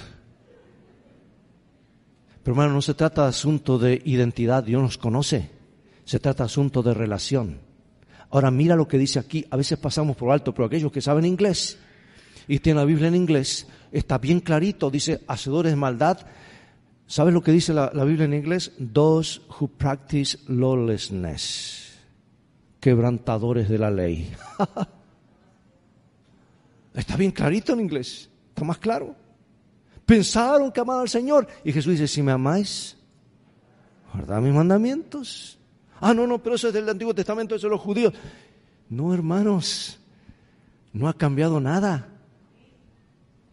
Pero 2.43 2.53
hermano, 2.53 2.73
no 2.73 2.81
se 2.81 2.93
trata 2.93 3.23
de 3.23 3.29
asunto 3.29 3.79
de 3.79 3.99
identidad, 4.05 4.63
Dios 4.63 4.83
nos 4.83 4.97
conoce. 4.99 5.49
Se 6.05 6.19
trata 6.19 6.43
de 6.43 6.45
asunto 6.45 6.83
de 6.83 6.93
relación. 6.93 7.59
Ahora 8.29 8.51
mira 8.51 8.75
lo 8.75 8.87
que 8.87 8.99
dice 8.99 9.17
aquí, 9.17 9.45
a 9.49 9.57
veces 9.57 9.79
pasamos 9.79 10.15
por 10.15 10.31
alto, 10.31 10.53
pero 10.53 10.67
aquellos 10.67 10.91
que 10.91 11.01
saben 11.01 11.25
inglés 11.25 11.79
y 12.47 12.59
tienen 12.59 12.81
la 12.81 12.85
Biblia 12.85 13.07
en 13.07 13.15
inglés, 13.15 13.67
está 13.91 14.19
bien 14.19 14.41
clarito, 14.41 14.91
dice, 14.91 15.21
hacedores 15.27 15.71
de 15.71 15.75
maldad. 15.75 16.19
¿Sabes 17.07 17.33
lo 17.33 17.41
que 17.41 17.51
dice 17.51 17.73
la, 17.73 17.91
la 17.93 18.03
Biblia 18.03 18.25
en 18.25 18.35
inglés? 18.35 18.71
Those 18.93 19.41
who 19.59 19.67
practice 19.67 20.37
lawlessness, 20.47 21.80
quebrantadores 22.81 23.69
de 23.69 23.77
la 23.77 23.89
ley. 23.89 24.29
está 26.93 27.15
bien 27.15 27.31
clarito 27.31 27.71
en 27.71 27.79
inglés, 27.79 28.29
está 28.49 28.65
más 28.65 28.79
claro. 28.79 29.15
Pensaron 30.05 30.73
que 30.73 30.81
amaban 30.81 31.03
al 31.03 31.09
Señor. 31.09 31.47
Y 31.63 31.71
Jesús 31.71 31.93
dice, 31.93 32.07
si 32.07 32.21
me 32.21 32.33
amáis, 32.33 32.97
guardad 34.11 34.41
mis 34.41 34.53
mandamientos. 34.53 35.57
Ah, 36.01 36.13
no, 36.13 36.27
no, 36.27 36.43
pero 36.43 36.55
eso 36.55 36.67
es 36.67 36.73
del 36.73 36.89
Antiguo 36.89 37.13
Testamento, 37.13 37.55
eso 37.55 37.67
es 37.67 37.69
de 37.69 37.75
los 37.75 37.79
judíos. 37.79 38.13
No, 38.89 39.13
hermanos, 39.13 39.99
no 40.91 41.07
ha 41.07 41.13
cambiado 41.13 41.61
nada. 41.61 42.09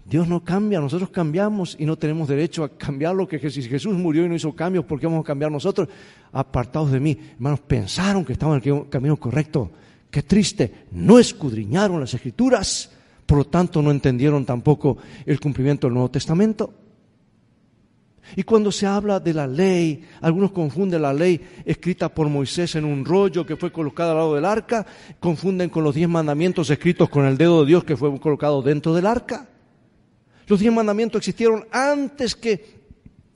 Dios 0.09 0.27
no 0.27 0.43
cambia, 0.43 0.81
nosotros 0.81 1.11
cambiamos 1.11 1.77
y 1.79 1.85
no 1.85 1.97
tenemos 1.97 2.29
derecho 2.29 2.65
a 2.65 2.71
cambiar 2.71 3.15
lo 3.15 3.29
que 3.29 3.39
Jesús, 3.39 3.67
Jesús 3.67 3.95
murió 3.95 4.25
y 4.25 4.29
no 4.29 4.35
hizo 4.35 4.55
cambios, 4.55 4.85
¿por 4.85 4.99
qué 4.99 5.07
vamos 5.07 5.21
a 5.21 5.27
cambiar 5.27 5.53
nosotros? 5.53 5.89
Apartados 6.33 6.91
de 6.93 7.01
mí. 7.01 7.19
Hermanos, 7.35 7.61
pensaron 7.61 8.25
que 8.25 8.33
estaban 8.33 8.61
en 8.65 8.75
el 8.75 8.89
camino 8.89 9.17
correcto. 9.17 9.71
Qué 10.11 10.23
triste, 10.23 10.87
no 10.93 11.19
escudriñaron 11.19 12.01
las 12.01 12.15
escrituras 12.15 12.91
por 13.29 13.37
lo 13.37 13.45
tanto, 13.45 13.83
no 13.83 13.91
entendieron 13.91 14.47
tampoco 14.47 14.97
el 15.27 15.39
cumplimiento 15.39 15.87
del 15.87 15.93
Nuevo 15.93 16.11
Testamento. 16.11 16.73
Y 18.37 18.43
cuando 18.43 18.73
se 18.73 18.87
habla 18.87 19.21
de 19.21 19.35
la 19.35 19.47
ley, 19.47 20.03
algunos 20.23 20.51
confunden 20.51 21.03
la 21.03 21.13
ley 21.13 21.39
escrita 21.67 22.09
por 22.09 22.31
Moisés 22.31 22.75
en 22.77 22.87
un 22.87 23.05
rollo 23.05 23.45
que 23.45 23.57
fue 23.57 23.71
colocado 23.71 24.13
al 24.13 24.17
lado 24.17 24.35
del 24.35 24.47
arca, 24.47 24.87
confunden 25.21 25.69
con 25.69 25.85
los 25.85 25.95
diez 25.95 26.09
mandamientos 26.09 26.71
escritos 26.71 27.11
con 27.11 27.27
el 27.27 27.37
dedo 27.37 27.61
de 27.61 27.67
Dios 27.67 27.85
que 27.85 27.99
fue 27.99 28.19
colocado 28.19 28.63
dentro 28.63 28.95
del 28.95 29.05
arca. 29.05 29.47
Los 30.49 30.61
diez 30.61 30.73
mandamientos 30.73 31.21
existieron 31.21 31.67
antes 31.71 32.35
que 32.35 32.79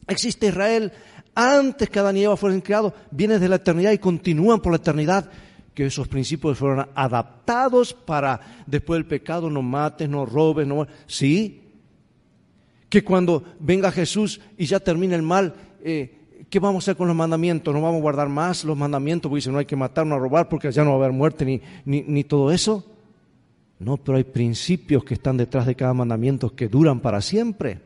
existe 0.09 0.47
Israel, 0.47 0.93
antes 1.35 1.89
que 1.91 1.99
Adán 1.99 2.17
y 2.17 2.25
Eva 2.25 2.37
fueran 2.37 2.63
creados, 2.63 2.95
vienen 3.11 3.41
de 3.41 3.49
la 3.49 3.57
eternidad 3.57 3.93
y 3.93 3.99
continúan 3.99 4.61
por 4.61 4.73
la 4.73 4.79
eternidad 4.79 5.31
que 5.75 5.87
esos 5.87 6.09
principios 6.09 6.59
fueron 6.59 6.87
adaptados 6.95 7.95
para 7.95 8.65
después 8.67 8.99
del 8.99 9.07
pecado 9.07 9.49
no 9.49 9.63
mates, 9.63 10.09
no 10.09 10.27
robes, 10.27 10.67
no... 10.67 10.87
Sí, 11.07 11.61
que 12.89 13.03
cuando 13.03 13.43
venga 13.59 13.91
Jesús 13.91 14.41
y 14.59 14.67
ya 14.67 14.81
termine 14.81 15.15
el 15.15 15.23
mal, 15.23 15.55
eh, 15.83 16.45
¿qué 16.51 16.59
vamos 16.59 16.83
a 16.83 16.85
hacer 16.85 16.97
con 16.97 17.09
los 17.09 17.17
mandamientos? 17.17 17.73
¿No 17.73 17.81
vamos 17.81 17.99
a 17.99 18.03
guardar 18.03 18.29
más 18.29 18.65
los 18.65 18.77
mandamientos? 18.77 19.31
Porque 19.31 19.39
dicen, 19.39 19.55
no 19.55 19.59
hay 19.59 19.65
que 19.65 19.77
matar, 19.77 20.07
no 20.07 20.19
robar, 20.19 20.49
porque 20.49 20.71
ya 20.71 20.85
no 20.85 20.91
va 20.91 20.97
a 20.97 20.99
haber 20.99 21.13
muerte 21.13 21.47
ni, 21.47 21.61
ni 21.85 22.25
todo 22.25 22.53
eso. 22.53 22.92
No, 23.83 23.97
pero 23.97 24.17
hay 24.17 24.25
principios 24.25 25.05
que 25.05 25.15
están 25.15 25.37
detrás 25.37 25.67
de 25.67 25.75
cada 25.75 25.93
mandamiento 25.93 26.55
que 26.55 26.69
duran 26.69 27.01
para 27.01 27.21
siempre. 27.21 27.81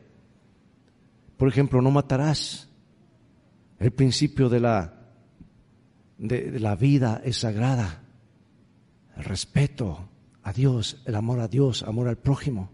Por 1.37 1.47
ejemplo, 1.47 1.81
no 1.81 1.89
matarás. 1.89 2.69
El 3.79 3.91
principio 3.91 4.47
de 4.47 4.59
la, 4.59 4.93
de, 6.19 6.59
la 6.59 6.75
vida 6.75 7.21
es 7.25 7.37
sagrada. 7.37 8.03
El 9.15 9.23
respeto 9.23 10.07
a 10.43 10.53
Dios, 10.53 11.01
el 11.05 11.15
amor 11.15 11.39
a 11.39 11.47
Dios, 11.47 11.81
amor 11.81 12.07
al 12.07 12.17
prójimo. 12.17 12.69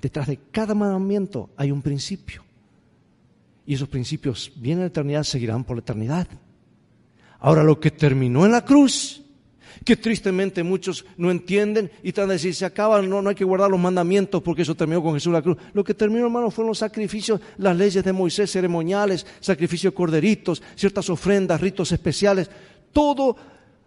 Detrás 0.00 0.26
de 0.26 0.38
cada 0.50 0.74
mandamiento 0.74 1.50
hay 1.58 1.70
un 1.70 1.82
principio. 1.82 2.42
Y 3.66 3.74
esos 3.74 3.88
principios 3.88 4.50
vienen 4.56 4.80
a 4.80 4.84
la 4.84 4.88
eternidad, 4.88 5.24
seguirán 5.24 5.64
por 5.64 5.76
la 5.76 5.82
eternidad. 5.82 6.26
Ahora, 7.38 7.62
lo 7.64 7.78
que 7.78 7.90
terminó 7.90 8.46
en 8.46 8.52
la 8.52 8.64
cruz 8.64 9.21
que 9.84 9.96
tristemente 9.96 10.62
muchos 10.62 11.04
no 11.16 11.30
entienden 11.30 11.90
y 12.02 12.12
de 12.12 12.26
decir, 12.26 12.54
se 12.54 12.64
acaban, 12.64 13.08
no, 13.08 13.22
no 13.22 13.30
hay 13.30 13.34
que 13.34 13.44
guardar 13.44 13.70
los 13.70 13.80
mandamientos 13.80 14.42
porque 14.42 14.62
eso 14.62 14.74
terminó 14.74 15.02
con 15.02 15.14
Jesús 15.14 15.32
la 15.32 15.42
cruz. 15.42 15.56
Lo 15.72 15.82
que 15.82 15.94
terminó, 15.94 16.26
hermano, 16.26 16.50
fueron 16.50 16.68
los 16.68 16.78
sacrificios, 16.78 17.40
las 17.58 17.76
leyes 17.76 18.04
de 18.04 18.12
Moisés, 18.12 18.50
ceremoniales, 18.50 19.26
sacrificios 19.40 19.92
de 19.92 19.96
corderitos, 19.96 20.62
ciertas 20.74 21.08
ofrendas, 21.10 21.60
ritos 21.60 21.90
especiales. 21.92 22.50
Todo 22.92 23.36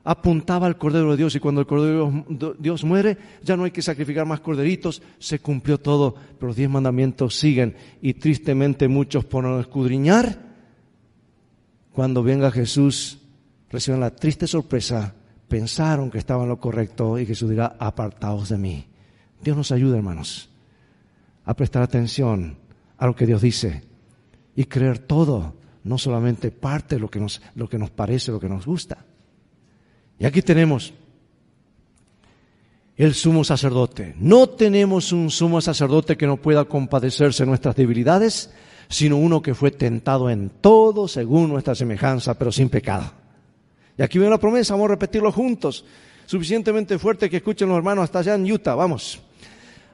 apuntaba 0.03 0.67
al 0.67 0.77
Cordero 0.77 1.11
de 1.11 1.17
Dios 1.17 1.35
y 1.35 1.39
cuando 1.39 1.61
el 1.61 1.67
Cordero 1.67 2.25
de 2.27 2.53
Dios 2.59 2.83
muere 2.83 3.17
ya 3.43 3.57
no 3.57 3.63
hay 3.63 3.71
que 3.71 3.81
sacrificar 3.81 4.25
más 4.25 4.39
corderitos, 4.39 5.01
se 5.17 5.39
cumplió 5.39 5.79
todo, 5.79 6.15
pero 6.37 6.47
los 6.47 6.55
diez 6.55 6.69
mandamientos 6.69 7.35
siguen 7.35 7.75
y 8.01 8.13
tristemente 8.13 8.87
muchos 8.87 9.25
por 9.25 9.43
no 9.43 9.59
escudriñar, 9.59 10.45
cuando 11.91 12.21
venga 12.21 12.51
Jesús 12.51 13.19
reciben 13.71 13.99
la 13.99 14.15
triste 14.15 14.45
sorpresa 14.45 15.15
pensaron 15.55 16.11
que 16.11 16.17
estaban 16.17 16.49
lo 16.49 16.59
correcto 16.59 17.17
y 17.17 17.25
Jesús 17.25 17.49
dirá, 17.49 17.77
apartaos 17.79 18.49
de 18.49 18.57
mí. 18.57 18.85
Dios 19.41 19.55
nos 19.55 19.71
ayuda, 19.71 19.95
hermanos, 19.95 20.49
a 21.45 21.53
prestar 21.53 21.81
atención 21.81 22.57
a 22.97 23.07
lo 23.07 23.15
que 23.15 23.25
Dios 23.25 23.41
dice 23.41 23.81
y 24.53 24.65
creer 24.65 24.99
todo, 24.99 25.53
no 25.85 25.97
solamente 25.97 26.51
parte 26.51 26.95
de 26.95 26.99
lo 26.99 27.09
que 27.09 27.21
nos, 27.21 27.41
lo 27.55 27.69
que 27.69 27.77
nos 27.77 27.89
parece, 27.89 28.33
lo 28.33 28.39
que 28.41 28.49
nos 28.49 28.65
gusta. 28.65 29.05
Y 30.19 30.25
aquí 30.25 30.41
tenemos 30.41 30.93
el 32.97 33.13
sumo 33.13 33.45
sacerdote. 33.45 34.13
No 34.19 34.49
tenemos 34.49 35.13
un 35.13 35.31
sumo 35.31 35.61
sacerdote 35.61 36.17
que 36.17 36.27
no 36.27 36.35
pueda 36.35 36.65
compadecerse 36.65 37.43
de 37.43 37.47
nuestras 37.47 37.77
debilidades, 37.77 38.51
sino 38.89 39.15
uno 39.15 39.41
que 39.41 39.55
fue 39.55 39.71
tentado 39.71 40.29
en 40.29 40.49
todo 40.49 41.07
según 41.07 41.47
nuestra 41.47 41.75
semejanza, 41.75 42.37
pero 42.37 42.51
sin 42.51 42.67
pecado. 42.67 43.24
Y 43.97 44.01
aquí 44.03 44.17
viene 44.17 44.31
la 44.31 44.39
promesa, 44.39 44.73
vamos 44.73 44.89
a 44.89 44.93
repetirlo 44.93 45.31
juntos. 45.31 45.85
Suficientemente 46.25 46.97
fuerte 46.97 47.29
que 47.29 47.37
escuchen 47.37 47.69
los 47.69 47.77
hermanos 47.77 48.03
hasta 48.03 48.19
allá 48.19 48.35
en 48.35 48.51
Utah. 48.51 48.75
Vamos. 48.75 49.21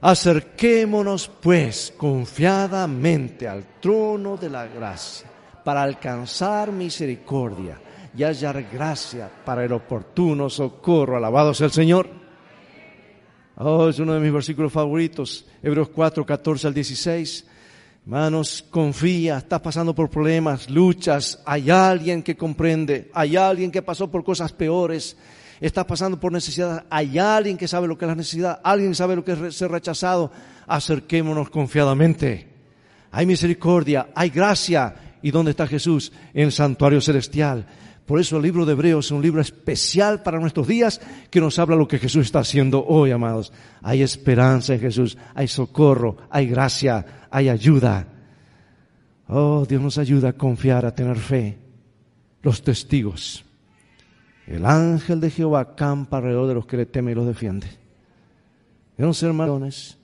Acerquémonos 0.01 1.29
pues 1.41 1.93
confiadamente 1.95 3.47
al 3.47 3.79
trono 3.79 4.37
de 4.37 4.49
la 4.49 4.65
gracia 4.65 5.29
para 5.63 5.83
alcanzar 5.83 6.71
misericordia 6.71 7.79
y 8.17 8.23
hallar 8.23 8.63
gracia 8.71 9.29
para 9.45 9.63
el 9.63 9.73
oportuno 9.73 10.49
socorro. 10.49 11.17
Alabado 11.17 11.53
sea 11.53 11.67
el 11.67 11.71
Señor. 11.71 12.09
Oh, 13.57 13.89
es 13.89 13.99
uno 13.99 14.13
de 14.13 14.19
mis 14.19 14.33
versículos 14.33 14.71
favoritos. 14.71 15.45
Hebreos 15.61 15.89
4, 15.89 16.25
14 16.25 16.67
al 16.67 16.73
16. 16.73 17.45
Hermanos, 18.03 18.65
confía, 18.69 19.37
estás 19.37 19.61
pasando 19.61 19.93
por 19.93 20.09
problemas, 20.09 20.69
luchas, 20.71 21.39
hay 21.45 21.69
alguien 21.69 22.23
que 22.23 22.35
comprende, 22.35 23.11
hay 23.13 23.35
alguien 23.35 23.71
que 23.71 23.83
pasó 23.83 24.09
por 24.09 24.23
cosas 24.23 24.51
peores, 24.51 25.15
estás 25.59 25.85
pasando 25.85 26.19
por 26.19 26.31
necesidad, 26.31 26.83
hay 26.89 27.19
alguien 27.19 27.57
que 27.57 27.67
sabe 27.67 27.87
lo 27.87 27.95
que 27.95 28.05
es 28.05 28.09
la 28.09 28.15
necesidad, 28.15 28.59
alguien 28.63 28.95
sabe 28.95 29.15
lo 29.15 29.23
que 29.23 29.33
es 29.33 29.55
ser 29.55 29.69
rechazado. 29.69 30.31
Acerquémonos 30.65 31.51
confiadamente. 31.51 32.47
Hay 33.11 33.25
misericordia, 33.27 34.09
hay 34.15 34.29
gracia. 34.29 34.95
¿Y 35.21 35.29
dónde 35.29 35.51
está 35.51 35.67
Jesús? 35.67 36.11
En 36.33 36.45
el 36.45 36.51
santuario 36.51 37.01
celestial. 37.01 37.67
Por 38.11 38.19
eso 38.19 38.35
el 38.35 38.43
libro 38.43 38.65
de 38.65 38.73
Hebreos 38.73 39.05
es 39.05 39.11
un 39.11 39.21
libro 39.21 39.39
especial 39.39 40.21
para 40.21 40.37
nuestros 40.37 40.67
días 40.67 40.99
que 41.29 41.39
nos 41.39 41.57
habla 41.59 41.77
lo 41.77 41.87
que 41.87 41.97
Jesús 41.97 42.25
está 42.25 42.39
haciendo 42.39 42.85
hoy, 42.85 43.11
amados. 43.11 43.53
Hay 43.81 44.01
esperanza 44.01 44.73
en 44.73 44.81
Jesús, 44.81 45.17
hay 45.33 45.47
socorro, 45.47 46.17
hay 46.29 46.47
gracia, 46.47 47.27
hay 47.31 47.47
ayuda. 47.47 48.05
Oh, 49.29 49.65
Dios 49.65 49.81
nos 49.81 49.97
ayuda 49.97 50.27
a 50.27 50.33
confiar, 50.33 50.85
a 50.85 50.93
tener 50.93 51.15
fe. 51.15 51.57
Los 52.41 52.61
testigos. 52.61 53.45
El 54.45 54.65
ángel 54.65 55.21
de 55.21 55.29
Jehová 55.29 55.61
acampa 55.61 56.17
alrededor 56.17 56.49
de 56.49 56.55
los 56.55 56.65
que 56.65 56.75
le 56.75 56.87
temen 56.87 57.13
y 57.13 57.15
los 57.15 57.27
defiende. 57.27 57.67
ser 59.13 59.29
hermanos, 59.29 59.97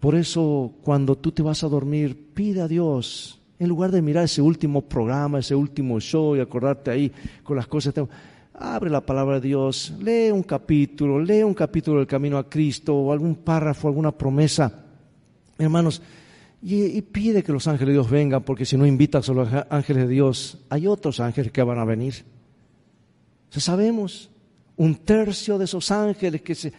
por 0.00 0.16
eso 0.16 0.74
cuando 0.82 1.14
tú 1.14 1.30
te 1.30 1.44
vas 1.44 1.62
a 1.62 1.68
dormir, 1.68 2.32
pide 2.34 2.60
a 2.60 2.66
Dios, 2.66 3.37
en 3.58 3.68
lugar 3.68 3.90
de 3.90 4.02
mirar 4.02 4.24
ese 4.24 4.42
último 4.42 4.82
programa, 4.82 5.38
ese 5.38 5.54
último 5.54 6.00
show 6.00 6.36
y 6.36 6.40
acordarte 6.40 6.90
ahí 6.90 7.12
con 7.42 7.56
las 7.56 7.66
cosas, 7.66 7.94
abre 8.54 8.90
la 8.90 9.00
palabra 9.00 9.40
de 9.40 9.48
Dios, 9.48 9.94
lee 10.00 10.30
un 10.30 10.42
capítulo, 10.42 11.20
lee 11.20 11.42
un 11.42 11.54
capítulo 11.54 11.98
del 11.98 12.06
Camino 12.06 12.38
a 12.38 12.48
Cristo 12.48 12.94
o 12.94 13.12
algún 13.12 13.36
párrafo, 13.36 13.88
alguna 13.88 14.12
promesa 14.12 14.84
hermanos, 15.58 16.00
y, 16.60 17.00
pide 17.02 17.42
que 17.42 17.52
los 17.52 17.68
ángeles 17.68 17.88
de 17.88 17.92
Dios 17.94 18.10
vengan, 18.10 18.42
porque 18.42 18.64
si 18.64 18.76
no 18.76 18.86
invitas 18.86 19.28
a 19.28 19.32
los 19.32 19.48
ángeles 19.70 20.08
de 20.08 20.14
Dios, 20.14 20.58
hay 20.70 20.86
otros 20.86 21.20
ángeles 21.20 21.52
que 21.52 21.62
van 21.62 21.78
a 21.78 21.84
venir. 21.84 22.24
O 23.54 23.60
sabemos, 23.60 24.30
un 24.76 24.96
tercio 24.96 25.56
de 25.58 25.66
esos 25.66 25.90
ángeles 25.90 26.42
que 26.42 26.54
se 26.54 26.72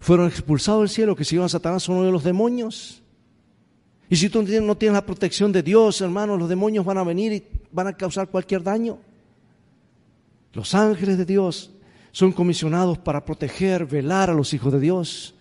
fueron 0.00 0.28
expulsados 0.28 0.82
del 0.82 0.88
cielo, 0.90 1.16
que 1.16 1.24
siguieron 1.24 1.46
a 1.46 1.50
Satanás, 1.50 1.82
son 1.82 1.96
uno 1.96 2.06
de 2.06 2.12
los 2.12 2.24
demonios. 2.24 3.01
Y 4.12 4.16
si 4.16 4.28
tú 4.28 4.42
no 4.42 4.76
tienes 4.76 4.92
la 4.92 5.06
protección 5.06 5.52
de 5.52 5.62
Dios, 5.62 6.02
hermanos, 6.02 6.38
los 6.38 6.46
demonios 6.46 6.84
van 6.84 6.98
a 6.98 7.02
venir 7.02 7.32
y 7.32 7.42
van 7.70 7.86
a 7.86 7.96
causar 7.96 8.28
cualquier 8.28 8.62
daño. 8.62 8.98
Los 10.52 10.74
ángeles 10.74 11.16
de 11.16 11.24
Dios 11.24 11.70
son 12.10 12.30
comisionados 12.30 12.98
para 12.98 13.24
proteger, 13.24 13.86
velar 13.86 14.28
a 14.28 14.34
los 14.34 14.52
hijos 14.52 14.70
de 14.70 14.80
Dios. 14.80 15.34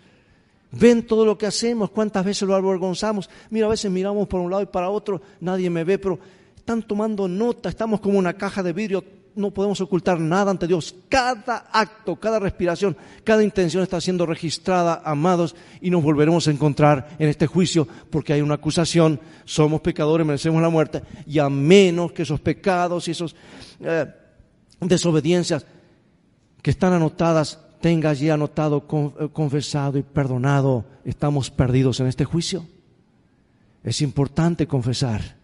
Ven 0.71 1.05
todo 1.05 1.25
lo 1.25 1.37
que 1.37 1.47
hacemos, 1.47 1.89
cuántas 1.89 2.23
veces 2.23 2.47
lo 2.47 2.55
avergonzamos. 2.55 3.29
Mira, 3.49 3.65
a 3.65 3.71
veces 3.71 3.91
miramos 3.91 4.25
por 4.29 4.39
un 4.39 4.49
lado 4.49 4.63
y 4.63 4.67
para 4.67 4.89
otro, 4.89 5.21
nadie 5.41 5.69
me 5.69 5.83
ve, 5.83 5.99
pero 5.99 6.17
están 6.55 6.81
tomando 6.81 7.27
nota, 7.27 7.67
estamos 7.67 7.99
como 7.99 8.17
una 8.17 8.37
caja 8.37 8.63
de 8.63 8.71
vidrio, 8.71 9.03
no 9.35 9.51
podemos 9.51 9.81
ocultar 9.81 10.19
nada 10.19 10.51
ante 10.51 10.67
Dios. 10.67 10.95
Cada 11.09 11.67
acto, 11.71 12.15
cada 12.15 12.39
respiración, 12.39 12.95
cada 13.23 13.43
intención 13.43 13.83
está 13.83 14.01
siendo 14.01 14.25
registrada, 14.25 15.01
amados, 15.05 15.55
y 15.81 15.89
nos 15.89 16.03
volveremos 16.03 16.47
a 16.47 16.51
encontrar 16.51 17.15
en 17.19 17.29
este 17.29 17.47
juicio 17.47 17.87
porque 18.09 18.33
hay 18.33 18.41
una 18.41 18.55
acusación, 18.55 19.19
somos 19.45 19.81
pecadores, 19.81 20.25
merecemos 20.25 20.61
la 20.61 20.69
muerte, 20.69 21.01
y 21.25 21.39
a 21.39 21.49
menos 21.49 22.11
que 22.11 22.23
esos 22.23 22.39
pecados 22.39 23.07
y 23.07 23.11
esas 23.11 23.35
eh, 23.79 24.05
desobediencias 24.79 25.65
que 26.61 26.71
están 26.71 26.93
anotadas 26.93 27.59
tenga 27.81 28.11
allí 28.11 28.29
anotado, 28.29 28.85
eh, 29.19 29.29
confesado 29.33 29.97
y 29.97 30.03
perdonado, 30.03 30.85
estamos 31.03 31.49
perdidos 31.49 31.99
en 31.99 32.07
este 32.07 32.25
juicio. 32.25 32.65
Es 33.83 34.01
importante 34.01 34.67
confesar. 34.67 35.35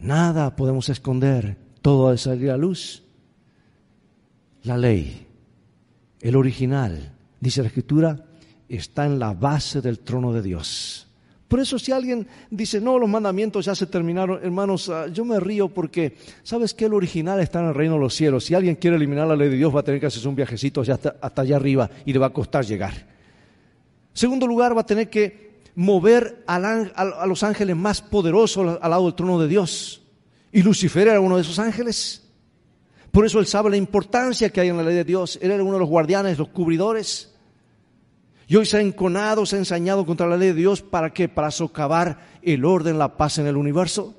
Nada 0.00 0.56
podemos 0.56 0.88
esconder, 0.88 1.56
todo 1.84 2.10
de 2.12 2.16
salir 2.16 2.50
a 2.50 2.56
luz. 2.56 3.02
La 4.62 4.78
ley, 4.78 5.26
el 6.22 6.34
original, 6.34 7.12
dice 7.38 7.60
la 7.60 7.68
Escritura, 7.68 8.24
está 8.70 9.04
en 9.04 9.18
la 9.18 9.34
base 9.34 9.82
del 9.82 9.98
trono 9.98 10.32
de 10.32 10.40
Dios. 10.40 11.06
Por 11.46 11.60
eso 11.60 11.78
si 11.78 11.92
alguien 11.92 12.26
dice, 12.50 12.80
no, 12.80 12.98
los 12.98 13.10
mandamientos 13.10 13.66
ya 13.66 13.74
se 13.74 13.84
terminaron, 13.84 14.42
hermanos, 14.42 14.88
ah, 14.88 15.08
yo 15.08 15.26
me 15.26 15.38
río 15.38 15.68
porque, 15.68 16.16
¿sabes 16.42 16.72
qué? 16.72 16.86
El 16.86 16.94
original 16.94 17.38
está 17.40 17.60
en 17.60 17.66
el 17.66 17.74
reino 17.74 17.96
de 17.96 18.00
los 18.00 18.14
cielos. 18.14 18.44
Si 18.44 18.54
alguien 18.54 18.76
quiere 18.76 18.96
eliminar 18.96 19.28
la 19.28 19.36
ley 19.36 19.50
de 19.50 19.56
Dios, 19.56 19.76
va 19.76 19.80
a 19.80 19.84
tener 19.84 20.00
que 20.00 20.06
hacerse 20.06 20.26
un 20.26 20.36
viajecito 20.36 20.80
hasta, 20.80 21.42
allá 21.42 21.56
arriba 21.56 21.90
y 22.06 22.14
le 22.14 22.18
va 22.18 22.28
a 22.28 22.32
costar 22.32 22.64
llegar. 22.64 22.94
Segundo 24.14 24.46
lugar, 24.46 24.74
va 24.74 24.80
a 24.80 24.86
tener 24.86 25.10
que 25.10 25.60
mover 25.74 26.44
a 26.46 27.26
los 27.26 27.42
ángeles 27.42 27.76
más 27.76 28.00
poderosos 28.00 28.78
al 28.80 28.90
lado 28.90 29.04
del 29.04 29.14
trono 29.14 29.38
de 29.38 29.48
Dios. 29.48 30.00
Y 30.54 30.62
Lucifer 30.62 31.08
era 31.08 31.18
uno 31.18 31.34
de 31.34 31.42
esos 31.42 31.58
ángeles. 31.58 32.22
Por 33.10 33.26
eso 33.26 33.40
él 33.40 33.46
sabe 33.46 33.70
la 33.70 33.76
importancia 33.76 34.50
que 34.50 34.60
hay 34.60 34.68
en 34.68 34.76
la 34.76 34.84
ley 34.84 34.94
de 34.94 35.02
Dios. 35.02 35.36
Él 35.42 35.50
era 35.50 35.64
uno 35.64 35.72
de 35.72 35.78
los 35.80 35.88
guardianes, 35.88 36.38
los 36.38 36.50
cubridores. 36.50 37.34
Y 38.46 38.54
hoy 38.54 38.64
se 38.64 38.76
ha 38.76 38.80
enconado, 38.80 39.46
se 39.46 39.56
ha 39.56 39.58
ensañado 39.58 40.06
contra 40.06 40.28
la 40.28 40.36
ley 40.36 40.50
de 40.50 40.54
Dios. 40.54 40.80
¿Para 40.80 41.12
qué? 41.12 41.28
Para 41.28 41.50
socavar 41.50 42.38
el 42.40 42.64
orden, 42.64 42.98
la 42.98 43.16
paz 43.16 43.38
en 43.38 43.48
el 43.48 43.56
universo. 43.56 44.14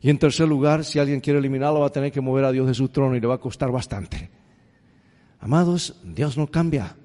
Y 0.00 0.08
en 0.08 0.18
tercer 0.18 0.48
lugar, 0.48 0.86
si 0.86 0.98
alguien 0.98 1.20
quiere 1.20 1.38
eliminarlo, 1.38 1.80
va 1.80 1.88
a 1.88 1.92
tener 1.92 2.10
que 2.10 2.22
mover 2.22 2.46
a 2.46 2.52
Dios 2.52 2.66
de 2.66 2.72
su 2.72 2.88
trono 2.88 3.14
y 3.14 3.20
le 3.20 3.26
va 3.26 3.34
a 3.34 3.38
costar 3.38 3.70
bastante. 3.70 4.30
Amados, 5.40 6.00
Dios 6.02 6.38
no 6.38 6.46
cambia. 6.46 6.96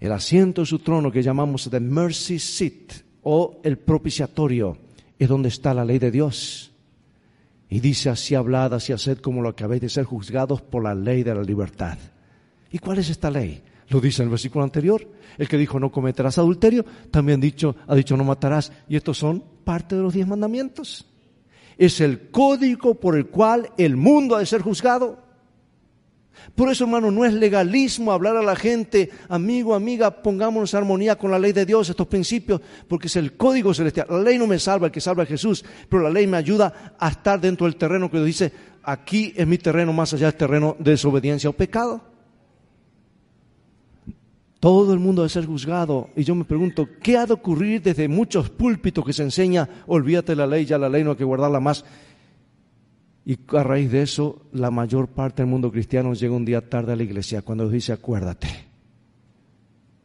El 0.00 0.12
asiento 0.12 0.62
de 0.62 0.66
su 0.66 0.78
trono 0.78 1.12
que 1.12 1.22
llamamos 1.22 1.68
the 1.68 1.80
mercy 1.80 2.38
seat 2.38 2.94
o 3.24 3.60
el 3.62 3.76
propiciatorio 3.76 4.78
es 5.18 5.28
donde 5.28 5.50
está 5.50 5.74
la 5.74 5.84
ley 5.84 5.98
de 5.98 6.10
Dios. 6.10 6.72
Y 7.68 7.80
dice 7.80 8.10
así 8.10 8.34
hablad, 8.34 8.74
así 8.74 8.92
haced 8.92 9.18
como 9.18 9.42
lo 9.42 9.54
que 9.56 9.64
habéis 9.64 9.82
de 9.82 9.88
ser 9.88 10.04
juzgados 10.04 10.62
por 10.62 10.84
la 10.84 10.94
ley 10.94 11.22
de 11.22 11.34
la 11.34 11.42
libertad. 11.42 11.98
¿Y 12.70 12.78
cuál 12.78 12.98
es 12.98 13.10
esta 13.10 13.30
ley? 13.30 13.62
Lo 13.88 14.00
dice 14.00 14.22
en 14.22 14.26
el 14.26 14.30
versículo 14.30 14.64
anterior. 14.64 15.06
El 15.38 15.48
que 15.48 15.58
dijo 15.58 15.78
no 15.78 15.90
cometerás 15.92 16.38
adulterio, 16.38 16.84
también 17.10 17.40
dicho, 17.40 17.76
ha 17.86 17.94
dicho 17.94 18.16
no 18.16 18.24
matarás. 18.24 18.72
Y 18.88 18.96
estos 18.96 19.18
son 19.18 19.42
parte 19.64 19.96
de 19.96 20.02
los 20.02 20.14
diez 20.14 20.26
mandamientos. 20.26 21.06
Es 21.78 22.00
el 22.00 22.30
código 22.30 22.94
por 22.94 23.16
el 23.16 23.26
cual 23.26 23.70
el 23.76 23.96
mundo 23.96 24.36
ha 24.36 24.40
de 24.40 24.46
ser 24.46 24.62
juzgado. 24.62 25.25
Por 26.54 26.70
eso, 26.70 26.84
hermano, 26.84 27.10
no 27.10 27.24
es 27.24 27.34
legalismo 27.34 28.12
hablar 28.12 28.36
a 28.36 28.42
la 28.42 28.56
gente, 28.56 29.10
amigo, 29.28 29.74
amiga, 29.74 30.22
pongámonos 30.22 30.72
en 30.72 30.78
armonía 30.78 31.16
con 31.16 31.30
la 31.30 31.38
ley 31.38 31.52
de 31.52 31.66
Dios, 31.66 31.88
estos 31.90 32.06
principios, 32.06 32.60
porque 32.88 33.08
es 33.08 33.16
el 33.16 33.36
código 33.36 33.74
celestial. 33.74 34.06
La 34.10 34.20
ley 34.20 34.38
no 34.38 34.46
me 34.46 34.58
salva, 34.58 34.86
el 34.86 34.92
que 34.92 35.00
salva 35.00 35.24
es 35.24 35.28
Jesús, 35.28 35.64
pero 35.88 36.02
la 36.02 36.10
ley 36.10 36.26
me 36.26 36.36
ayuda 36.36 36.96
a 36.98 37.08
estar 37.08 37.40
dentro 37.40 37.66
del 37.66 37.76
terreno 37.76 38.10
que 38.10 38.18
Dios 38.18 38.26
dice, 38.26 38.52
aquí 38.82 39.32
es 39.36 39.46
mi 39.46 39.58
terreno, 39.58 39.92
más 39.92 40.14
allá 40.14 40.26
del 40.26 40.38
terreno 40.38 40.76
de 40.78 40.92
desobediencia 40.92 41.50
o 41.50 41.52
pecado. 41.52 42.00
Todo 44.60 44.92
el 44.92 44.98
mundo 44.98 45.22
debe 45.22 45.28
ser 45.28 45.46
juzgado. 45.46 46.08
Y 46.16 46.24
yo 46.24 46.34
me 46.34 46.44
pregunto, 46.44 46.88
¿qué 47.02 47.16
ha 47.16 47.26
de 47.26 47.34
ocurrir 47.34 47.82
desde 47.82 48.08
muchos 48.08 48.50
púlpitos 48.50 49.04
que 49.04 49.12
se 49.12 49.22
enseña, 49.22 49.68
olvídate 49.86 50.34
la 50.34 50.46
ley, 50.46 50.64
ya 50.64 50.78
la 50.78 50.88
ley 50.88 51.04
no 51.04 51.10
hay 51.10 51.16
que 51.16 51.24
guardarla 51.24 51.60
más? 51.60 51.84
Y 53.28 53.36
a 53.56 53.64
raíz 53.64 53.90
de 53.90 54.02
eso, 54.02 54.46
la 54.52 54.70
mayor 54.70 55.08
parte 55.08 55.42
del 55.42 55.50
mundo 55.50 55.72
cristiano 55.72 56.14
llega 56.14 56.32
un 56.32 56.44
día 56.44 56.70
tarde 56.70 56.92
a 56.92 56.96
la 56.96 57.02
iglesia 57.02 57.42
cuando 57.42 57.68
dice, 57.68 57.92
acuérdate. 57.92 58.46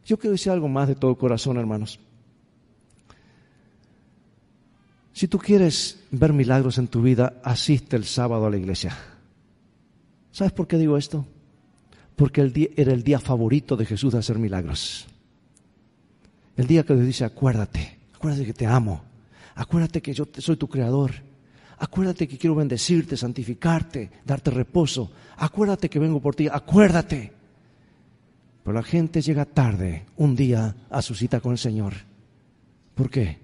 Yo 0.04 0.18
quiero 0.18 0.32
decir 0.32 0.52
algo 0.52 0.68
más 0.68 0.88
de 0.88 0.96
todo 0.96 1.16
corazón, 1.16 1.58
hermanos. 1.58 2.00
Si 5.14 5.28
tú 5.28 5.38
quieres 5.38 6.04
ver 6.10 6.34
milagros 6.34 6.80
en 6.80 6.88
tu 6.88 7.04
vida, 7.04 7.40
asiste 7.44 7.96
el 7.96 8.06
sábado 8.06 8.48
a 8.48 8.50
la 8.50 8.58
iglesia. 8.58 8.98
¿Sabes 10.32 10.52
por 10.52 10.68
qué 10.68 10.80
digo 10.80 10.98
esto? 10.98 11.24
Porque 12.16 12.42
el 12.42 12.52
día, 12.52 12.70
era 12.76 12.92
el 12.92 13.04
día 13.04 13.20
favorito 13.20 13.78
de 13.78 13.86
Jesús 13.86 14.14
de 14.14 14.20
hacer 14.20 14.40
milagros. 14.40 15.06
El 16.58 16.66
día 16.66 16.84
que 16.84 16.96
Dios 16.96 17.06
dice, 17.06 17.24
acuérdate, 17.24 18.00
acuérdate 18.16 18.48
que 18.48 18.54
te 18.54 18.66
amo, 18.66 19.04
acuérdate 19.54 20.02
que 20.02 20.14
yo 20.16 20.28
soy 20.40 20.56
tu 20.56 20.68
creador, 20.68 21.12
acuérdate 21.82 22.28
que 22.28 22.38
quiero 22.38 22.56
bendecirte, 22.56 23.18
santificarte, 23.18 24.12
darte 24.24 24.52
reposo, 24.52 25.12
acuérdate 25.38 25.90
que 25.90 25.98
vengo 25.98 26.22
por 26.22 26.36
ti, 26.36 26.48
acuérdate. 26.48 27.34
Pero 28.64 28.74
la 28.74 28.84
gente 28.84 29.22
llega 29.22 29.46
tarde 29.46 30.06
un 30.16 30.36
día 30.36 30.76
a 30.92 31.02
su 31.02 31.16
cita 31.16 31.40
con 31.42 31.54
el 31.54 31.58
Señor. 31.58 31.94
¿Por 32.94 33.10
qué? 33.10 33.40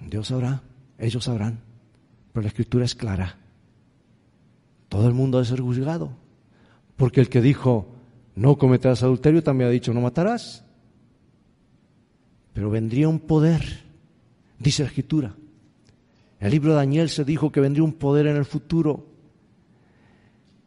Dios 0.00 0.26
sabrá, 0.26 0.62
ellos 0.98 1.22
sabrán, 1.22 1.60
pero 2.32 2.42
la 2.42 2.48
escritura 2.48 2.84
es 2.84 2.96
clara. 2.96 3.38
Todo 4.88 5.06
el 5.06 5.14
mundo 5.14 5.38
debe 5.38 5.48
ser 5.48 5.60
juzgado, 5.60 6.10
porque 6.96 7.20
el 7.20 7.28
que 7.28 7.40
dijo, 7.40 7.94
no 8.34 8.58
cometerás 8.58 9.04
adulterio, 9.04 9.44
también 9.44 9.68
ha 9.68 9.72
dicho, 9.72 9.94
no 9.94 10.00
matarás. 10.00 10.64
Pero 12.52 12.70
vendría 12.70 13.08
un 13.08 13.20
poder, 13.20 13.84
dice 14.58 14.82
la 14.82 14.88
escritura, 14.88 15.36
en 16.42 16.46
el 16.46 16.52
libro 16.54 16.72
de 16.72 16.78
Daniel 16.78 17.08
se 17.08 17.24
dijo 17.24 17.52
que 17.52 17.60
vendría 17.60 17.84
un 17.84 17.92
poder 17.92 18.26
en 18.26 18.34
el 18.34 18.44
futuro, 18.44 19.06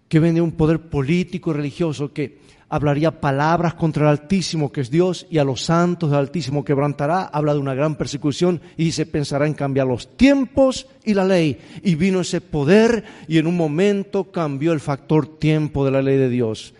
que 0.07 0.21
vendría 0.21 0.41
un 0.41 0.53
poder 0.53 0.89
político 0.89 1.51
y 1.51 1.53
religioso 1.55 2.13
que 2.13 2.39
hablaría 2.69 3.19
palabras 3.19 3.73
contra 3.73 4.03
el 4.03 4.11
Altísimo, 4.11 4.71
que 4.71 4.79
es 4.79 4.89
Dios, 4.89 5.27
y 5.29 5.37
a 5.37 5.43
los 5.43 5.65
santos 5.65 6.09
del 6.09 6.19
Altísimo 6.19 6.63
quebrantará. 6.63 7.23
Habla 7.25 7.53
de 7.53 7.59
una 7.59 7.73
gran 7.73 7.95
persecución 7.95 8.61
y 8.77 8.93
se 8.93 9.05
pensará 9.05 9.47
en 9.47 9.53
cambiar 9.53 9.87
los 9.87 10.15
tiempos 10.15 10.87
y 11.03 11.13
la 11.13 11.25
ley. 11.25 11.59
Y 11.83 11.95
vino 11.95 12.21
ese 12.21 12.39
poder 12.39 13.03
y 13.27 13.37
en 13.37 13.45
un 13.45 13.57
momento 13.57 14.31
cambió 14.31 14.71
el 14.71 14.79
factor 14.79 15.27
tiempo 15.27 15.83
de 15.83 15.91
la 15.91 16.01
ley 16.01 16.15
de 16.15 16.29
Dios. 16.29 16.73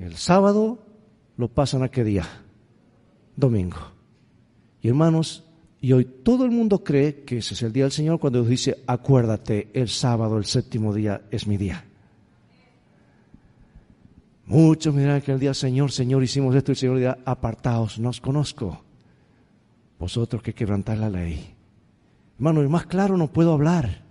El 0.00 0.16
sábado 0.16 0.80
lo 1.36 1.46
pasan 1.46 1.84
a 1.84 1.92
qué 1.92 2.02
día? 2.02 2.26
Domingo. 3.36 3.92
Y 4.82 4.88
hermanos, 4.88 5.44
y 5.84 5.92
hoy 5.92 6.06
todo 6.06 6.46
el 6.46 6.50
mundo 6.50 6.82
cree 6.82 7.24
que 7.24 7.36
ese 7.36 7.52
es 7.52 7.60
el 7.60 7.70
día 7.70 7.84
del 7.84 7.92
Señor 7.92 8.18
cuando 8.18 8.38
Dios 8.38 8.48
dice, 8.48 8.82
acuérdate, 8.86 9.68
el 9.74 9.90
sábado, 9.90 10.38
el 10.38 10.46
séptimo 10.46 10.94
día, 10.94 11.20
es 11.30 11.46
mi 11.46 11.58
día. 11.58 11.84
Muchos 14.46 14.94
me 14.94 15.02
dirán 15.02 15.20
que 15.20 15.32
el 15.32 15.38
día 15.38 15.52
Señor, 15.52 15.92
Señor, 15.92 16.24
hicimos 16.24 16.56
esto 16.56 16.70
y 16.70 16.72
el 16.72 16.78
Señor 16.78 16.96
dirá, 16.96 17.18
apartaos, 17.26 17.98
no 17.98 18.08
os 18.08 18.18
conozco. 18.22 18.82
Vosotros 19.98 20.42
que 20.42 20.54
quebrantáis 20.54 21.00
la 21.00 21.10
ley. 21.10 21.54
Hermano, 22.38 22.64
y 22.64 22.68
más 22.68 22.86
claro 22.86 23.18
no 23.18 23.30
puedo 23.30 23.52
hablar. 23.52 24.04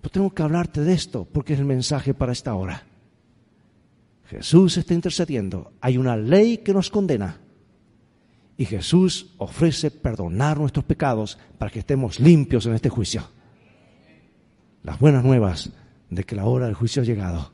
Pero 0.00 0.10
tengo 0.10 0.34
que 0.34 0.42
hablarte 0.42 0.80
de 0.80 0.94
esto 0.94 1.28
porque 1.32 1.52
es 1.52 1.60
el 1.60 1.64
mensaje 1.64 2.12
para 2.12 2.32
esta 2.32 2.56
hora. 2.56 2.82
Jesús 4.24 4.78
está 4.78 4.94
intercediendo. 4.94 5.70
Hay 5.80 5.96
una 5.96 6.16
ley 6.16 6.58
que 6.58 6.74
nos 6.74 6.90
condena. 6.90 7.38
Y 8.56 8.64
Jesús 8.64 9.34
ofrece 9.38 9.90
perdonar 9.90 10.58
nuestros 10.58 10.84
pecados 10.84 11.38
para 11.58 11.70
que 11.70 11.80
estemos 11.80 12.20
limpios 12.20 12.66
en 12.66 12.74
este 12.74 12.88
juicio. 12.88 13.28
Las 14.82 14.98
buenas 14.98 15.24
nuevas 15.24 15.70
de 16.10 16.24
que 16.24 16.36
la 16.36 16.46
hora 16.46 16.66
del 16.66 16.74
juicio 16.74 17.02
ha 17.02 17.04
llegado. 17.04 17.52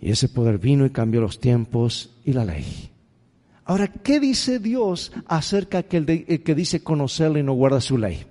Y 0.00 0.10
ese 0.10 0.28
poder 0.28 0.58
vino 0.58 0.84
y 0.86 0.90
cambió 0.90 1.20
los 1.20 1.40
tiempos 1.40 2.16
y 2.24 2.32
la 2.32 2.44
ley. 2.44 2.90
Ahora, 3.64 3.88
¿qué 3.88 4.20
dice 4.20 4.60
Dios 4.60 5.12
acerca 5.26 5.82
de 5.82 6.42
que 6.44 6.54
dice 6.54 6.84
conocerle 6.84 7.40
y 7.40 7.42
no 7.42 7.54
guarda 7.54 7.80
su 7.80 7.98
ley? 7.98 8.24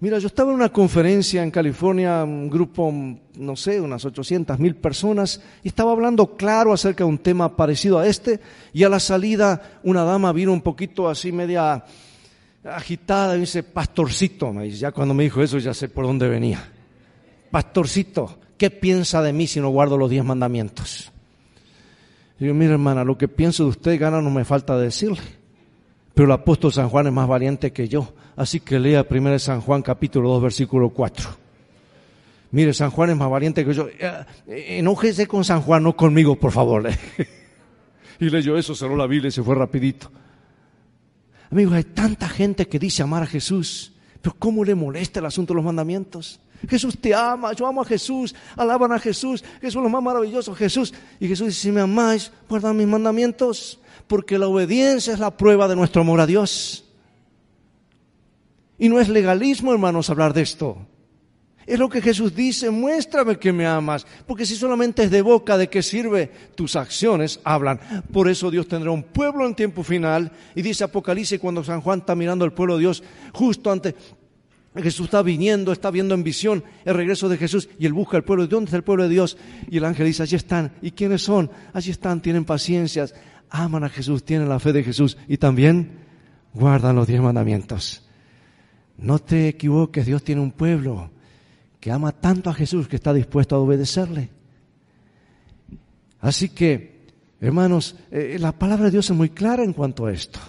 Mira, 0.00 0.18
yo 0.18 0.26
estaba 0.26 0.50
en 0.50 0.56
una 0.56 0.70
conferencia 0.70 1.42
en 1.42 1.50
California, 1.50 2.24
un 2.24 2.50
grupo, 2.50 2.92
no 3.36 3.56
sé, 3.56 3.80
unas 3.80 4.04
800 4.04 4.58
mil 4.58 4.74
personas, 4.74 5.40
y 5.62 5.68
estaba 5.68 5.92
hablando 5.92 6.36
claro 6.36 6.72
acerca 6.72 7.04
de 7.04 7.10
un 7.10 7.18
tema 7.18 7.56
parecido 7.56 7.98
a 7.98 8.06
este, 8.06 8.40
y 8.72 8.82
a 8.82 8.88
la 8.88 9.00
salida 9.00 9.80
una 9.82 10.04
dama 10.04 10.32
vino 10.32 10.52
un 10.52 10.60
poquito 10.60 11.08
así 11.08 11.32
media 11.32 11.84
agitada 12.64 13.36
y 13.36 13.40
dice, 13.40 13.62
pastorcito, 13.62 14.52
me 14.52 14.70
ya 14.70 14.90
cuando 14.90 15.14
me 15.14 15.24
dijo 15.24 15.42
eso 15.42 15.58
ya 15.58 15.74
sé 15.74 15.88
por 15.88 16.06
dónde 16.06 16.28
venía. 16.28 16.70
Pastorcito, 17.50 18.38
¿qué 18.58 18.70
piensa 18.70 19.22
de 19.22 19.32
mí 19.32 19.46
si 19.46 19.60
no 19.60 19.68
guardo 19.68 19.96
los 19.96 20.10
diez 20.10 20.24
mandamientos? 20.24 21.12
Y 22.40 22.46
yo, 22.46 22.54
mira 22.54 22.72
hermana, 22.72 23.04
lo 23.04 23.16
que 23.16 23.28
pienso 23.28 23.64
de 23.64 23.70
usted, 23.70 24.00
gana 24.00 24.20
no 24.20 24.30
me 24.30 24.44
falta 24.44 24.76
decirle. 24.76 25.43
Pero 26.14 26.26
el 26.26 26.32
apóstol 26.32 26.72
San 26.72 26.88
Juan 26.88 27.08
es 27.08 27.12
más 27.12 27.28
valiente 27.28 27.72
que 27.72 27.88
yo. 27.88 28.12
Así 28.36 28.60
que 28.60 28.78
lea 28.78 29.06
primero 29.06 29.38
San 29.38 29.60
Juan 29.60 29.82
capítulo 29.82 30.30
2 30.30 30.42
versículo 30.42 30.90
4. 30.90 31.44
Mire, 32.52 32.72
San 32.72 32.90
Juan 32.90 33.10
es 33.10 33.16
más 33.16 33.28
valiente 33.28 33.64
que 33.64 33.74
yo. 33.74 33.88
Eh, 33.88 34.24
enójese 34.78 35.26
con 35.26 35.44
San 35.44 35.60
Juan, 35.60 35.82
no 35.82 35.96
conmigo, 35.96 36.36
por 36.36 36.52
favor. 36.52 36.88
y 38.20 38.30
leyó 38.30 38.56
eso, 38.56 38.76
cerró 38.76 38.96
la 38.96 39.08
Biblia 39.08 39.28
y 39.28 39.32
se 39.32 39.42
fue 39.42 39.56
rapidito. 39.56 40.08
Amigos, 41.50 41.74
hay 41.74 41.84
tanta 41.84 42.28
gente 42.28 42.68
que 42.68 42.78
dice 42.78 43.02
amar 43.02 43.24
a 43.24 43.26
Jesús, 43.26 43.92
pero 44.22 44.36
¿cómo 44.38 44.64
le 44.64 44.76
molesta 44.76 45.18
el 45.18 45.26
asunto 45.26 45.52
de 45.52 45.56
los 45.56 45.64
mandamientos? 45.64 46.40
Jesús 46.68 46.96
te 46.98 47.12
ama, 47.12 47.52
yo 47.52 47.66
amo 47.66 47.82
a 47.82 47.84
Jesús, 47.84 48.34
alaban 48.56 48.92
a 48.92 48.98
Jesús, 48.98 49.42
Jesús 49.60 49.76
es 49.76 49.82
lo 49.82 49.88
más 49.88 50.02
maravilloso, 50.02 50.54
Jesús. 50.54 50.94
Y 51.18 51.26
Jesús 51.26 51.48
dice, 51.48 51.60
si 51.60 51.72
me 51.72 51.80
amáis, 51.80 52.30
guardad 52.48 52.72
mis 52.72 52.86
mandamientos 52.86 53.80
porque 54.06 54.38
la 54.38 54.48
obediencia 54.48 55.12
es 55.12 55.18
la 55.18 55.36
prueba 55.36 55.68
de 55.68 55.76
nuestro 55.76 56.02
amor 56.02 56.20
a 56.20 56.26
Dios. 56.26 56.84
Y 58.78 58.88
no 58.88 59.00
es 59.00 59.08
legalismo, 59.08 59.72
hermanos, 59.72 60.10
hablar 60.10 60.34
de 60.34 60.42
esto. 60.42 60.86
Es 61.66 61.78
lo 61.78 61.88
que 61.88 62.02
Jesús 62.02 62.34
dice, 62.34 62.68
muéstrame 62.70 63.38
que 63.38 63.52
me 63.52 63.66
amas, 63.66 64.06
porque 64.26 64.44
si 64.44 64.54
solamente 64.54 65.04
es 65.04 65.10
de 65.10 65.22
boca, 65.22 65.56
¿de 65.56 65.68
qué 65.68 65.82
sirve? 65.82 66.30
Tus 66.54 66.76
acciones 66.76 67.40
hablan. 67.42 67.80
Por 68.12 68.28
eso 68.28 68.50
Dios 68.50 68.68
tendrá 68.68 68.90
un 68.90 69.02
pueblo 69.02 69.46
en 69.46 69.54
tiempo 69.54 69.82
final, 69.82 70.30
y 70.54 70.60
dice 70.60 70.84
Apocalipsis 70.84 71.40
cuando 71.40 71.64
San 71.64 71.80
Juan 71.80 72.00
está 72.00 72.14
mirando 72.14 72.44
al 72.44 72.52
pueblo 72.52 72.74
de 72.74 72.80
Dios, 72.80 73.02
justo 73.32 73.72
antes, 73.72 73.94
Jesús 74.76 75.06
está 75.06 75.22
viniendo, 75.22 75.72
está 75.72 75.90
viendo 75.90 76.14
en 76.14 76.24
visión 76.24 76.64
el 76.84 76.94
regreso 76.94 77.30
de 77.30 77.38
Jesús, 77.38 77.68
y 77.78 77.86
él 77.86 77.94
busca 77.94 78.18
el 78.18 78.24
pueblo, 78.24 78.46
¿dónde 78.46 78.66
está 78.66 78.76
el 78.76 78.84
pueblo 78.84 79.04
de 79.04 79.10
Dios? 79.10 79.38
Y 79.70 79.78
el 79.78 79.84
ángel 79.84 80.06
dice, 80.06 80.22
allí 80.22 80.36
están, 80.36 80.72
¿y 80.82 80.90
quiénes 80.90 81.22
son? 81.22 81.50
Allí 81.72 81.90
están, 81.92 82.20
tienen 82.20 82.44
paciencias, 82.44 83.14
aman 83.54 83.84
a 83.84 83.88
Jesús, 83.88 84.24
tienen 84.24 84.48
la 84.48 84.58
fe 84.58 84.72
de 84.72 84.82
Jesús 84.82 85.16
y 85.28 85.36
también 85.36 85.92
guardan 86.52 86.96
los 86.96 87.06
diez 87.06 87.20
mandamientos. 87.20 88.02
No 88.98 89.20
te 89.20 89.48
equivoques, 89.48 90.06
Dios 90.06 90.24
tiene 90.24 90.40
un 90.40 90.50
pueblo 90.50 91.10
que 91.78 91.92
ama 91.92 92.10
tanto 92.10 92.50
a 92.50 92.54
Jesús 92.54 92.88
que 92.88 92.96
está 92.96 93.14
dispuesto 93.14 93.54
a 93.54 93.60
obedecerle. 93.60 94.30
Así 96.20 96.48
que, 96.48 97.06
hermanos, 97.40 97.94
eh, 98.10 98.38
la 98.40 98.52
palabra 98.52 98.86
de 98.86 98.92
Dios 98.92 99.10
es 99.10 99.16
muy 99.16 99.30
clara 99.30 99.62
en 99.62 99.72
cuanto 99.72 100.06
a 100.06 100.12
esto. 100.12 100.40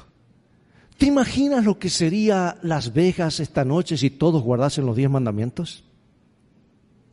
¿Te 0.97 1.05
imaginas 1.05 1.63
lo 1.63 1.77
que 1.77 1.89
sería 1.89 2.57
Las 2.63 2.93
Vegas 2.93 3.39
esta 3.39 3.65
noche 3.65 3.97
si 3.97 4.09
todos 4.09 4.41
guardasen 4.41 4.85
los 4.85 4.95
diez 4.95 5.09
mandamientos? 5.09 5.83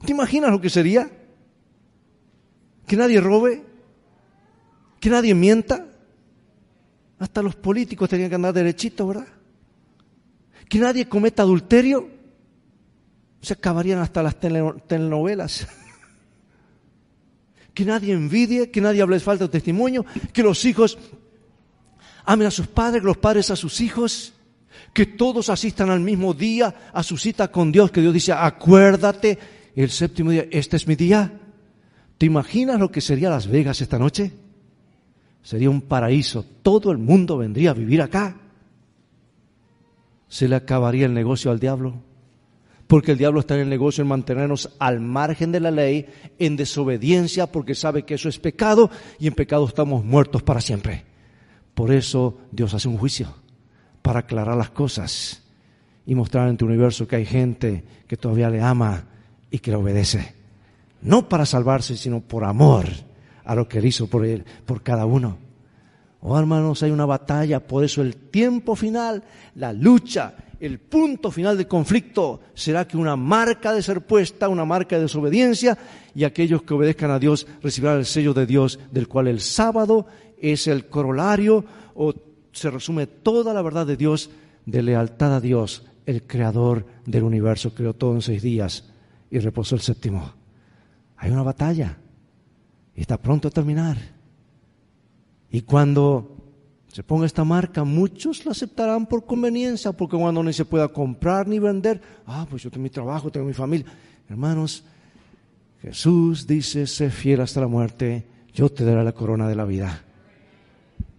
¿Te 0.06 0.12
imaginas 0.12 0.50
lo 0.50 0.60
que 0.60 0.70
sería? 0.70 1.10
¿Que 2.86 2.96
nadie 2.96 3.20
robe? 3.20 3.71
Que 5.02 5.10
nadie 5.10 5.34
mienta. 5.34 5.84
Hasta 7.18 7.42
los 7.42 7.56
políticos 7.56 8.08
tenían 8.08 8.28
que 8.28 8.36
andar 8.36 8.54
derechito, 8.54 9.08
¿verdad? 9.08 9.26
Que 10.68 10.78
nadie 10.78 11.08
cometa 11.08 11.42
adulterio. 11.42 12.08
Se 13.40 13.54
acabarían 13.54 13.98
hasta 13.98 14.22
las 14.22 14.36
telenovelas. 14.38 15.66
que 17.74 17.84
nadie 17.84 18.12
envidie, 18.12 18.70
que 18.70 18.80
nadie 18.80 19.02
hable 19.02 19.18
falta 19.18 19.46
de 19.46 19.50
testimonio, 19.50 20.06
que 20.32 20.44
los 20.44 20.64
hijos 20.64 20.96
amen 22.24 22.46
a 22.46 22.52
sus 22.52 22.68
padres, 22.68 23.02
los 23.02 23.16
padres 23.16 23.50
a 23.50 23.56
sus 23.56 23.80
hijos, 23.80 24.34
que 24.92 25.06
todos 25.06 25.48
asistan 25.48 25.90
al 25.90 25.98
mismo 25.98 26.32
día 26.32 26.90
a 26.92 27.02
su 27.02 27.18
cita 27.18 27.50
con 27.50 27.72
Dios, 27.72 27.90
que 27.90 28.02
Dios 28.02 28.14
dice, 28.14 28.32
acuérdate, 28.32 29.36
el 29.74 29.90
séptimo 29.90 30.30
día, 30.30 30.46
este 30.52 30.76
es 30.76 30.86
mi 30.86 30.94
día. 30.94 31.40
¿Te 32.18 32.26
imaginas 32.26 32.78
lo 32.78 32.92
que 32.92 33.00
sería 33.00 33.30
Las 33.30 33.48
Vegas 33.48 33.80
esta 33.80 33.98
noche? 33.98 34.30
Sería 35.42 35.70
un 35.70 35.82
paraíso, 35.82 36.44
todo 36.62 36.92
el 36.92 36.98
mundo 36.98 37.36
vendría 37.36 37.70
a 37.70 37.74
vivir 37.74 38.00
acá. 38.00 38.36
Se 40.28 40.48
le 40.48 40.56
acabaría 40.56 41.06
el 41.06 41.14
negocio 41.14 41.50
al 41.50 41.58
diablo 41.58 41.94
porque 42.92 43.12
el 43.12 43.16
diablo 43.16 43.40
está 43.40 43.54
en 43.54 43.62
el 43.62 43.70
negocio 43.70 44.02
en 44.02 44.08
mantenernos 44.08 44.68
al 44.78 45.00
margen 45.00 45.50
de 45.50 45.60
la 45.60 45.70
ley, 45.70 46.04
en 46.38 46.56
desobediencia, 46.56 47.50
porque 47.50 47.74
sabe 47.74 48.02
que 48.02 48.12
eso 48.12 48.28
es 48.28 48.38
pecado 48.38 48.90
y 49.18 49.28
en 49.28 49.32
pecado 49.32 49.66
estamos 49.66 50.04
muertos 50.04 50.42
para 50.42 50.60
siempre. 50.60 51.02
Por 51.72 51.90
eso 51.90 52.36
Dios 52.50 52.74
hace 52.74 52.88
un 52.88 52.98
juicio, 52.98 53.34
para 54.02 54.20
aclarar 54.20 54.58
las 54.58 54.68
cosas 54.68 55.42
y 56.04 56.14
mostrar 56.14 56.50
en 56.50 56.58
tu 56.58 56.66
universo 56.66 57.08
que 57.08 57.16
hay 57.16 57.24
gente 57.24 57.82
que 58.06 58.18
todavía 58.18 58.50
le 58.50 58.60
ama 58.60 59.06
y 59.50 59.60
que 59.60 59.70
le 59.70 59.78
obedece. 59.78 60.34
No 61.00 61.30
para 61.30 61.46
salvarse, 61.46 61.96
sino 61.96 62.20
por 62.20 62.44
amor 62.44 62.88
a 63.44 63.54
lo 63.54 63.68
que 63.68 63.78
él 63.78 63.86
hizo 63.86 64.06
por 64.06 64.24
él, 64.24 64.44
por 64.66 64.82
cada 64.82 65.06
uno. 65.06 65.38
Oh 66.20 66.38
hermanos, 66.38 66.82
hay 66.82 66.90
una 66.92 67.06
batalla, 67.06 67.66
por 67.66 67.84
eso 67.84 68.00
el 68.00 68.16
tiempo 68.16 68.76
final, 68.76 69.24
la 69.56 69.72
lucha, 69.72 70.34
el 70.60 70.78
punto 70.78 71.32
final 71.32 71.56
del 71.56 71.66
conflicto 71.66 72.40
será 72.54 72.86
que 72.86 72.96
una 72.96 73.16
marca 73.16 73.72
de 73.72 73.82
ser 73.82 74.02
puesta, 74.02 74.48
una 74.48 74.64
marca 74.64 74.94
de 74.94 75.02
desobediencia, 75.02 75.76
y 76.14 76.22
aquellos 76.22 76.62
que 76.62 76.74
obedezcan 76.74 77.10
a 77.10 77.18
Dios 77.18 77.48
recibirán 77.60 77.98
el 77.98 78.06
sello 78.06 78.34
de 78.34 78.46
Dios, 78.46 78.78
del 78.92 79.08
cual 79.08 79.26
el 79.26 79.40
sábado 79.40 80.06
es 80.38 80.68
el 80.68 80.86
corolario 80.86 81.64
o 81.94 82.14
se 82.52 82.70
resume 82.70 83.08
toda 83.08 83.52
la 83.52 83.62
verdad 83.62 83.86
de 83.86 83.96
Dios 83.96 84.30
de 84.64 84.82
lealtad 84.82 85.34
a 85.34 85.40
Dios, 85.40 85.84
el 86.06 86.22
creador 86.22 86.86
del 87.06 87.24
universo, 87.24 87.74
creó 87.74 87.94
todo 87.94 88.14
en 88.14 88.22
seis 88.22 88.42
días 88.42 88.84
y 89.30 89.40
reposó 89.40 89.74
el 89.74 89.80
séptimo. 89.80 90.32
Hay 91.16 91.32
una 91.32 91.42
batalla 91.42 91.98
está 92.94 93.16
pronto 93.16 93.48
a 93.48 93.50
terminar. 93.50 93.96
Y 95.50 95.62
cuando 95.62 96.36
se 96.88 97.02
ponga 97.02 97.26
esta 97.26 97.44
marca, 97.44 97.84
muchos 97.84 98.44
la 98.44 98.52
aceptarán 98.52 99.06
por 99.06 99.24
conveniencia, 99.24 99.92
porque 99.92 100.16
cuando 100.16 100.42
no 100.42 100.52
se 100.52 100.64
pueda 100.64 100.88
comprar 100.88 101.48
ni 101.48 101.58
vender, 101.58 102.00
ah, 102.26 102.46
pues 102.48 102.62
yo 102.62 102.70
tengo 102.70 102.82
mi 102.82 102.90
trabajo, 102.90 103.30
tengo 103.30 103.46
mi 103.46 103.54
familia. 103.54 103.86
Hermanos, 104.28 104.84
Jesús 105.80 106.46
dice, 106.46 106.86
sé 106.86 107.10
fiel 107.10 107.40
hasta 107.40 107.60
la 107.60 107.66
muerte, 107.66 108.26
yo 108.54 108.68
te 108.68 108.84
daré 108.84 109.02
la 109.04 109.12
corona 109.12 109.48
de 109.48 109.54
la 109.54 109.64
vida. 109.64 110.04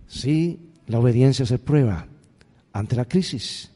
Sí, 0.07 0.59
la 0.87 0.99
obediencia 0.99 1.45
se 1.45 1.57
prueba 1.57 2.05
ante 2.71 2.95
la 2.95 3.05
crisis. 3.05 3.71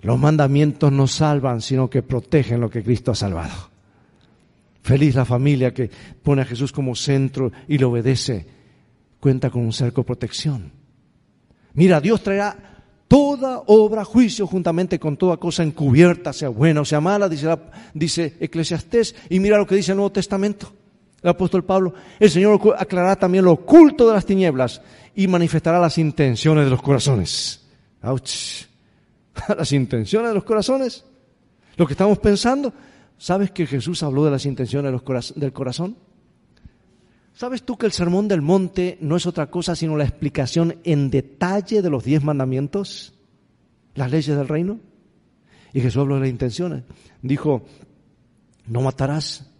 Los 0.00 0.18
mandamientos 0.18 0.90
no 0.90 1.06
salvan, 1.06 1.60
sino 1.60 1.90
que 1.90 2.02
protegen 2.02 2.60
lo 2.60 2.70
que 2.70 2.82
Cristo 2.82 3.12
ha 3.12 3.14
salvado. 3.14 3.75
Feliz 4.86 5.16
la 5.16 5.24
familia 5.24 5.74
que 5.74 5.90
pone 6.22 6.42
a 6.42 6.44
Jesús 6.44 6.70
como 6.70 6.94
centro 6.94 7.50
y 7.66 7.76
le 7.76 7.84
obedece. 7.84 8.46
Cuenta 9.18 9.50
con 9.50 9.62
un 9.62 9.72
cerco 9.72 10.02
de 10.02 10.06
protección. 10.06 10.70
Mira, 11.74 12.00
Dios 12.00 12.22
traerá 12.22 12.56
toda 13.08 13.64
obra 13.66 14.04
juicio 14.04 14.46
juntamente 14.46 15.00
con 15.00 15.16
toda 15.16 15.38
cosa 15.38 15.64
encubierta, 15.64 16.32
sea 16.32 16.50
buena 16.50 16.82
o 16.82 16.84
sea 16.84 17.00
mala, 17.00 17.28
dice, 17.28 17.48
dice 17.94 18.36
Eclesiastés. 18.38 19.16
Y 19.28 19.40
mira 19.40 19.58
lo 19.58 19.66
que 19.66 19.74
dice 19.74 19.90
el 19.90 19.96
Nuevo 19.96 20.12
Testamento. 20.12 20.72
El 21.20 21.30
apóstol 21.30 21.64
Pablo, 21.64 21.92
el 22.20 22.30
Señor 22.30 22.60
aclarará 22.78 23.16
también 23.16 23.44
lo 23.44 23.54
oculto 23.54 24.06
de 24.06 24.14
las 24.14 24.24
tinieblas 24.24 24.80
y 25.16 25.26
manifestará 25.26 25.80
las 25.80 25.98
intenciones 25.98 26.62
de 26.62 26.70
los 26.70 26.80
corazones. 26.80 27.60
¡Auch! 28.02 28.68
Las 29.58 29.72
intenciones 29.72 30.28
de 30.28 30.34
los 30.34 30.44
corazones. 30.44 31.04
Lo 31.76 31.86
que 31.88 31.94
estamos 31.94 32.18
pensando. 32.18 32.72
¿Sabes 33.18 33.50
que 33.50 33.66
Jesús 33.66 34.02
habló 34.02 34.24
de 34.24 34.30
las 34.30 34.46
intenciones 34.46 34.92
del 35.34 35.52
corazón? 35.52 35.96
¿Sabes 37.32 37.62
tú 37.64 37.76
que 37.76 37.86
el 37.86 37.92
sermón 37.92 38.28
del 38.28 38.42
monte 38.42 38.96
no 39.00 39.16
es 39.16 39.26
otra 39.26 39.50
cosa 39.50 39.76
sino 39.76 39.96
la 39.96 40.04
explicación 40.04 40.78
en 40.84 41.10
detalle 41.10 41.82
de 41.82 41.90
los 41.90 42.04
diez 42.04 42.24
mandamientos, 42.24 43.14
las 43.94 44.10
leyes 44.10 44.36
del 44.36 44.48
reino? 44.48 44.80
Y 45.72 45.80
Jesús 45.80 46.00
habló 46.00 46.14
de 46.14 46.22
las 46.22 46.30
intenciones. 46.30 46.84
Dijo, 47.20 47.66
no 48.66 48.80
matarás, 48.80 49.50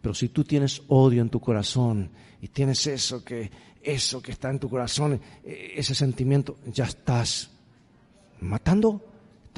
pero 0.00 0.14
si 0.14 0.28
tú 0.28 0.44
tienes 0.44 0.82
odio 0.88 1.20
en 1.20 1.28
tu 1.28 1.40
corazón 1.40 2.10
y 2.40 2.48
tienes 2.48 2.86
eso 2.86 3.24
que, 3.24 3.50
eso 3.82 4.22
que 4.22 4.32
está 4.32 4.50
en 4.50 4.58
tu 4.58 4.68
corazón, 4.68 5.20
e, 5.44 5.74
ese 5.76 5.94
sentimiento, 5.94 6.56
ya 6.66 6.84
estás 6.84 7.50
matando. 8.40 9.04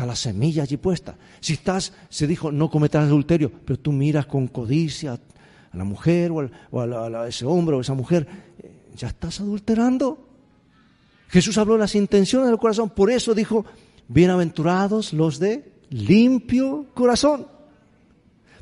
La 0.06 0.16
semilla 0.16 0.62
allí 0.62 0.76
puesta. 0.76 1.16
Si 1.40 1.52
estás, 1.54 1.92
se 2.08 2.26
dijo, 2.26 2.50
no 2.50 2.70
cometerás 2.70 3.06
adulterio, 3.06 3.52
pero 3.64 3.78
tú 3.78 3.92
miras 3.92 4.26
con 4.26 4.48
codicia, 4.48 5.18
a 5.72 5.76
la 5.76 5.84
mujer 5.84 6.32
o, 6.32 6.80
a, 6.80 7.28
ese 7.28 7.46
hombre 7.46 7.76
o 7.76 7.80
esa 7.80 7.94
mujer, 7.94 8.26
eh, 8.58 8.72
ya 8.96 9.08
estás 9.08 9.40
adulterando. 9.40 10.26
Jesús 11.28 11.58
habló 11.58 11.74
de 11.74 11.80
las 11.80 11.94
intenciones 11.94 12.48
del 12.48 12.58
corazón, 12.58 12.90
por 12.90 13.10
eso 13.10 13.34
dijo, 13.34 13.64
bienaventurados 14.08 15.12
los 15.12 15.38
de 15.38 15.72
limpio 15.90 16.86
corazón. 16.92 17.46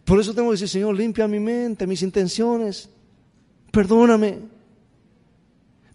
Por 0.05 0.21
eso 0.21 0.35
tengo 0.35 0.51
que 0.51 0.55
decir, 0.55 0.69
Señor, 0.69 0.95
limpia 0.95 1.27
mi 1.29 1.41
mente, 1.41 1.87
mis 1.87 2.03
intenciones, 2.03 2.91
perdóname. 3.71 4.58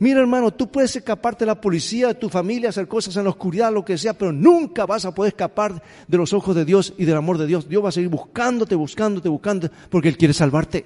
Mira, 0.03 0.19
hermano, 0.19 0.51
tú 0.51 0.69
puedes 0.69 0.93
escaparte 0.97 1.45
de 1.45 1.47
la 1.47 1.61
policía, 1.61 2.09
de 2.09 2.15
tu 2.15 2.27
familia, 2.27 2.67
hacer 2.67 2.89
cosas 2.89 3.15
en 3.15 3.23
la 3.23 3.29
oscuridad, 3.29 3.71
lo 3.71 3.85
que 3.85 3.97
sea, 3.97 4.13
pero 4.13 4.33
nunca 4.33 4.85
vas 4.85 5.05
a 5.05 5.15
poder 5.15 5.29
escapar 5.29 5.81
de 6.05 6.17
los 6.17 6.33
ojos 6.33 6.53
de 6.57 6.65
Dios 6.65 6.93
y 6.97 7.05
del 7.05 7.15
amor 7.15 7.37
de 7.37 7.47
Dios. 7.47 7.69
Dios 7.69 7.81
va 7.81 7.87
a 7.87 7.93
seguir 7.93 8.09
buscándote, 8.09 8.75
buscándote, 8.75 9.29
buscándote, 9.29 9.73
porque 9.89 10.09
Él 10.09 10.17
quiere 10.17 10.33
salvarte. 10.33 10.83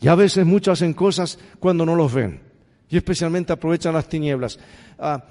Y 0.00 0.08
a 0.08 0.16
veces 0.16 0.44
muchos 0.44 0.72
hacen 0.72 0.94
cosas 0.94 1.38
cuando 1.60 1.86
no 1.86 1.94
los 1.94 2.12
ven. 2.12 2.40
Y 2.88 2.96
especialmente 2.96 3.52
aprovechan 3.52 3.94
las 3.94 4.08
tinieblas. 4.08 4.58
Ah, 4.98 5.24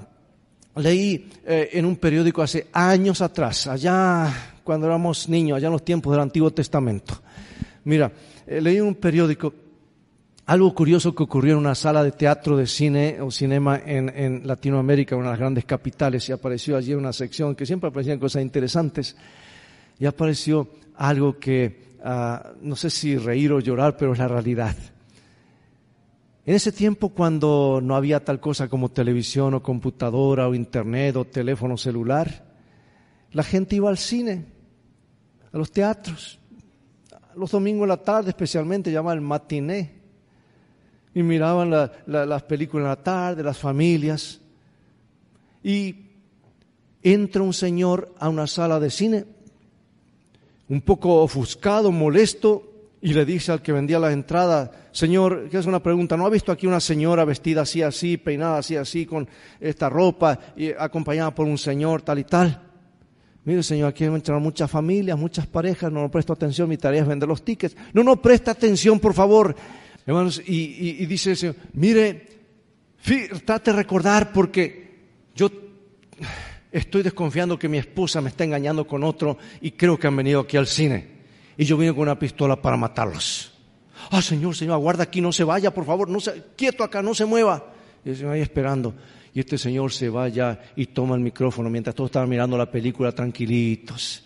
leí 0.77 1.29
eh, 1.45 1.71
en 1.73 1.83
un 1.83 1.97
periódico 1.97 2.41
hace 2.41 2.67
años 2.71 3.21
atrás, 3.21 3.67
allá 3.67 4.61
cuando 4.63 4.87
éramos 4.87 5.27
niños, 5.27 5.57
allá 5.57 5.67
en 5.67 5.73
los 5.73 5.83
tiempos 5.83 6.13
del 6.13 6.21
Antiguo 6.21 6.51
Testamento. 6.51 7.21
Mira, 7.83 8.09
eh, 8.45 8.61
leí 8.61 8.77
en 8.77 8.85
un 8.85 8.95
periódico 8.95 9.66
algo 10.47 10.73
curioso 10.73 11.13
que 11.13 11.23
ocurrió 11.23 11.53
en 11.53 11.59
una 11.59 11.75
sala 11.75 12.03
de 12.03 12.11
teatro, 12.11 12.57
de 12.57 12.65
cine 12.67 13.21
o 13.21 13.29
cinema 13.29 13.79
en, 13.85 14.47
Latinoamérica, 14.47 15.15
una 15.15 15.25
de 15.25 15.31
las 15.31 15.39
grandes 15.39 15.65
capitales, 15.65 16.27
y 16.27 16.31
apareció 16.31 16.75
allí 16.75 16.93
una 16.93 17.13
sección 17.13 17.55
que 17.55 17.65
siempre 17.65 17.89
aparecían 17.89 18.19
cosas 18.19 18.41
interesantes. 18.41 19.15
Y 19.99 20.05
apareció 20.05 20.69
algo 20.95 21.37
que 21.37 21.87
Ah, 22.03 22.53
no 22.61 22.75
sé 22.75 22.89
si 22.89 23.17
reír 23.17 23.51
o 23.51 23.59
llorar, 23.59 23.97
pero 23.97 24.13
es 24.13 24.19
la 24.19 24.27
realidad. 24.27 24.75
En 26.45 26.55
ese 26.55 26.71
tiempo 26.71 27.09
cuando 27.09 27.81
no 27.83 27.95
había 27.95 28.23
tal 28.23 28.39
cosa 28.39 28.69
como 28.69 28.89
televisión 28.89 29.53
o 29.55 29.61
computadora 29.61 30.47
o 30.47 30.55
internet 30.55 31.17
o 31.17 31.25
teléfono 31.25 31.75
celular, 31.75 32.45
la 33.33 33.43
gente 33.43 33.75
iba 33.75 33.89
al 33.89 33.97
cine, 33.97 34.45
a 35.51 35.57
los 35.57 35.71
teatros, 35.71 36.39
los 37.35 37.51
domingos 37.51 37.83
en 37.83 37.89
la 37.89 37.97
tarde 37.97 38.29
especialmente, 38.29 38.91
llamaban 38.91 39.17
el 39.17 39.25
matiné, 39.25 39.96
y 41.17 41.23
miraban 41.23 41.71
las 42.05 42.43
películas 42.43 42.83
en 42.83 42.89
la 42.89 43.03
tarde, 43.03 43.41
las 43.41 43.57
familias, 43.57 44.39
y 45.63 45.95
entra 47.01 47.41
un 47.41 47.53
señor 47.53 48.13
a 48.19 48.29
una 48.29 48.45
sala 48.45 48.79
de 48.79 48.91
cine 48.91 49.25
un 50.69 50.79
poco 50.81 51.23
ofuscado, 51.23 51.91
molesto, 51.91 52.71
y 53.01 53.15
le 53.15 53.25
dice 53.25 53.51
al 53.51 53.63
que 53.63 53.71
vendía 53.71 53.97
la 53.97 54.11
entrada, 54.11 54.89
Señor, 54.91 55.49
que 55.49 55.57
es 55.57 55.65
una 55.65 55.81
pregunta, 55.81 56.15
¿no 56.15 56.27
ha 56.27 56.29
visto 56.29 56.51
aquí 56.51 56.67
una 56.67 56.79
señora 56.79 57.25
vestida 57.25 57.61
así, 57.61 57.81
así, 57.81 58.17
peinada 58.17 58.59
así, 58.59 58.75
así, 58.75 59.07
con 59.07 59.27
esta 59.59 59.89
ropa, 59.89 60.37
y 60.55 60.69
acompañada 60.69 61.33
por 61.33 61.47
un 61.47 61.57
señor 61.57 62.03
tal 62.03 62.19
y 62.19 62.25
tal? 62.25 62.61
Mire, 63.43 63.63
Señor, 63.63 63.89
aquí 63.89 64.03
entrar 64.03 64.39
muchas 64.39 64.69
familias, 64.69 65.17
muchas 65.17 65.47
parejas, 65.47 65.91
no, 65.91 66.01
no 66.01 66.11
presto 66.11 66.33
atención, 66.33 66.69
mi 66.69 66.77
tarea 66.77 67.01
es 67.01 67.07
vender 67.07 67.27
los 67.27 67.43
tickets. 67.43 67.75
No, 67.91 68.03
no, 68.03 68.21
presta 68.21 68.51
atención, 68.51 68.99
por 68.99 69.15
favor. 69.15 69.55
Hermanos, 70.07 70.41
y, 70.45 71.05
dice 71.05 71.31
el 71.31 71.37
Señor, 71.37 71.55
mire, 71.73 72.25
trate 73.45 73.71
de 73.71 73.77
recordar 73.77 74.31
porque 74.31 74.95
yo 75.35 75.51
estoy 76.71 77.03
desconfiando 77.03 77.59
que 77.59 77.67
mi 77.67 77.77
esposa 77.77 78.21
me 78.21 78.29
está 78.29 78.45
engañando 78.45 78.87
con 78.87 79.03
otro 79.03 79.37
y 79.59 79.71
creo 79.71 79.99
que 79.99 80.07
han 80.07 80.15
venido 80.15 80.39
aquí 80.39 80.55
al 80.55 80.65
cine. 80.65 81.17
Y 81.57 81.65
yo 81.65 81.75
vine 81.75 81.91
con 81.91 82.03
una 82.03 82.17
pistola 82.17 82.55
para 82.55 82.77
matarlos. 82.77 83.51
Ah, 84.09 84.21
Señor, 84.21 84.55
Señor, 84.55 84.75
aguarda 84.75 85.03
aquí, 85.03 85.19
no 85.19 85.33
se 85.33 85.43
vaya, 85.43 85.73
por 85.73 85.83
favor, 85.83 86.07
no 86.07 86.21
se, 86.21 86.41
quieto 86.55 86.85
acá, 86.85 87.01
no 87.01 87.13
se 87.13 87.25
mueva. 87.25 87.73
Y 88.05 88.11
el 88.11 88.15
Señor 88.15 88.31
ahí 88.31 88.41
esperando. 88.41 88.95
Y 89.33 89.41
este 89.41 89.57
Señor 89.57 89.91
se 89.91 90.07
vaya 90.07 90.57
y 90.77 90.85
toma 90.85 91.15
el 91.15 91.21
micrófono 91.21 91.69
mientras 91.69 91.93
todos 91.93 92.07
estaban 92.07 92.29
mirando 92.29 92.57
la 92.57 92.71
película 92.71 93.11
tranquilitos. 93.11 94.23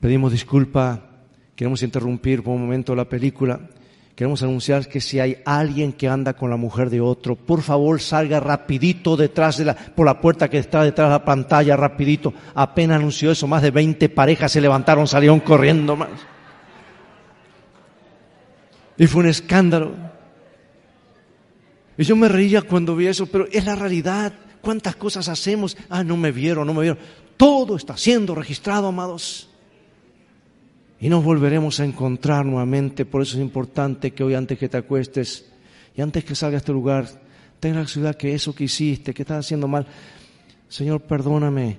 Pedimos 0.00 0.32
disculpa 0.32 1.15
queremos 1.56 1.82
interrumpir 1.82 2.42
por 2.42 2.54
un 2.54 2.60
momento 2.62 2.94
la 2.94 3.08
película. 3.08 3.58
Queremos 4.14 4.42
anunciar 4.42 4.88
que 4.88 5.00
si 5.00 5.20
hay 5.20 5.38
alguien 5.44 5.92
que 5.92 6.08
anda 6.08 6.34
con 6.34 6.48
la 6.48 6.56
mujer 6.56 6.88
de 6.88 7.00
otro, 7.02 7.36
por 7.36 7.60
favor 7.60 8.00
salga 8.00 8.40
rapidito 8.40 9.16
detrás 9.16 9.58
de 9.58 9.66
la, 9.66 9.74
por 9.74 10.06
la 10.06 10.20
puerta 10.20 10.48
que 10.48 10.58
está 10.58 10.82
detrás 10.84 11.08
de 11.08 11.12
la 11.12 11.24
pantalla, 11.24 11.76
rapidito. 11.76 12.32
Apenas 12.54 12.98
anunció 12.98 13.30
eso, 13.30 13.46
más 13.46 13.62
de 13.62 13.70
20 13.70 14.08
parejas 14.10 14.52
se 14.52 14.60
levantaron, 14.60 15.06
salieron 15.06 15.40
corriendo 15.40 15.96
más. 15.96 16.08
Y 18.96 19.06
fue 19.06 19.22
un 19.22 19.28
escándalo. 19.28 19.92
Y 21.98 22.04
yo 22.04 22.16
me 22.16 22.28
reía 22.28 22.62
cuando 22.62 22.96
vi 22.96 23.06
eso, 23.06 23.26
pero 23.26 23.46
es 23.50 23.64
la 23.64 23.74
realidad. 23.74 24.32
¿Cuántas 24.62 24.96
cosas 24.96 25.28
hacemos? 25.28 25.76
Ah, 25.88 26.02
no 26.02 26.16
me 26.16 26.32
vieron, 26.32 26.66
no 26.66 26.74
me 26.74 26.82
vieron. 26.82 26.98
Todo 27.36 27.76
está 27.76 27.96
siendo 27.96 28.34
registrado, 28.34 28.88
amados. 28.88 29.50
Y 31.00 31.08
nos 31.08 31.22
volveremos 31.24 31.80
a 31.80 31.84
encontrar 31.84 32.46
nuevamente. 32.46 33.04
Por 33.04 33.22
eso 33.22 33.36
es 33.36 33.42
importante 33.42 34.12
que 34.12 34.24
hoy 34.24 34.34
antes 34.34 34.58
que 34.58 34.68
te 34.68 34.78
acuestes 34.78 35.50
y 35.94 36.00
antes 36.00 36.24
que 36.24 36.34
salgas 36.34 36.60
a 36.60 36.62
este 36.62 36.72
lugar, 36.72 37.06
tengas 37.60 37.82
la 37.82 37.88
ciudad 37.88 38.16
que 38.16 38.34
eso 38.34 38.54
que 38.54 38.64
hiciste, 38.64 39.12
que 39.12 39.22
estás 39.22 39.44
haciendo 39.46 39.68
mal, 39.68 39.86
Señor, 40.68 41.02
perdóname. 41.02 41.78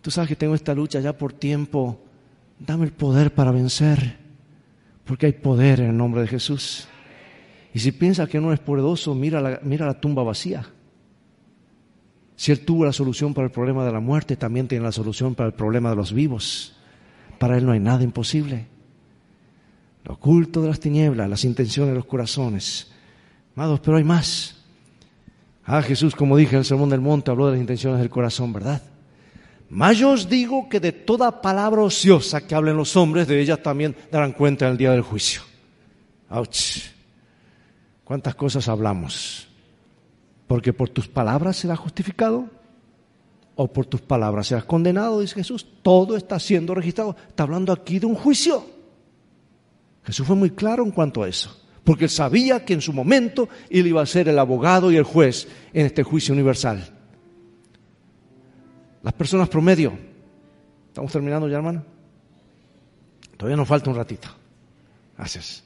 Tú 0.00 0.10
sabes 0.10 0.28
que 0.28 0.36
tengo 0.36 0.54
esta 0.54 0.74
lucha 0.74 1.00
ya 1.00 1.16
por 1.16 1.32
tiempo. 1.32 2.00
Dame 2.58 2.84
el 2.84 2.92
poder 2.92 3.34
para 3.34 3.50
vencer. 3.50 4.18
Porque 5.04 5.26
hay 5.26 5.32
poder 5.32 5.80
en 5.80 5.90
el 5.90 5.96
nombre 5.96 6.22
de 6.22 6.28
Jesús. 6.28 6.88
Y 7.74 7.78
si 7.78 7.92
piensas 7.92 8.28
que 8.28 8.40
no 8.40 8.52
es 8.52 8.60
poderoso, 8.60 9.14
mira 9.14 9.40
la, 9.40 9.60
mira 9.62 9.86
la 9.86 10.00
tumba 10.00 10.22
vacía. 10.22 10.66
Si 12.36 12.52
Él 12.52 12.60
tuvo 12.60 12.84
la 12.84 12.92
solución 12.92 13.34
para 13.34 13.46
el 13.46 13.52
problema 13.52 13.84
de 13.84 13.92
la 13.92 14.00
muerte, 14.00 14.36
también 14.36 14.68
tiene 14.68 14.84
la 14.84 14.92
solución 14.92 15.34
para 15.34 15.48
el 15.48 15.54
problema 15.54 15.90
de 15.90 15.96
los 15.96 16.12
vivos. 16.12 16.75
Para 17.38 17.56
Él 17.56 17.66
no 17.66 17.72
hay 17.72 17.80
nada 17.80 18.02
imposible. 18.02 18.66
Lo 20.04 20.14
oculto 20.14 20.62
de 20.62 20.68
las 20.68 20.80
tinieblas, 20.80 21.28
las 21.28 21.44
intenciones 21.44 21.92
de 21.92 21.96
los 21.96 22.06
corazones. 22.06 22.92
Amados, 23.54 23.80
pero 23.80 23.96
hay 23.96 24.04
más. 24.04 24.56
Ah, 25.64 25.82
Jesús, 25.82 26.14
como 26.14 26.36
dije 26.36 26.52
en 26.52 26.60
el 26.60 26.64
Sermón 26.64 26.90
del 26.90 27.00
Monte, 27.00 27.30
habló 27.30 27.46
de 27.46 27.52
las 27.52 27.60
intenciones 27.60 27.98
del 27.98 28.10
corazón, 28.10 28.52
¿verdad? 28.52 28.82
Mas 29.68 29.98
yo 29.98 30.10
os 30.10 30.28
digo 30.28 30.68
que 30.68 30.78
de 30.78 30.92
toda 30.92 31.42
palabra 31.42 31.82
ociosa 31.82 32.46
que 32.46 32.54
hablen 32.54 32.76
los 32.76 32.96
hombres, 32.96 33.26
de 33.26 33.40
ellas 33.40 33.62
también 33.62 33.96
darán 34.12 34.32
cuenta 34.32 34.66
en 34.66 34.72
el 34.72 34.78
día 34.78 34.92
del 34.92 35.02
juicio. 35.02 35.42
¡Auch! 36.28 36.94
¿Cuántas 38.04 38.36
cosas 38.36 38.68
hablamos? 38.68 39.48
Porque 40.46 40.72
por 40.72 40.88
tus 40.88 41.08
palabras 41.08 41.56
serás 41.56 41.80
justificado 41.80 42.48
o 43.56 43.72
por 43.72 43.86
tus 43.86 44.02
palabras 44.02 44.48
serás 44.48 44.64
condenado, 44.64 45.20
dice 45.20 45.34
Jesús. 45.34 45.66
Todo 45.82 46.16
está 46.16 46.38
siendo 46.38 46.74
registrado. 46.74 47.16
Está 47.28 47.42
hablando 47.42 47.72
aquí 47.72 47.98
de 47.98 48.06
un 48.06 48.14
juicio. 48.14 48.64
Jesús 50.04 50.26
fue 50.26 50.36
muy 50.36 50.50
claro 50.50 50.84
en 50.84 50.90
cuanto 50.90 51.22
a 51.22 51.28
eso. 51.28 51.58
Porque 51.82 52.04
él 52.04 52.10
sabía 52.10 52.64
que 52.64 52.74
en 52.74 52.80
su 52.80 52.92
momento 52.92 53.48
él 53.70 53.86
iba 53.86 54.02
a 54.02 54.06
ser 54.06 54.28
el 54.28 54.38
abogado 54.38 54.92
y 54.92 54.96
el 54.96 55.04
juez 55.04 55.48
en 55.72 55.86
este 55.86 56.02
juicio 56.02 56.34
universal. 56.34 56.84
Las 59.02 59.14
personas 59.14 59.48
promedio. 59.48 59.96
¿Estamos 60.88 61.10
terminando 61.10 61.48
ya, 61.48 61.56
hermano? 61.56 61.84
Todavía 63.36 63.56
nos 63.56 63.68
falta 63.68 63.88
un 63.88 63.96
ratito. 63.96 64.28
Gracias. 65.16 65.65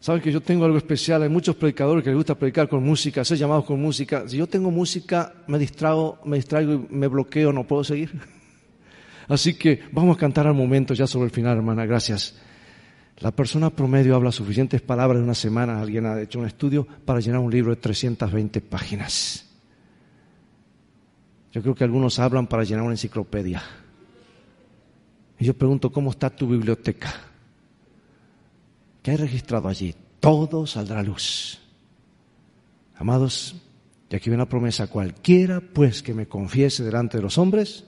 Saben 0.00 0.22
que 0.22 0.30
yo 0.30 0.40
tengo 0.40 0.64
algo 0.64 0.78
especial. 0.78 1.22
Hay 1.22 1.28
muchos 1.28 1.56
predicadores 1.56 2.04
que 2.04 2.10
les 2.10 2.16
gusta 2.16 2.36
predicar 2.36 2.68
con 2.68 2.84
música, 2.84 3.24
ser 3.24 3.38
llamados 3.38 3.64
con 3.64 3.80
música. 3.80 4.28
Si 4.28 4.36
yo 4.36 4.46
tengo 4.46 4.70
música, 4.70 5.32
me 5.48 5.58
distraigo, 5.58 6.18
me 6.24 6.36
distraigo 6.36 6.72
y 6.72 6.86
me 6.90 7.08
bloqueo, 7.08 7.52
no 7.52 7.64
puedo 7.66 7.82
seguir. 7.82 8.12
Así 9.28 9.54
que 9.54 9.82
vamos 9.92 10.16
a 10.16 10.20
cantar 10.20 10.46
al 10.46 10.54
momento, 10.54 10.94
ya 10.94 11.06
sobre 11.06 11.26
el 11.26 11.32
final, 11.32 11.56
hermana. 11.56 11.84
Gracias. 11.84 12.38
La 13.18 13.32
persona 13.32 13.70
promedio 13.70 14.14
habla 14.14 14.30
suficientes 14.30 14.80
palabras 14.80 15.18
en 15.18 15.24
una 15.24 15.34
semana. 15.34 15.80
Alguien 15.80 16.06
ha 16.06 16.20
hecho 16.20 16.38
un 16.38 16.46
estudio 16.46 16.86
para 17.04 17.18
llenar 17.18 17.40
un 17.40 17.50
libro 17.50 17.74
de 17.74 17.80
320 17.80 18.60
páginas. 18.60 19.44
Yo 21.52 21.60
creo 21.60 21.74
que 21.74 21.82
algunos 21.82 22.20
hablan 22.20 22.46
para 22.46 22.62
llenar 22.62 22.84
una 22.84 22.92
enciclopedia. 22.92 23.60
Y 25.40 25.44
yo 25.44 25.54
pregunto, 25.54 25.90
¿cómo 25.90 26.10
está 26.10 26.30
tu 26.30 26.46
biblioteca? 26.46 27.27
¿Qué 29.08 29.12
hay 29.12 29.16
registrado 29.16 29.68
allí? 29.68 29.94
Todo 30.20 30.66
saldrá 30.66 31.00
a 31.00 31.02
luz. 31.02 31.58
Amados, 32.94 33.56
y 34.10 34.14
aquí 34.14 34.28
viene 34.28 34.42
una 34.42 34.50
promesa, 34.50 34.88
cualquiera 34.88 35.62
pues 35.62 36.02
que 36.02 36.12
me 36.12 36.28
confiese 36.28 36.84
delante 36.84 37.16
de 37.16 37.22
los 37.22 37.38
hombres, 37.38 37.86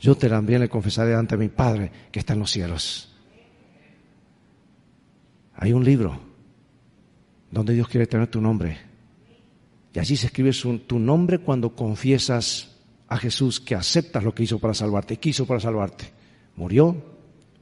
yo 0.00 0.14
te 0.14 0.30
también 0.30 0.62
le 0.62 0.70
confesaré 0.70 1.10
delante 1.10 1.36
de 1.36 1.44
mi 1.44 1.50
Padre 1.50 1.92
que 2.10 2.18
está 2.18 2.32
en 2.32 2.38
los 2.38 2.50
cielos. 2.50 3.14
Hay 5.54 5.74
un 5.74 5.84
libro 5.84 6.18
donde 7.50 7.74
Dios 7.74 7.86
quiere 7.86 8.06
tener 8.06 8.28
tu 8.28 8.40
nombre. 8.40 8.78
Y 9.92 9.98
allí 9.98 10.16
se 10.16 10.28
escribe 10.28 10.52
tu 10.86 10.98
nombre 10.98 11.40
cuando 11.40 11.76
confiesas 11.76 12.78
a 13.06 13.18
Jesús 13.18 13.60
que 13.60 13.74
aceptas 13.74 14.24
lo 14.24 14.34
que 14.34 14.44
hizo 14.44 14.58
para 14.58 14.72
salvarte. 14.72 15.18
¿Qué 15.18 15.28
hizo 15.28 15.44
para 15.44 15.60
salvarte? 15.60 16.10
Murió, 16.56 16.96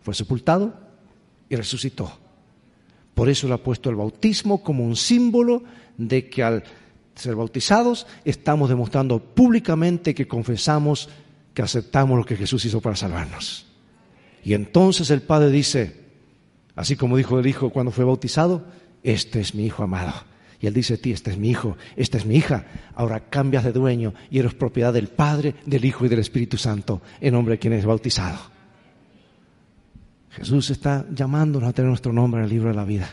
fue 0.02 0.14
sepultado 0.14 0.72
y 1.48 1.56
resucitó. 1.56 2.20
Por 3.14 3.28
eso 3.28 3.46
le 3.46 3.54
ha 3.54 3.62
puesto 3.62 3.90
el 3.90 3.96
bautismo 3.96 4.62
como 4.62 4.84
un 4.84 4.96
símbolo 4.96 5.62
de 5.96 6.28
que 6.28 6.42
al 6.42 6.64
ser 7.14 7.36
bautizados 7.36 8.06
estamos 8.24 8.68
demostrando 8.68 9.20
públicamente 9.20 10.14
que 10.14 10.26
confesamos 10.26 11.08
que 11.54 11.62
aceptamos 11.62 12.18
lo 12.18 12.24
que 12.24 12.36
Jesús 12.36 12.64
hizo 12.64 12.80
para 12.80 12.96
salvarnos. 12.96 13.66
Y 14.42 14.54
entonces 14.54 15.10
el 15.10 15.22
Padre 15.22 15.50
dice, 15.50 15.96
así 16.74 16.96
como 16.96 17.16
dijo 17.16 17.38
el 17.38 17.46
Hijo 17.46 17.70
cuando 17.70 17.92
fue 17.92 18.04
bautizado, 18.04 18.66
este 19.04 19.40
es 19.40 19.54
mi 19.54 19.66
Hijo 19.66 19.84
amado. 19.84 20.12
Y 20.60 20.66
Él 20.66 20.74
dice 20.74 20.94
a 20.94 20.96
ti, 20.96 21.12
este 21.12 21.30
es 21.30 21.38
mi 21.38 21.50
Hijo, 21.50 21.76
esta 21.94 22.18
es 22.18 22.26
mi 22.26 22.36
hija. 22.36 22.66
Ahora 22.94 23.20
cambias 23.20 23.64
de 23.64 23.72
dueño 23.72 24.14
y 24.30 24.38
eres 24.38 24.54
propiedad 24.54 24.92
del 24.92 25.08
Padre, 25.08 25.54
del 25.66 25.84
Hijo 25.84 26.04
y 26.04 26.08
del 26.08 26.20
Espíritu 26.20 26.56
Santo, 26.56 27.02
en 27.20 27.34
nombre 27.34 27.54
de 27.54 27.58
quien 27.58 27.74
es 27.74 27.84
bautizado. 27.84 28.53
Jesús 30.36 30.70
está 30.70 31.06
llamándonos 31.14 31.68
a 31.68 31.72
tener 31.72 31.88
nuestro 31.88 32.12
nombre 32.12 32.40
en 32.40 32.44
el 32.44 32.50
libro 32.50 32.68
de 32.68 32.74
la 32.74 32.84
vida. 32.84 33.08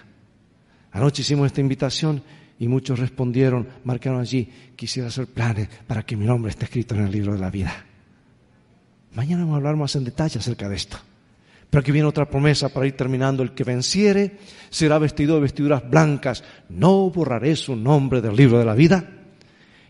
Anoche 0.91 1.21
hicimos 1.21 1.45
esta 1.45 1.61
invitación 1.61 2.21
y 2.57 2.67
muchos 2.67 2.99
respondieron, 2.99 3.67
marcaron 3.83 4.19
allí, 4.19 4.49
quisiera 4.75 5.09
hacer 5.09 5.27
planes 5.27 5.69
para 5.85 6.03
que 6.03 6.15
mi 6.15 6.25
nombre 6.25 6.49
esté 6.49 6.65
escrito 6.65 6.95
en 6.95 7.01
el 7.01 7.11
libro 7.11 7.33
de 7.33 7.39
la 7.39 7.51
vida. 7.51 7.85
Mañana 9.13 9.43
vamos 9.43 9.53
a 9.53 9.57
hablar 9.57 9.75
más 9.75 9.95
en 9.95 10.03
detalle 10.03 10.39
acerca 10.39 10.67
de 10.67 10.75
esto. 10.75 10.97
Pero 11.69 11.81
aquí 11.81 11.91
viene 11.91 12.07
otra 12.07 12.29
promesa 12.29 12.69
para 12.69 12.87
ir 12.87 12.97
terminando. 12.97 13.43
El 13.43 13.53
que 13.53 13.63
venciere 13.63 14.37
será 14.69 14.97
vestido 14.97 15.35
de 15.35 15.41
vestiduras 15.41 15.89
blancas. 15.89 16.43
No 16.69 17.09
borraré 17.09 17.55
su 17.55 17.75
nombre 17.75 18.19
del 18.19 18.35
libro 18.35 18.59
de 18.59 18.65
la 18.65 18.73
vida. 18.73 19.09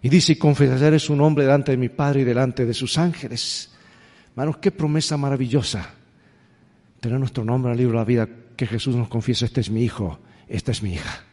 Y 0.01 0.09
dice, 0.09 0.33
y 0.33 0.35
confesaré 0.35 0.99
su 0.99 1.15
nombre 1.15 1.45
delante 1.45 1.71
de 1.71 1.77
mi 1.77 1.89
Padre 1.89 2.21
y 2.21 2.23
delante 2.23 2.65
de 2.65 2.73
sus 2.73 2.97
ángeles. 2.97 3.71
Hermanos, 4.31 4.57
qué 4.57 4.71
promesa 4.71 5.17
maravillosa 5.17 6.00
tener 7.01 7.19
nuestro 7.19 7.43
nombre 7.43 7.71
en 7.71 7.73
el 7.73 7.79
libro 7.79 7.97
de 7.97 8.01
la 8.01 8.05
vida, 8.05 8.29
que 8.55 8.67
Jesús 8.67 8.95
nos 8.95 9.09
confiese, 9.09 9.45
este 9.45 9.59
es 9.59 9.69
mi 9.69 9.83
Hijo, 9.83 10.19
esta 10.47 10.71
es 10.71 10.81
mi 10.81 10.93
hija. 10.93 11.23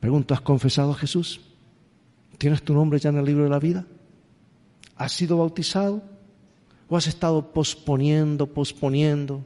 Pregunto, 0.00 0.34
¿has 0.34 0.40
confesado 0.40 0.92
a 0.92 0.94
Jesús? 0.94 1.40
¿Tienes 2.38 2.62
tu 2.62 2.72
nombre 2.72 2.98
ya 2.98 3.10
en 3.10 3.18
el 3.18 3.24
libro 3.24 3.44
de 3.44 3.50
la 3.50 3.58
vida? 3.58 3.84
¿Has 4.96 5.12
sido 5.12 5.38
bautizado? 5.38 6.02
¿O 6.88 6.96
has 6.96 7.06
estado 7.06 7.52
posponiendo, 7.52 8.46
posponiendo? 8.46 9.44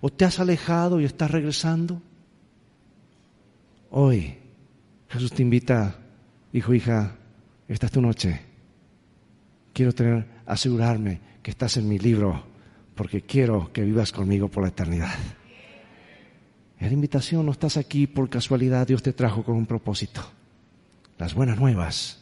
¿O 0.00 0.08
te 0.08 0.24
has 0.24 0.40
alejado 0.40 1.00
y 1.00 1.04
estás 1.04 1.30
regresando? 1.30 2.00
Hoy 3.90 4.38
Jesús 5.08 5.32
te 5.32 5.42
invita, 5.42 5.98
hijo, 6.52 6.72
hija, 6.72 7.16
esta 7.68 7.86
es 7.86 7.92
tu 7.92 8.00
noche. 8.00 8.40
Quiero 9.74 9.92
tener, 9.92 10.26
asegurarme 10.46 11.20
que 11.42 11.50
estás 11.50 11.76
en 11.76 11.88
mi 11.88 11.98
libro 11.98 12.51
porque 13.02 13.22
quiero 13.22 13.72
que 13.72 13.82
vivas 13.82 14.12
conmigo 14.12 14.46
por 14.46 14.62
la 14.62 14.68
eternidad. 14.68 15.12
La 16.78 16.86
invitación 16.86 17.44
no 17.44 17.50
estás 17.50 17.76
aquí 17.76 18.06
por 18.06 18.30
casualidad, 18.30 18.86
Dios 18.86 19.02
te 19.02 19.12
trajo 19.12 19.42
con 19.42 19.56
un 19.56 19.66
propósito. 19.66 20.22
Las 21.18 21.34
buenas 21.34 21.58
nuevas 21.58 22.20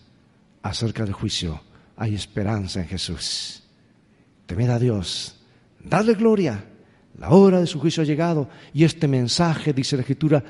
acerca 0.63 1.05
del 1.05 1.13
juicio, 1.13 1.61
hay 1.99 2.15
esperanza 2.15 2.81
en 2.81 2.89
Jesús. 2.89 3.63
Temed 4.47 4.71
a 4.71 4.79
Dios, 4.79 5.43
dadle 5.85 6.15
gloria. 6.15 6.65
La 7.19 7.29
hora 7.29 7.61
de 7.61 7.67
su 7.67 7.79
juicio 7.79 8.03
ha 8.03 8.07
llegado 8.07 8.49
y 8.73 8.85
este 8.85 9.07
mensaje, 9.07 9.75
dice 9.75 9.97
la 9.97 10.01
Escritura, 10.01 10.43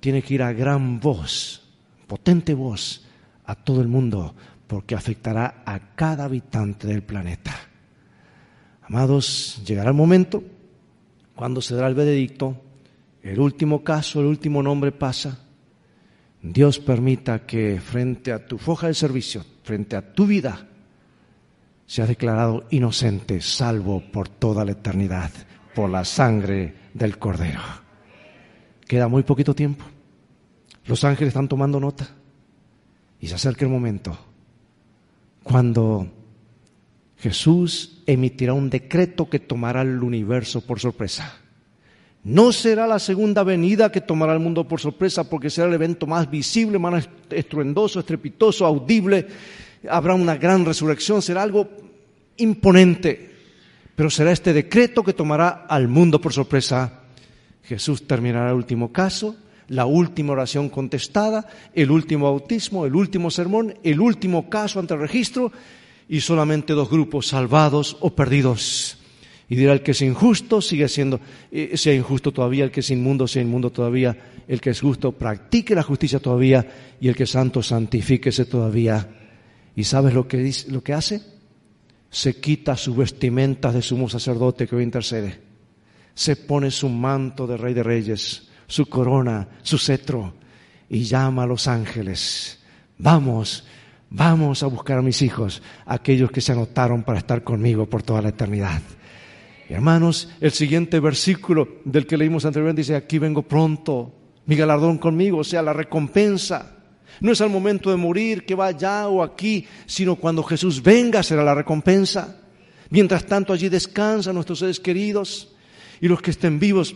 tiene 0.00 0.20
que 0.20 0.34
ir 0.34 0.42
a 0.42 0.52
gran 0.52 0.98
voz, 0.98 1.62
potente 2.08 2.54
voz, 2.54 3.06
a 3.44 3.54
todo 3.54 3.82
el 3.82 3.86
mundo, 3.86 4.34
porque 4.66 4.96
afectará 4.96 5.62
a 5.64 5.94
cada 5.94 6.24
habitante 6.24 6.88
del 6.88 7.04
planeta. 7.04 7.54
Amados, 8.88 9.60
llegará 9.66 9.90
el 9.90 9.96
momento 9.96 10.42
cuando 11.34 11.60
se 11.60 11.74
dará 11.74 11.88
el 11.88 11.94
veredicto, 11.94 12.56
el 13.22 13.40
último 13.40 13.82
caso, 13.82 14.20
el 14.20 14.26
último 14.26 14.62
nombre 14.62 14.92
pasa. 14.92 15.40
Dios 16.40 16.78
permita 16.78 17.44
que 17.44 17.80
frente 17.80 18.32
a 18.32 18.46
tu 18.46 18.58
foja 18.58 18.86
de 18.86 18.94
servicio, 18.94 19.44
frente 19.64 19.96
a 19.96 20.12
tu 20.12 20.26
vida, 20.26 20.68
seas 21.84 22.08
declarado 22.08 22.64
inocente, 22.70 23.40
salvo 23.40 24.00
por 24.12 24.28
toda 24.28 24.64
la 24.64 24.72
eternidad, 24.72 25.30
por 25.74 25.90
la 25.90 26.04
sangre 26.04 26.74
del 26.94 27.18
Cordero. 27.18 27.60
Queda 28.86 29.08
muy 29.08 29.24
poquito 29.24 29.54
tiempo. 29.54 29.84
Los 30.86 31.02
ángeles 31.02 31.28
están 31.28 31.48
tomando 31.48 31.80
nota 31.80 32.08
y 33.20 33.26
se 33.26 33.34
acerca 33.34 33.64
el 33.64 33.70
momento 33.72 34.16
cuando 35.42 36.15
Jesús 37.18 38.02
emitirá 38.06 38.52
un 38.52 38.68
decreto 38.68 39.28
que 39.28 39.38
tomará 39.38 39.82
el 39.82 40.02
universo 40.02 40.60
por 40.60 40.80
sorpresa. 40.80 41.40
No 42.24 42.52
será 42.52 42.86
la 42.86 42.98
segunda 42.98 43.44
venida 43.44 43.92
que 43.92 44.00
tomará 44.00 44.32
el 44.32 44.40
mundo 44.40 44.66
por 44.66 44.80
sorpresa 44.80 45.28
porque 45.30 45.48
será 45.48 45.68
el 45.68 45.74
evento 45.74 46.06
más 46.06 46.28
visible, 46.28 46.78
más 46.78 47.08
estruendoso, 47.30 48.00
estrepitoso, 48.00 48.66
audible. 48.66 49.26
Habrá 49.88 50.14
una 50.14 50.36
gran 50.36 50.64
resurrección, 50.64 51.22
será 51.22 51.42
algo 51.42 51.68
imponente. 52.36 53.30
Pero 53.94 54.10
será 54.10 54.32
este 54.32 54.52
decreto 54.52 55.04
que 55.04 55.12
tomará 55.12 55.66
al 55.68 55.88
mundo 55.88 56.20
por 56.20 56.32
sorpresa. 56.32 57.04
Jesús 57.62 58.06
terminará 58.06 58.50
el 58.50 58.56
último 58.56 58.92
caso, 58.92 59.36
la 59.68 59.86
última 59.86 60.32
oración 60.32 60.68
contestada, 60.68 61.46
el 61.74 61.90
último 61.90 62.26
bautismo, 62.26 62.86
el 62.86 62.94
último 62.94 63.30
sermón, 63.30 63.74
el 63.82 64.00
último 64.00 64.50
caso 64.50 64.80
ante 64.80 64.94
el 64.94 65.00
registro 65.00 65.52
y 66.08 66.20
solamente 66.20 66.72
dos 66.72 66.90
grupos, 66.90 67.28
salvados 67.28 67.96
o 68.00 68.14
perdidos. 68.14 68.98
Y 69.48 69.56
dirá 69.56 69.72
el 69.72 69.82
que 69.82 69.92
es 69.92 70.02
injusto 70.02 70.60
sigue 70.60 70.88
siendo, 70.88 71.20
eh, 71.52 71.76
sea 71.76 71.94
injusto 71.94 72.32
todavía, 72.32 72.64
el 72.64 72.70
que 72.70 72.80
es 72.80 72.90
inmundo 72.90 73.28
sea 73.28 73.42
inmundo 73.42 73.70
todavía, 73.70 74.16
el 74.48 74.60
que 74.60 74.70
es 74.70 74.80
justo 74.80 75.12
practique 75.12 75.74
la 75.74 75.82
justicia 75.82 76.18
todavía 76.18 76.96
y 77.00 77.08
el 77.08 77.14
que 77.14 77.24
es 77.24 77.30
santo 77.30 77.62
santifíquese 77.62 78.46
todavía. 78.46 79.08
¿Y 79.76 79.84
sabes 79.84 80.14
lo 80.14 80.26
que, 80.26 80.52
lo 80.68 80.82
que 80.82 80.94
hace? 80.94 81.20
Se 82.10 82.40
quita 82.40 82.76
su 82.76 82.94
vestimenta 82.94 83.70
de 83.70 83.82
sumo 83.82 84.08
sacerdote 84.08 84.66
que 84.66 84.74
hoy 84.74 84.82
intercede. 84.82 85.40
Se 86.14 86.34
pone 86.34 86.70
su 86.70 86.88
manto 86.88 87.46
de 87.46 87.56
rey 87.56 87.74
de 87.74 87.82
reyes, 87.82 88.48
su 88.66 88.86
corona, 88.86 89.48
su 89.62 89.78
cetro 89.78 90.34
y 90.88 91.04
llama 91.04 91.42
a 91.42 91.46
los 91.46 91.68
ángeles. 91.68 92.58
Vamos, 92.98 93.64
vamos 94.10 94.62
a 94.62 94.66
buscar 94.66 94.98
a 94.98 95.02
mis 95.02 95.22
hijos, 95.22 95.62
aquellos 95.84 96.30
que 96.30 96.40
se 96.40 96.52
anotaron 96.52 97.02
para 97.02 97.18
estar 97.18 97.42
conmigo 97.42 97.86
por 97.86 98.02
toda 98.02 98.22
la 98.22 98.30
eternidad. 98.30 98.80
Hermanos, 99.68 100.28
el 100.40 100.52
siguiente 100.52 101.00
versículo 101.00 101.80
del 101.84 102.06
que 102.06 102.16
leímos 102.16 102.44
anteriormente 102.44 102.82
dice, 102.82 102.94
aquí 102.94 103.18
vengo 103.18 103.42
pronto, 103.42 104.14
mi 104.46 104.54
galardón 104.54 104.98
conmigo, 104.98 105.38
o 105.38 105.44
sea, 105.44 105.62
la 105.62 105.72
recompensa. 105.72 106.76
No 107.20 107.32
es 107.32 107.40
al 107.40 107.50
momento 107.50 107.90
de 107.90 107.96
morir 107.96 108.44
que 108.44 108.54
va 108.54 108.66
allá 108.66 109.08
o 109.08 109.22
aquí, 109.22 109.66
sino 109.86 110.16
cuando 110.16 110.42
Jesús 110.42 110.82
venga 110.82 111.22
será 111.22 111.42
la 111.42 111.54
recompensa. 111.54 112.40
Mientras 112.90 113.26
tanto 113.26 113.52
allí 113.52 113.68
descansan 113.68 114.34
nuestros 114.34 114.60
seres 114.60 114.78
queridos 114.78 115.52
y 116.00 116.06
los 116.06 116.22
que 116.22 116.30
estén 116.30 116.60
vivos 116.60 116.94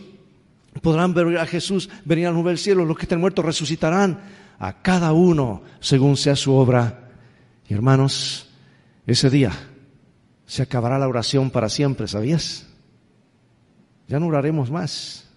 podrán 0.81 1.13
ver 1.13 1.37
a 1.37 1.45
Jesús 1.45 1.89
venir 2.05 2.27
al 2.27 2.33
nube 2.33 2.51
del 2.51 2.57
cielo, 2.57 2.85
los 2.85 2.95
que 2.95 3.03
estén 3.03 3.19
muertos 3.19 3.43
resucitarán 3.43 4.21
a 4.57 4.81
cada 4.81 5.11
uno 5.11 5.63
según 5.81 6.15
sea 6.15 6.35
su 6.35 6.53
obra. 6.53 7.00
Hermanos, 7.73 8.49
ese 9.05 9.29
día 9.29 9.51
se 10.45 10.63
acabará 10.63 10.99
la 10.99 11.07
oración 11.07 11.49
para 11.51 11.69
siempre, 11.69 12.07
¿sabías? 12.07 12.67
Ya 14.07 14.19
no 14.19 14.27
oraremos 14.27 14.69
más. 14.69 15.29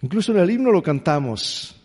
Incluso 0.00 0.32
en 0.32 0.38
el 0.38 0.50
himno 0.50 0.72
lo 0.72 0.82
cantamos. 0.82 1.76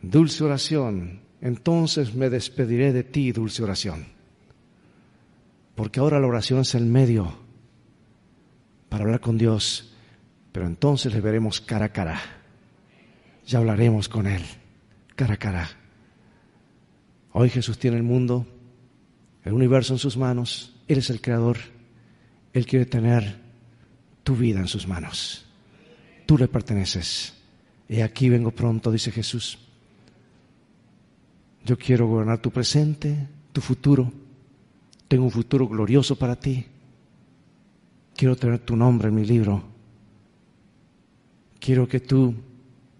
Dulce 0.00 0.44
oración, 0.44 1.20
entonces 1.40 2.14
me 2.14 2.30
despediré 2.30 2.92
de 2.92 3.02
ti, 3.02 3.32
dulce 3.32 3.62
oración. 3.62 4.06
Porque 5.74 6.00
ahora 6.00 6.20
la 6.20 6.28
oración 6.28 6.60
es 6.60 6.74
el 6.74 6.86
medio 6.86 7.36
para 8.88 9.04
hablar 9.04 9.20
con 9.20 9.38
Dios, 9.38 9.94
pero 10.52 10.66
entonces 10.66 11.12
le 11.12 11.20
veremos 11.20 11.60
cara 11.60 11.86
a 11.86 11.92
cara. 11.92 12.20
Ya 13.46 13.58
hablaremos 13.58 14.08
con 14.08 14.26
Él, 14.26 14.42
cara 15.16 15.34
a 15.34 15.38
cara. 15.38 15.68
Hoy 17.32 17.48
Jesús 17.48 17.78
tiene 17.78 17.96
el 17.96 18.02
mundo, 18.02 18.46
el 19.44 19.52
universo 19.52 19.92
en 19.92 19.98
sus 19.98 20.16
manos 20.16 20.72
él 20.92 20.98
es 20.98 21.10
el 21.10 21.20
creador. 21.20 21.56
Él 22.52 22.66
quiere 22.66 22.86
tener 22.86 23.40
tu 24.22 24.36
vida 24.36 24.60
en 24.60 24.68
sus 24.68 24.86
manos. 24.86 25.46
Tú 26.26 26.38
le 26.38 26.48
perteneces. 26.48 27.34
Y 27.88 28.00
aquí 28.00 28.28
vengo 28.28 28.50
pronto, 28.50 28.90
dice 28.90 29.10
Jesús. 29.10 29.58
Yo 31.64 31.78
quiero 31.78 32.06
gobernar 32.06 32.40
tu 32.40 32.50
presente, 32.50 33.28
tu 33.52 33.60
futuro. 33.60 34.12
Tengo 35.08 35.24
un 35.24 35.30
futuro 35.30 35.66
glorioso 35.68 36.16
para 36.16 36.36
ti. 36.36 36.66
Quiero 38.14 38.36
tener 38.36 38.60
tu 38.60 38.76
nombre 38.76 39.08
en 39.08 39.14
mi 39.14 39.24
libro. 39.24 39.62
Quiero 41.58 41.88
que 41.88 42.00
tú 42.00 42.34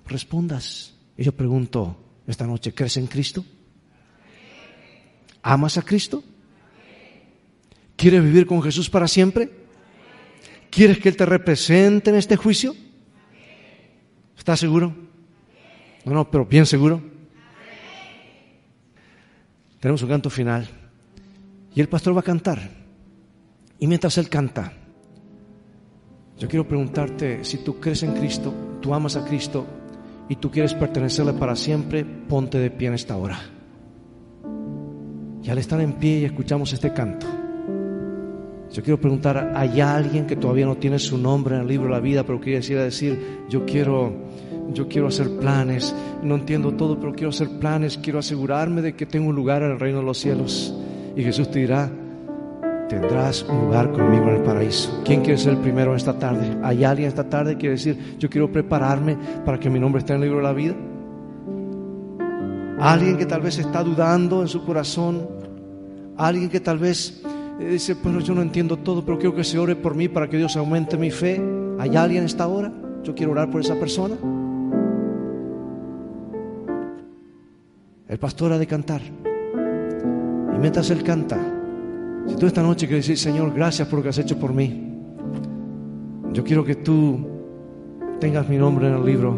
respondas. 0.07 0.95
Y 1.17 1.25
yo 1.25 1.33
pregunto 1.33 1.97
esta 2.27 2.47
noche, 2.47 2.73
¿crees 2.73 2.97
en 2.97 3.07
Cristo? 3.07 3.45
¿Amas 5.43 5.77
a 5.77 5.83
Cristo? 5.83 6.23
¿Quieres 8.03 8.25
vivir 8.25 8.49
con 8.49 8.61
Jesús 8.61 8.91
para 8.91 9.07
siempre? 9.07 9.49
¿Quieres 10.71 10.99
que 10.99 11.09
Él 11.09 11.17
te 11.17 11.25
represente 11.25 12.11
en 12.11 12.17
este 12.17 12.35
juicio? 12.35 12.75
¿Estás 14.37 14.59
seguro? 14.59 14.93
No, 16.05 16.13
no, 16.13 16.29
pero 16.29 16.45
bien 16.45 16.67
seguro. 16.67 17.01
Tenemos 19.79 20.03
un 20.03 20.09
canto 20.09 20.31
final. 20.31 20.67
Y 21.77 21.81
el 21.81 21.89
pastor 21.89 22.17
va 22.17 22.23
a 22.23 22.25
cantar. 22.25 22.71
Y 23.79 23.87
mientras 23.87 24.19
Él 24.19 24.29
canta, 24.29 24.73
yo 26.41 26.49
quiero 26.49 26.67
preguntarte 26.67 27.45
si 27.45 27.59
tú 27.59 27.79
crees 27.79 28.03
en 28.03 28.15
Cristo, 28.15 28.53
tú 28.83 28.93
amas 28.93 29.15
a 29.15 29.25
Cristo 29.25 29.65
y 30.29 30.35
tú 30.35 30.51
quieres 30.51 30.75
pertenecerle 30.75 31.35
para 31.35 31.55
siempre, 31.55 32.05
ponte 32.05 32.59
de 32.59 32.73
pie 32.73 32.89
en 32.89 32.95
esta 32.95 33.17
hora. 33.17 33.39
Y 35.41 35.49
al 35.49 35.59
estar 35.59 35.81
en 35.81 35.93
pie 35.93 36.19
y 36.19 36.25
escuchamos 36.25 36.73
este 36.73 36.93
canto, 36.93 37.42
yo 38.73 38.83
quiero 38.83 38.99
preguntar, 38.99 39.53
¿hay 39.55 39.81
alguien 39.81 40.27
que 40.27 40.37
todavía 40.37 40.65
no 40.65 40.77
tiene 40.77 40.99
su 40.99 41.19
nombre 41.19 41.57
en 41.57 41.63
el 41.63 41.69
libro 41.69 41.89
de 41.89 41.93
la 41.93 42.01
vida, 42.01 42.25
pero 42.25 42.41
quiere 42.41 42.61
decir, 42.61 43.45
yo 43.49 43.67
quiero, 43.67 44.13
yo 44.73 44.89
quiero 44.89 45.09
hacer 45.09 45.29
planes, 45.39 45.95
no 46.23 46.37
entiendo 46.37 46.73
todo, 46.73 46.99
pero 46.99 47.13
quiero 47.13 47.29
hacer 47.29 47.51
planes, 47.59 47.99
quiero 47.99 48.19
asegurarme 48.19 48.81
de 48.81 48.95
que 48.95 49.05
tengo 49.05 49.29
un 49.29 49.37
lugar 49.37 49.63
en 49.63 49.73
el 49.73 49.81
reino 49.81 49.99
de 49.99 50.05
los 50.05 50.19
cielos? 50.19 50.75
Y 51.15 51.23
Jesús 51.23 51.51
te 51.51 51.59
dirá, 51.59 51.91
tendrás 52.89 53.43
un 53.43 53.67
lugar 53.67 53.93
conmigo 53.93 54.29
en 54.29 54.37
el 54.37 54.43
paraíso. 54.43 55.03
¿Quién 55.05 55.21
quiere 55.21 55.39
ser 55.39 55.53
el 55.53 55.59
primero 55.59 55.95
esta 55.95 56.19
tarde? 56.19 56.57
¿Hay 56.63 56.83
alguien 56.83 57.09
esta 57.09 57.29
tarde 57.29 57.53
que 57.53 57.59
quiere 57.59 57.75
decir, 57.75 58.17
yo 58.19 58.31
quiero 58.31 58.51
prepararme 58.51 59.19
para 59.45 59.61
que 59.61 59.69
mi 59.69 59.79
nombre 59.79 60.01
esté 60.01 60.15
en 60.15 60.23
el 60.23 60.29
libro 60.29 60.39
de 60.39 60.45
la 60.45 60.53
vida? 60.55 60.75
Alguien 62.81 63.19
que 63.19 63.27
tal 63.27 63.43
vez 63.43 63.59
está 63.59 63.83
dudando 63.83 64.41
en 64.41 64.49
su 64.49 64.65
corazón, 64.65 65.29
alguien 66.17 66.49
que 66.49 66.61
tal 66.61 66.79
vez 66.79 67.23
dice, 67.59 67.97
pero 67.97 68.21
yo 68.21 68.35
no 68.35 68.43
entiendo 68.43 68.77
todo, 68.77 69.05
pero 69.05 69.19
quiero 69.19 69.35
que 69.35 69.45
se 69.45 69.59
ore 69.59 69.77
por 69.77 69.95
mí 69.95 70.09
para 70.09 70.29
que 70.29 70.37
Dios 70.37 70.57
aumente 70.57 70.97
mi 70.97 71.11
fe. 71.11 71.41
¿Hay 71.79 71.97
alguien 71.97 72.23
en 72.23 72.27
esta 72.27 72.47
hora? 72.47 72.73
Yo 73.03 73.15
quiero 73.15 73.33
orar 73.33 73.51
por 73.51 73.61
esa 73.61 73.75
persona. 73.79 74.17
El 78.09 78.19
pastor 78.19 78.53
ha 78.53 78.59
de 78.59 78.67
cantar. 78.67 79.01
Y 79.03 80.59
mientras 80.59 80.91
él 80.91 81.03
canta, 81.03 81.39
si 82.27 82.37
tú 82.37 82.47
esta 82.47 82.63
noche 82.63 82.87
quieres 82.87 83.07
decir, 83.07 83.19
Señor, 83.19 83.53
gracias 83.55 83.89
por 83.89 83.99
lo 83.99 84.03
que 84.03 84.11
has 84.11 84.19
hecho 84.19 84.39
por 84.39 84.53
mí. 84.53 84.89
Yo 86.33 86.45
quiero 86.45 86.65
que 86.65 86.77
tú 86.77 87.27
tengas 88.21 88.49
mi 88.49 88.57
nombre 88.57 88.89
en 88.89 88.95
el 88.95 89.05
libro. 89.05 89.37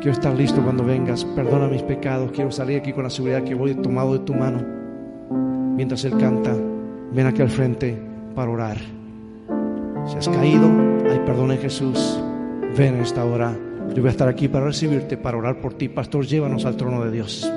Quiero 0.00 0.12
estar 0.12 0.34
listo 0.34 0.62
cuando 0.62 0.84
vengas. 0.84 1.24
Perdona 1.24 1.68
mis 1.68 1.82
pecados. 1.82 2.30
Quiero 2.32 2.50
salir 2.50 2.78
aquí 2.78 2.92
con 2.92 3.04
la 3.04 3.10
seguridad 3.10 3.42
que 3.42 3.54
voy 3.54 3.74
tomado 3.74 4.12
de 4.12 4.18
tu 4.20 4.34
mano. 4.34 4.62
Mientras 5.76 6.04
Él 6.04 6.16
canta, 6.18 6.54
ven 7.14 7.26
aquí 7.26 7.42
al 7.42 7.48
frente 7.48 7.96
para 8.34 8.50
orar. 8.50 8.76
Si 10.06 10.16
has 10.16 10.28
caído, 10.28 10.68
hay 11.10 11.20
perdón 11.20 11.52
en 11.52 11.58
Jesús. 11.58 12.20
Ven 12.76 12.96
en 12.96 13.02
esta 13.02 13.24
hora. 13.24 13.56
Yo 13.94 14.02
voy 14.02 14.08
a 14.08 14.10
estar 14.10 14.28
aquí 14.28 14.48
para 14.48 14.66
recibirte, 14.66 15.16
para 15.16 15.38
orar 15.38 15.60
por 15.60 15.74
ti. 15.74 15.88
Pastor, 15.88 16.26
llévanos 16.26 16.64
al 16.64 16.76
trono 16.76 17.04
de 17.04 17.12
Dios. 17.12 17.50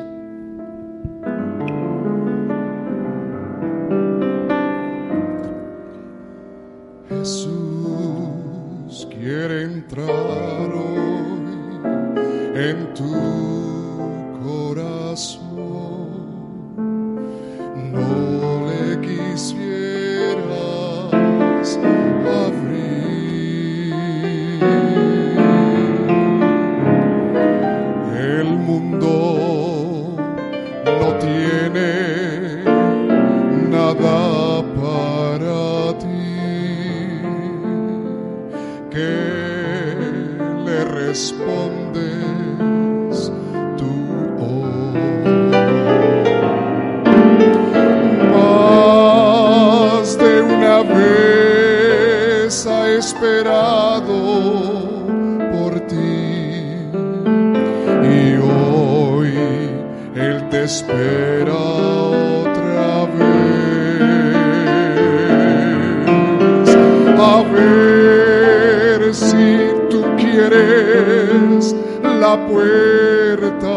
Ver 67.44 69.14
si 69.14 69.60
tú 69.92 70.02
quieres 70.18 71.76
la 72.02 72.36
puerta 72.48 73.70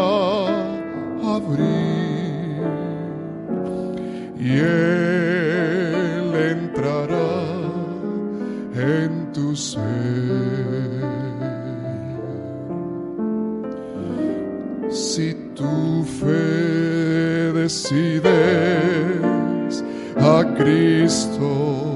abrir 1.35 2.63
y 4.39 4.57
Él 4.57 6.33
entrará 6.35 7.43
en 8.73 9.31
tu 9.31 9.55
ser. 9.55 9.81
Si 14.89 15.35
tu 15.53 16.03
fe 16.19 17.53
decides 17.53 18.01
a 20.17 20.43
Cristo 20.57 21.90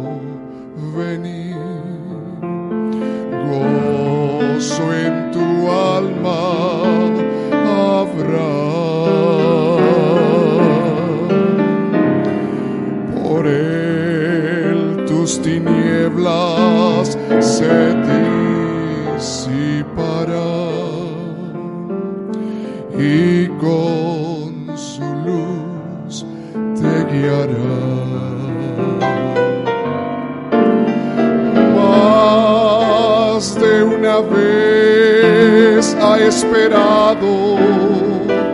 esperado 36.35 37.31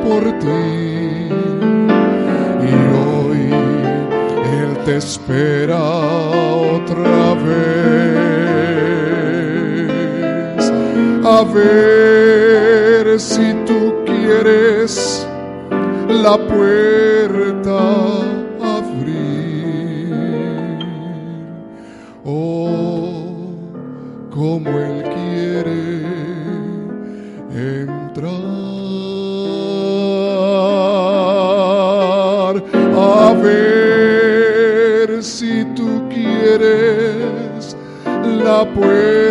por 0.03 0.23
ti 0.39 0.63
y 2.69 2.73
hoy 3.01 3.43
Él 4.59 4.71
te 4.85 4.93
espera 4.97 5.81
otra 6.77 7.33
vez. 7.45 8.21
A 11.23 11.43
ver 11.55 13.19
si 13.19 13.47
tú 13.65 13.79
quieres 14.05 15.27
la 16.07 16.37
puerta 16.37 17.77
abrir. 18.77 20.11
Oh, 22.23 23.55
como 24.29 24.90
ver 33.43 35.23
si 35.23 35.65
tú 35.75 36.07
quieres 36.09 37.75
la 38.43 38.65
puerta 38.73 39.30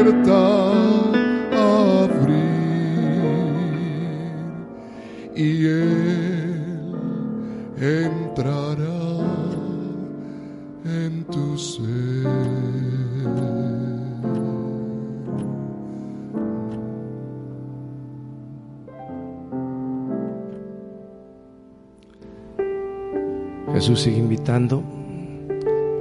Jesús 23.91 24.05
sigue 24.05 24.19
invitando 24.19 24.85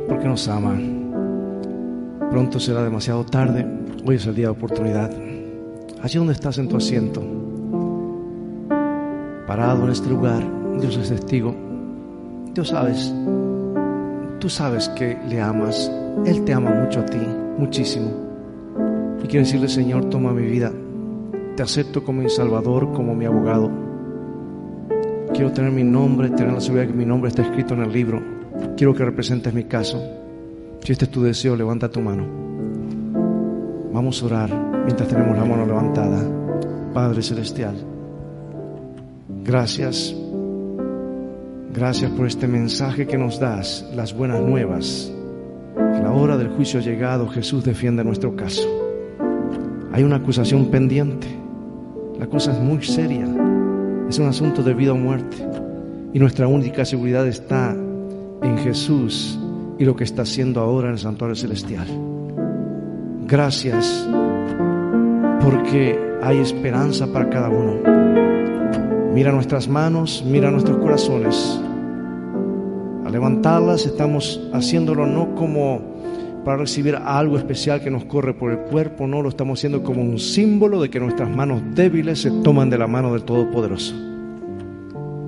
porque 0.07 0.27
nos 0.27 0.47
ama. 0.47 0.79
Pronto 2.29 2.59
será 2.59 2.83
demasiado 2.83 3.25
tarde. 3.25 3.65
Hoy 4.05 4.17
es 4.17 4.27
el 4.27 4.35
día 4.35 4.45
de 4.45 4.51
oportunidad. 4.51 5.11
Allí 6.03 6.19
donde 6.19 6.33
estás 6.33 6.59
en 6.59 6.67
tu 6.67 6.77
asiento, 6.77 7.23
parado 9.47 9.85
en 9.85 9.89
este 9.89 10.07
lugar, 10.07 10.43
Dios 10.79 10.97
es 10.97 11.09
testigo. 11.09 11.55
Dios 12.53 12.67
sabes, 12.67 13.11
tú 14.39 14.49
sabes 14.49 14.87
que 14.89 15.17
le 15.27 15.41
amas. 15.41 15.91
Él 16.27 16.45
te 16.45 16.53
ama 16.53 16.69
mucho 16.69 16.99
a 16.99 17.07
ti, 17.07 17.25
muchísimo. 17.57 18.11
Y 19.23 19.27
quiero 19.27 19.45
decirle, 19.47 19.67
Señor, 19.67 20.11
toma 20.11 20.31
mi 20.31 20.43
vida. 20.43 20.71
Te 21.55 21.63
acepto 21.63 22.03
como 22.03 22.21
mi 22.21 22.29
Salvador, 22.29 22.91
como 22.93 23.15
mi 23.15 23.25
abogado. 23.25 23.88
Quiero 25.39 25.53
tener 25.53 25.71
mi 25.71 25.85
nombre, 25.85 26.29
tener 26.31 26.51
la 26.51 26.59
seguridad 26.59 26.87
que 26.87 26.93
mi 26.93 27.05
nombre 27.05 27.29
está 27.29 27.43
escrito 27.43 27.73
en 27.73 27.83
el 27.83 27.93
libro. 27.93 28.21
Quiero 28.75 28.93
que 28.93 29.05
representes 29.05 29.53
mi 29.53 29.63
caso. 29.63 29.97
Si 30.83 30.91
este 30.91 31.05
es 31.05 31.11
tu 31.11 31.23
deseo, 31.23 31.55
levanta 31.55 31.89
tu 31.89 32.01
mano. 32.01 32.27
Vamos 33.93 34.21
a 34.21 34.25
orar 34.25 34.49
mientras 34.83 35.07
tenemos 35.07 35.37
la 35.37 35.45
mano 35.45 35.65
levantada. 35.65 36.21
Padre 36.93 37.21
Celestial, 37.21 37.73
gracias. 39.45 40.13
Gracias 41.73 42.11
por 42.11 42.27
este 42.27 42.45
mensaje 42.45 43.07
que 43.07 43.17
nos 43.17 43.39
das, 43.39 43.89
las 43.95 44.13
buenas 44.13 44.41
nuevas. 44.41 45.09
La 45.77 46.11
hora 46.11 46.35
del 46.35 46.49
juicio 46.49 46.81
ha 46.81 46.83
llegado, 46.83 47.29
Jesús 47.29 47.63
defiende 47.63 48.03
nuestro 48.03 48.35
caso. 48.35 48.67
Hay 49.93 50.03
una 50.03 50.17
acusación 50.17 50.65
pendiente. 50.65 51.27
La 52.19 52.27
cosa 52.27 52.51
es 52.51 52.59
muy 52.59 52.83
seria. 52.83 53.48
Es 54.09 54.17
un 54.17 54.25
asunto 54.25 54.63
de 54.63 54.73
vida 54.73 54.93
o 54.93 54.97
muerte. 54.97 55.37
Y 56.13 56.17
nuestra 56.17 56.47
única 56.47 56.83
seguridad 56.83 57.27
está 57.27 57.71
en 57.71 58.57
Jesús 58.57 59.37
y 59.77 59.85
lo 59.85 59.95
que 59.95 60.03
está 60.03 60.23
haciendo 60.23 60.61
ahora 60.61 60.87
en 60.87 60.93
el 60.93 60.99
santuario 60.99 61.35
celestial. 61.35 61.87
Gracias 63.27 64.09
porque 65.43 65.97
hay 66.23 66.39
esperanza 66.39 67.05
para 67.13 67.29
cada 67.29 67.49
uno. 67.49 67.81
Mira 69.13 69.31
nuestras 69.31 69.67
manos, 69.67 70.23
mira 70.27 70.49
nuestros 70.49 70.77
corazones. 70.77 71.61
Al 73.05 73.11
levantarlas 73.11 73.85
estamos 73.85 74.41
haciéndolo 74.53 75.05
no 75.05 75.35
como 75.35 75.88
para 76.43 76.57
recibir 76.57 76.95
algo 76.95 77.37
especial 77.37 77.81
que 77.81 77.91
nos 77.91 78.05
corre 78.05 78.33
por 78.33 78.51
el 78.51 78.59
cuerpo, 78.59 79.07
no 79.07 79.21
lo 79.21 79.29
estamos 79.29 79.59
haciendo 79.59 79.83
como 79.83 80.01
un 80.01 80.19
símbolo 80.19 80.81
de 80.81 80.89
que 80.89 80.99
nuestras 80.99 81.29
manos 81.29 81.61
débiles 81.75 82.21
se 82.21 82.31
toman 82.31 82.69
de 82.69 82.77
la 82.77 82.87
mano 82.87 83.13
del 83.13 83.23
Todopoderoso. 83.23 83.93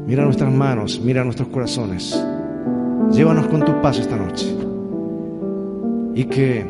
Mira 0.07 0.23
nuestras 0.23 0.51
manos, 0.51 1.01
mira 1.03 1.23
nuestros 1.23 1.49
corazones. 1.49 2.21
Llévanos 3.11 3.47
con 3.47 3.63
tu 3.63 3.81
paz 3.81 3.99
esta 3.99 4.15
noche. 4.15 4.47
Y 6.15 6.25
que 6.25 6.65